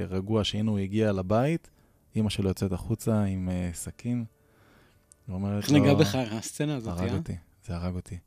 רגוע 0.09 0.43
שהנה 0.43 0.71
הוא 0.71 0.79
הגיע 0.79 1.11
לבית, 1.11 1.69
אימא 2.15 2.29
שלו 2.29 2.47
יוצאת 2.47 2.71
החוצה 2.71 3.23
עם 3.23 3.49
סכין, 3.73 4.25
ואומרת 5.27 5.63
איך 5.63 5.71
לו... 5.71 5.77
נגע 5.77 5.93
בך 5.93 6.15
הסצנה 6.15 6.75
הזאת, 6.75 6.99
הרג 6.99 7.09
אה? 7.09 7.17
אותי, 7.17 7.35
זה 7.65 7.75
הרג 7.75 7.95
אותי. 7.95 8.17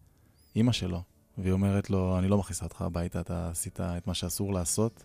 אימא 0.56 0.72
שלו, 0.72 1.02
והיא 1.42 1.52
אומרת 1.52 1.90
לו, 1.90 2.18
אני 2.18 2.28
לא 2.28 2.38
מכניסה 2.38 2.64
אותך 2.64 2.82
הביתה, 2.82 3.20
אתה 3.20 3.48
עשית 3.48 3.80
את 3.80 4.06
מה 4.06 4.14
שאסור 4.14 4.52
לעשות, 4.52 5.04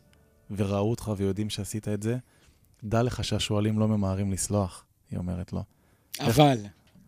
וראו 0.52 0.90
אותך 0.90 1.12
ויודעים 1.18 1.50
שעשית 1.50 1.88
את 1.88 2.04
זה. 2.04 2.18
דע 2.84 3.04
לך 3.04 3.24
שהשועלים 3.24 3.80
לא 3.80 3.88
ממהרים 3.88 4.32
לסלוח, 4.32 4.86
היא 5.12 5.20
אומרת 5.20 5.54
לו. 5.54 5.64
אבל, 6.20 6.58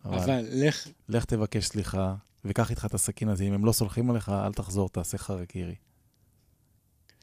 אבל, 0.04 0.18
אבל, 0.18 0.44
לך, 0.52 0.88
לך 1.08 1.24
תבקש 1.24 1.64
סליחה, 1.64 2.14
וקח 2.44 2.70
איתך 2.70 2.84
את 2.84 2.94
הסכין 2.94 3.28
הזה, 3.28 3.44
אם 3.44 3.52
הם 3.52 3.64
לא 3.64 3.72
סולחים 3.72 4.10
עליך, 4.10 4.28
אל 4.28 4.52
תחזור, 4.52 4.88
תעשה 4.88 5.18
חרקירי. 5.18 5.74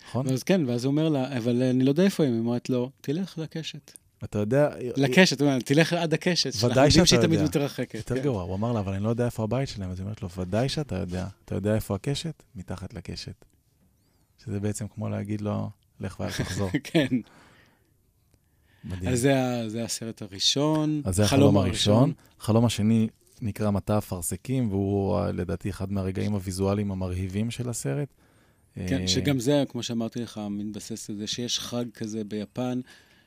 נכון? 0.07 0.27
אז 0.29 0.43
כן, 0.43 0.61
ואז 0.67 0.85
הוא 0.85 0.91
אומר 0.91 1.09
לה, 1.09 1.37
אבל 1.37 1.63
אני 1.63 1.83
לא 1.83 1.89
יודע 1.89 2.03
איפה 2.03 2.23
הם. 2.23 2.31
היא 2.31 2.39
אומרת 2.39 2.69
לו, 2.69 2.91
תלך 3.01 3.37
לקשת. 3.37 3.91
אתה 4.25 4.39
יודע... 4.39 4.69
לקשת, 4.97 5.41
הוא 5.41 5.47
אומר, 5.47 5.59
תלך 5.59 5.93
עד 5.93 6.13
הקשת. 6.13 6.63
ודאי 6.63 6.69
יודעים 6.69 6.91
שאתה 6.91 7.05
שהיא 7.05 7.19
תמיד 7.19 7.33
יודע. 7.33 7.45
מתרחקת. 7.45 7.95
יותר 7.95 8.15
כן. 8.15 8.21
גרוע, 8.21 8.43
הוא 8.43 8.55
אמר 8.55 8.73
לה, 8.73 8.79
אבל 8.79 8.93
אני 8.93 9.03
לא 9.03 9.09
יודע 9.09 9.25
איפה 9.25 9.43
הבית 9.43 9.69
שלהם. 9.69 9.91
אז 9.91 9.99
היא 9.99 10.03
אומרת 10.03 10.21
לו, 10.21 10.29
ודאי 10.37 10.69
שאתה 10.69 10.95
יודע. 10.95 11.27
אתה 11.45 11.55
יודע 11.55 11.75
איפה 11.75 11.95
הקשת? 11.95 12.43
מתחת 12.55 12.93
לקשת. 12.93 13.45
שזה 14.45 14.59
בעצם 14.59 14.87
כמו 14.87 15.09
להגיד 15.09 15.41
לו, 15.41 15.69
לך 15.99 16.19
ואל 16.19 16.31
תחזור. 16.31 16.69
כן. 16.83 17.07
מדהים. 18.83 19.11
אז 19.11 19.19
זה 19.21 19.63
זה 19.67 19.83
הסרט 19.83 20.21
הראשון. 20.21 21.01
אז 21.05 21.15
זה 21.15 21.23
החלום 21.23 21.57
הראשון. 21.57 22.13
החלום 22.39 22.65
השני 22.65 23.07
נקרא 23.41 23.71
מטע 23.71 23.97
אפרסקים, 23.97 24.69
והוא 24.69 25.17
אה, 25.17 25.31
לדעתי 25.31 25.69
אחד 25.69 25.91
מהרגעים 25.91 26.33
הוויזואליים 26.33 26.91
המרהיבים 26.91 27.51
של 27.51 27.69
הסרט. 27.69 28.07
כן, 28.75 29.01
אה, 29.01 29.07
שגם 29.07 29.39
זה, 29.39 29.63
כמו 29.69 29.83
שאמרתי 29.83 30.21
לך, 30.21 30.41
מתבסס 30.49 31.09
על 31.09 31.15
זה 31.15 31.27
שיש 31.27 31.59
חג 31.59 31.85
כזה 31.93 32.23
ביפן, 32.23 32.79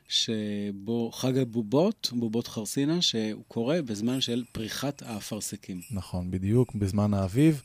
שבו 0.09 1.11
חג 1.11 1.37
הבובות, 1.37 2.09
בובות 2.13 2.47
חרסינה, 2.47 3.01
שהוא 3.01 3.43
קורה 3.47 3.81
בזמן 3.81 4.21
של 4.21 4.43
פריחת 4.51 5.01
האפרסקים. 5.05 5.81
נכון, 5.91 6.31
בדיוק, 6.31 6.75
בזמן 6.75 7.13
האביב, 7.13 7.61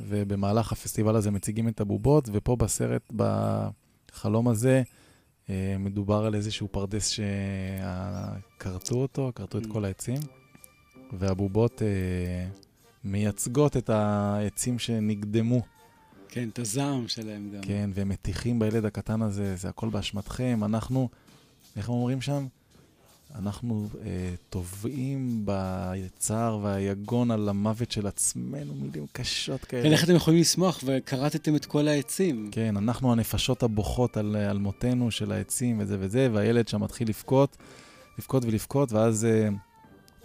ובמהלך 0.00 0.72
הפסטיבל 0.72 1.16
הזה 1.16 1.30
מציגים 1.30 1.68
את 1.68 1.80
הבובות, 1.80 2.28
ופה 2.32 2.56
בסרט, 2.56 3.12
בחלום 3.16 4.48
הזה, 4.48 4.82
אה, 5.50 5.76
מדובר 5.78 6.24
על 6.24 6.34
איזשהו 6.34 6.68
פרדס 6.68 7.08
שכרתו 8.58 8.94
אותו, 8.94 9.32
כרתו 9.34 9.58
את 9.58 9.64
Mm. 9.64 9.72
כל 9.72 9.84
העצים, 9.84 10.20
והבובות 11.12 11.82
אה, 11.82 12.48
מייצגות 13.04 13.76
את 13.76 13.90
העצים 13.90 14.78
שנקדמו, 14.78 15.62
כן, 16.28 16.48
את 16.48 16.58
הזעם 16.58 17.08
שלהם 17.08 17.50
גם. 17.54 17.62
כן, 17.62 17.90
והם 17.94 18.08
מטיחים 18.08 18.58
בילד 18.58 18.84
הקטן 18.84 19.22
הזה, 19.22 19.56
זה 19.56 19.68
הכל 19.68 19.88
באשמתכם, 19.88 20.60
אנחנו, 20.64 21.08
איך 21.76 21.88
הם 21.88 21.94
אומרים 21.94 22.20
שם? 22.20 22.46
אנחנו 23.34 23.88
אה, 24.04 24.34
טובעים 24.50 25.42
בצער 25.44 26.58
והיגון 26.62 27.30
על 27.30 27.48
המוות 27.48 27.90
של 27.90 28.06
עצמנו, 28.06 28.74
מילים 28.74 29.06
קשות 29.12 29.64
כאלה. 29.64 29.82
כן, 29.82 29.92
איך 29.92 30.04
אתם 30.04 30.14
יכולים 30.14 30.40
לשמוח 30.40 30.80
וכרתתם 30.84 31.56
את 31.56 31.66
כל 31.66 31.88
העצים? 31.88 32.48
כן, 32.52 32.76
אנחנו 32.76 33.12
הנפשות 33.12 33.62
הבוכות 33.62 34.16
על, 34.16 34.36
על 34.36 34.58
מותנו 34.58 35.10
של 35.10 35.32
העצים 35.32 35.78
וזה 35.80 35.96
וזה, 36.00 36.28
והילד 36.32 36.68
שם 36.68 36.82
מתחיל 36.82 37.08
לבכות, 37.08 37.56
לבכות 38.18 38.44
ולבכות, 38.44 38.92
ואז 38.92 39.24
אה, 39.24 39.48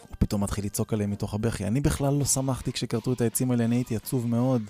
הוא 0.10 0.16
פתאום 0.20 0.44
מתחיל 0.44 0.66
לצעוק 0.66 0.94
עליהם 0.94 1.12
מתוך 1.12 1.34
הבכי. 1.34 1.68
אני 1.68 1.82
בכלל 1.82 2.14
לא 2.14 2.26
שמחתי 2.26 2.72
כשכרתו 2.72 3.14
את 3.14 3.22
העצים 3.22 3.52
האלה, 3.52 3.66
אני 3.66 3.76
הייתי 3.76 3.96
עצוב 3.96 4.28
מאוד. 4.28 4.62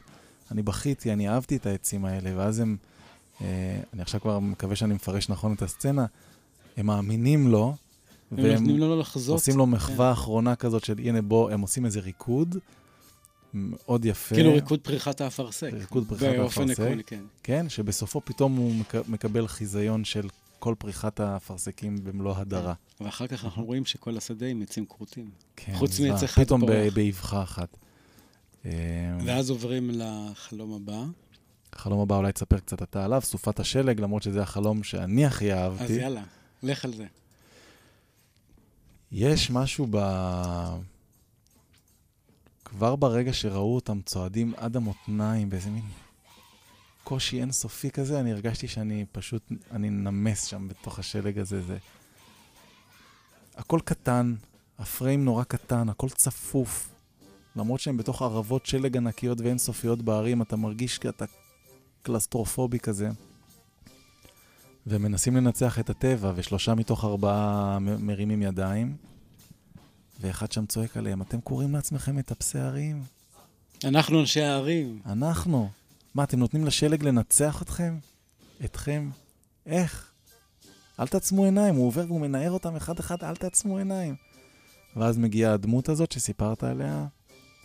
אני 0.52 0.62
בכיתי, 0.62 1.14
אני 1.14 1.30
אהבתי 1.30 1.56
את 1.56 1.66
העצים 1.66 2.06
האלה, 2.06 2.32
ואז 2.38 2.60
הם, 2.60 2.78
אה, 3.42 3.80
אני 3.94 4.02
עכשיו 4.02 4.22
כבר 4.22 4.40
מקווה 4.40 4.76
שאני 4.76 4.94
מפרש 4.94 5.30
נכון 5.30 5.54
את 5.54 5.62
הסצנה, 5.62 6.06
הם 6.80 6.86
מאמינים 6.86 7.48
לו, 7.48 7.76
הם 8.32 8.46
נותנים 8.46 8.78
לו 8.78 9.00
לחזות. 9.00 9.34
עושים 9.34 9.58
לו 9.58 9.66
מחווה 9.66 10.06
כן. 10.08 10.12
אחרונה 10.12 10.56
כזאת 10.56 10.84
של 10.86 11.00
הנה 11.04 11.22
בוא, 11.22 11.52
הם 11.52 11.62
עושים 11.62 11.86
איזה 11.86 12.00
ריקוד, 12.00 12.56
מאוד 13.54 14.06
יפה. 14.06 14.36
כאילו 14.36 14.54
ריקוד 14.54 14.80
פריחת 14.80 15.22
האפרסק. 15.22 15.70
ריקוד 15.74 16.06
פריחת 16.08 16.36
באופן 16.38 16.62
האפרסק. 16.62 16.80
עקרוני, 16.82 17.04
כן. 17.04 17.24
כן, 17.44 17.70
שבסופו 17.70 18.22
פתאום 18.26 18.56
הוא 18.56 18.76
מק- 18.76 19.10
מקבל 19.10 19.48
חיזיון 19.48 20.04
של 20.06 20.28
כל 20.60 20.76
פריחת 20.80 21.20
האפרסקים 21.20 22.04
במלוא 22.04 22.36
הדרה. 22.38 22.74
ואחר 23.02 23.28
כך 23.28 23.46
אנחנו 23.46 23.66
רואים 23.66 23.86
שכל 23.86 24.18
השדה 24.18 24.46
עם 24.46 24.62
עצים 24.62 24.86
כרותים. 24.86 25.30
כן, 25.56 25.74
חוץ. 25.76 26.00
מעץ 26.00 26.24
אחד 26.24 26.44
פתאום. 26.44 26.62
באבחה 26.94 27.44
אחת. 27.44 27.78
אה, 28.66 28.72
ואז 29.26 29.50
עוברים 29.50 29.90
לחלום 29.94 30.74
הבא. 30.74 31.04
החלום 31.74 32.00
הבא, 32.00 32.16
אולי 32.18 32.32
תספר 32.32 32.58
קצת 32.60 32.82
אתה 32.82 33.06
עליו, 33.06 33.22
סופת 33.22 33.60
השלג, 33.60 34.02
למרות 34.02 34.24
שזה 34.24 34.42
החלום 34.42 34.84
שאני 34.84 35.26
הכי 35.26 35.54
אז 35.54 35.60
אהבתי. 35.60 35.94
יאללה, 35.94 36.24
לך 36.64 36.86
על 36.86 36.94
זה. 36.94 37.06
יש 39.12 39.52
משהו 39.52 39.88
ב... 39.92 39.98
כבר 42.66 42.96
ברגע 42.96 43.34
שראו 43.34 43.76
אותם 43.76 44.02
צועדים 44.02 44.54
עד 44.58 44.76
המותניים 44.76 45.50
באיזה 45.50 45.70
מין 45.70 45.84
קושי 47.04 47.42
אינסופי 47.42 47.92
כזה, 47.92 48.20
אני 48.20 48.32
הרגשתי 48.32 48.68
שאני 48.68 49.06
פשוט, 49.12 49.52
אני 49.72 49.90
נמס 49.90 50.44
שם 50.44 50.68
בתוך 50.68 51.00
השלג 51.00 51.40
הזה. 51.40 51.62
זה... 51.62 51.78
הכל 53.56 53.80
קטן, 53.86 54.36
הפריים 54.80 55.26
נורא 55.26 55.44
קטן, 55.44 55.90
הכל 55.90 56.10
צפוף. 56.10 56.90
למרות 57.56 57.80
שהם 57.80 57.98
בתוך 57.98 58.22
ערבות 58.22 58.66
שלג 58.66 58.98
ענקיות 58.98 59.42
ואינסופיות 59.42 60.02
בערים, 60.02 60.42
אתה 60.42 60.56
מרגיש 60.56 60.96
שאתה 60.96 61.26
קלסטרופובי 62.02 62.80
כזה. 62.80 63.10
והם 64.86 65.02
מנסים 65.02 65.36
לנצח 65.36 65.80
את 65.80 65.90
הטבע, 65.90 66.32
ושלושה 66.36 66.76
מתוך 66.76 67.06
ארבעה 67.06 67.78
מרימים 67.80 68.42
ידיים, 68.42 68.96
ואחד 70.22 70.52
שם 70.52 70.66
צועק 70.66 70.98
עליהם, 70.98 71.22
אתם 71.22 71.42
קוראים 71.42 71.76
לעצמכם 71.76 72.16
מטפסי 72.16 72.60
הרים? 72.60 73.04
אנחנו 73.84 74.20
אנשי 74.20 74.42
הערים. 74.42 75.02
אנחנו. 75.06 75.70
מה, 76.16 76.24
אתם 76.24 76.40
נותנים 76.40 76.66
לשלג 76.66 77.04
לנצח 77.04 77.62
אתכם? 77.62 77.98
אתכם? 78.66 79.10
איך? 79.66 80.12
אל 81.00 81.08
תעצמו 81.08 81.46
עיניים, 81.46 81.76
הוא 81.76 81.88
עובר 81.88 82.06
והוא 82.08 82.22
מנער 82.22 82.52
אותם 82.52 82.76
אחד-אחד, 82.76 83.24
אל 83.24 83.36
תעצמו 83.36 83.78
עיניים. 83.78 84.16
ואז 84.96 85.18
מגיעה 85.18 85.54
הדמות 85.54 85.90
הזאת 85.90 86.12
שסיפרת 86.12 86.64
עליה, 86.64 87.06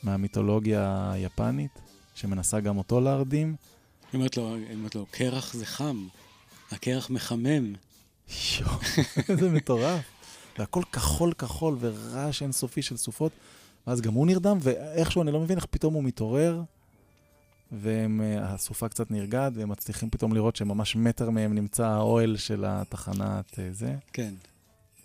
מהמיתולוגיה 0.03 1.11
היפנית, 1.13 1.71
שמנסה 2.15 2.61
גם 2.61 2.79
אותו 2.79 3.01
להרדים. 3.01 3.57
היא 4.13 4.19
אומרת 4.19 4.37
לו, 4.37 4.55
היא 4.55 4.77
אומרת 4.77 4.95
לו, 4.95 5.07
קרח 5.11 5.55
זה 5.55 5.67
חם, 5.67 6.07
הקרח 6.71 7.11
מחמם. 7.11 7.73
יואו, 8.61 8.79
איזה 9.29 9.51
מטורף. 9.51 10.01
והכל 10.59 10.83
כחול 10.93 11.33
כחול 11.33 11.77
ורעש 11.81 12.43
אינסופי 12.43 12.83
של 12.83 12.97
סופות, 12.97 13.33
ואז 13.87 14.01
גם 14.01 14.13
הוא 14.13 14.27
נרדם, 14.27 14.59
ואיכשהו 14.61 15.23
אני 15.23 15.33
לא 15.33 15.41
מבין 15.41 15.57
איך 15.57 15.67
פתאום 15.67 15.95
הוא 15.95 16.05
מתעורר, 16.05 16.63
והסופה 17.73 18.89
קצת 18.89 19.11
נרגעת, 19.11 19.53
והם 19.57 19.69
מצליחים 19.69 20.11
פתאום 20.11 20.35
לראות 20.35 20.57
שממש 20.57 20.97
מטר 20.97 21.31
מהם 21.31 21.55
נמצא 21.55 21.87
האוהל 21.87 22.37
של 22.37 22.65
התחנת 22.67 23.59
אה, 23.59 23.69
זה, 23.73 23.95
כן. 24.13 24.35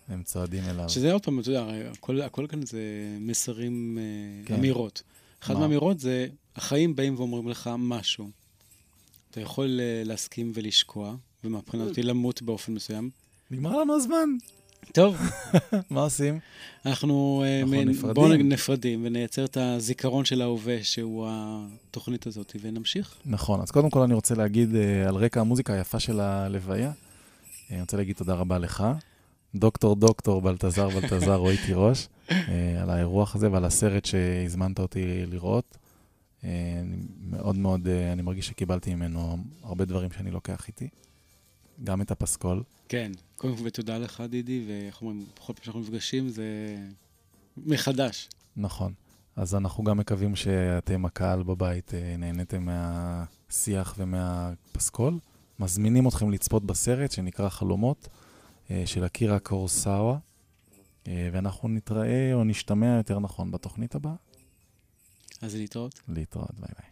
והם 0.09 0.23
צועדים 0.23 0.63
אליו. 0.63 0.89
שזה 0.89 1.13
עוד 1.13 1.23
פעם, 1.23 1.39
אתה 1.39 1.49
יודע, 1.49 1.65
הכל, 1.91 2.21
הכל 2.21 2.47
כאן 2.49 2.65
זה 2.65 2.81
מסרים, 3.19 3.97
אה, 4.01 4.45
כן. 4.45 4.55
אמירות. 4.55 5.03
אחת 5.43 5.53
מה? 5.53 5.59
מהאמירות 5.59 5.99
זה, 5.99 6.27
החיים 6.55 6.95
באים 6.95 7.15
ואומרים 7.15 7.47
לך 7.47 7.69
משהו. 7.77 8.29
אתה 9.31 9.41
יכול 9.41 9.79
אה, 9.79 10.01
להסכים 10.05 10.51
ולשקוע, 10.55 11.15
ומבחינת 11.43 11.87
אותי 11.87 12.03
למות 12.03 12.41
באופן 12.41 12.73
מסוים. 12.73 13.09
נגמר 13.51 13.77
לנו 13.77 13.95
הזמן, 13.95 14.29
טוב, 14.93 15.17
מה 15.91 16.01
עושים? 16.01 16.39
אנחנו 16.85 17.43
אה, 17.45 17.81
אנחנו. 17.81 18.13
בואו 18.13 18.33
נפרדים 18.33 19.05
ונייצר 19.05 19.45
את 19.45 19.57
הזיכרון 19.57 20.25
של 20.25 20.41
ההווה, 20.41 20.83
שהוא 20.83 21.27
התוכנית 21.29 22.27
הזאת, 22.27 22.55
ונמשיך. 22.61 23.15
נכון, 23.25 23.61
אז 23.61 23.71
קודם 23.71 23.89
כל 23.89 24.01
אני 24.01 24.13
רוצה 24.13 24.35
להגיד 24.35 24.75
אה, 24.75 25.07
על 25.07 25.15
רקע 25.15 25.41
המוזיקה 25.41 25.73
היפה 25.73 25.99
של 25.99 26.19
הלוויה, 26.19 26.87
אה, 26.87 26.93
אני 27.71 27.81
רוצה 27.81 27.97
להגיד 27.97 28.15
תודה 28.15 28.33
רבה 28.33 28.57
לך, 28.57 28.83
דוקטור 29.55 29.95
דוקטור 29.95 30.41
בלטזר 30.41 30.89
בלטזר 30.89 31.35
רועי 31.35 31.57
תירוש, 31.65 32.07
על 32.81 32.89
האירוח 32.89 33.35
הזה 33.35 33.51
ועל 33.51 33.65
הסרט 33.65 34.05
שהזמנת 34.05 34.79
אותי 34.79 35.25
לראות. 35.25 35.77
אני 36.43 36.97
מאוד 37.21 37.57
מאוד, 37.57 37.87
אני 37.87 38.21
מרגיש 38.21 38.47
שקיבלתי 38.47 38.95
ממנו 38.95 39.37
הרבה 39.63 39.85
דברים 39.85 40.09
שאני 40.11 40.31
לוקח 40.31 40.67
איתי, 40.67 40.87
גם 41.83 42.01
את 42.01 42.11
הפסקול. 42.11 42.63
כן, 42.89 43.11
קודם 43.35 43.55
כל 43.57 43.63
ותודה 43.65 43.97
לך, 43.97 44.23
דידי, 44.29 44.65
ואיך 44.67 45.01
אומרים, 45.01 45.25
בכל 45.35 45.53
פעם 45.53 45.63
שאנחנו 45.63 45.79
נפגשים 45.79 46.29
זה 46.29 46.45
מחדש. 47.57 48.29
נכון. 48.55 48.93
אז 49.35 49.55
אנחנו 49.55 49.83
גם 49.83 49.97
מקווים 49.97 50.35
שאתם, 50.35 51.05
הקהל 51.05 51.43
בבית, 51.43 51.93
אה, 51.93 52.15
נהניתם 52.17 52.65
מהשיח 52.65 53.95
ומהפסקול. 53.97 55.19
מזמינים 55.59 56.07
אתכם 56.07 56.31
לצפות 56.31 56.65
בסרט 56.65 57.11
שנקרא 57.11 57.49
חלומות, 57.49 58.07
אה, 58.71 58.83
של 58.85 59.05
אקירה 59.05 59.39
קורסאווה, 59.39 60.17
אה, 61.07 61.29
ואנחנו 61.33 61.69
נתראה, 61.69 62.33
או 62.33 62.43
נשתמע 62.43 62.97
יותר 62.97 63.19
נכון, 63.19 63.51
בתוכנית 63.51 63.95
הבאה. 63.95 64.15
אז 65.41 65.55
להתראות. 65.55 66.01
להתראות, 66.07 66.59
ביי 66.59 66.69
ביי. 66.79 66.89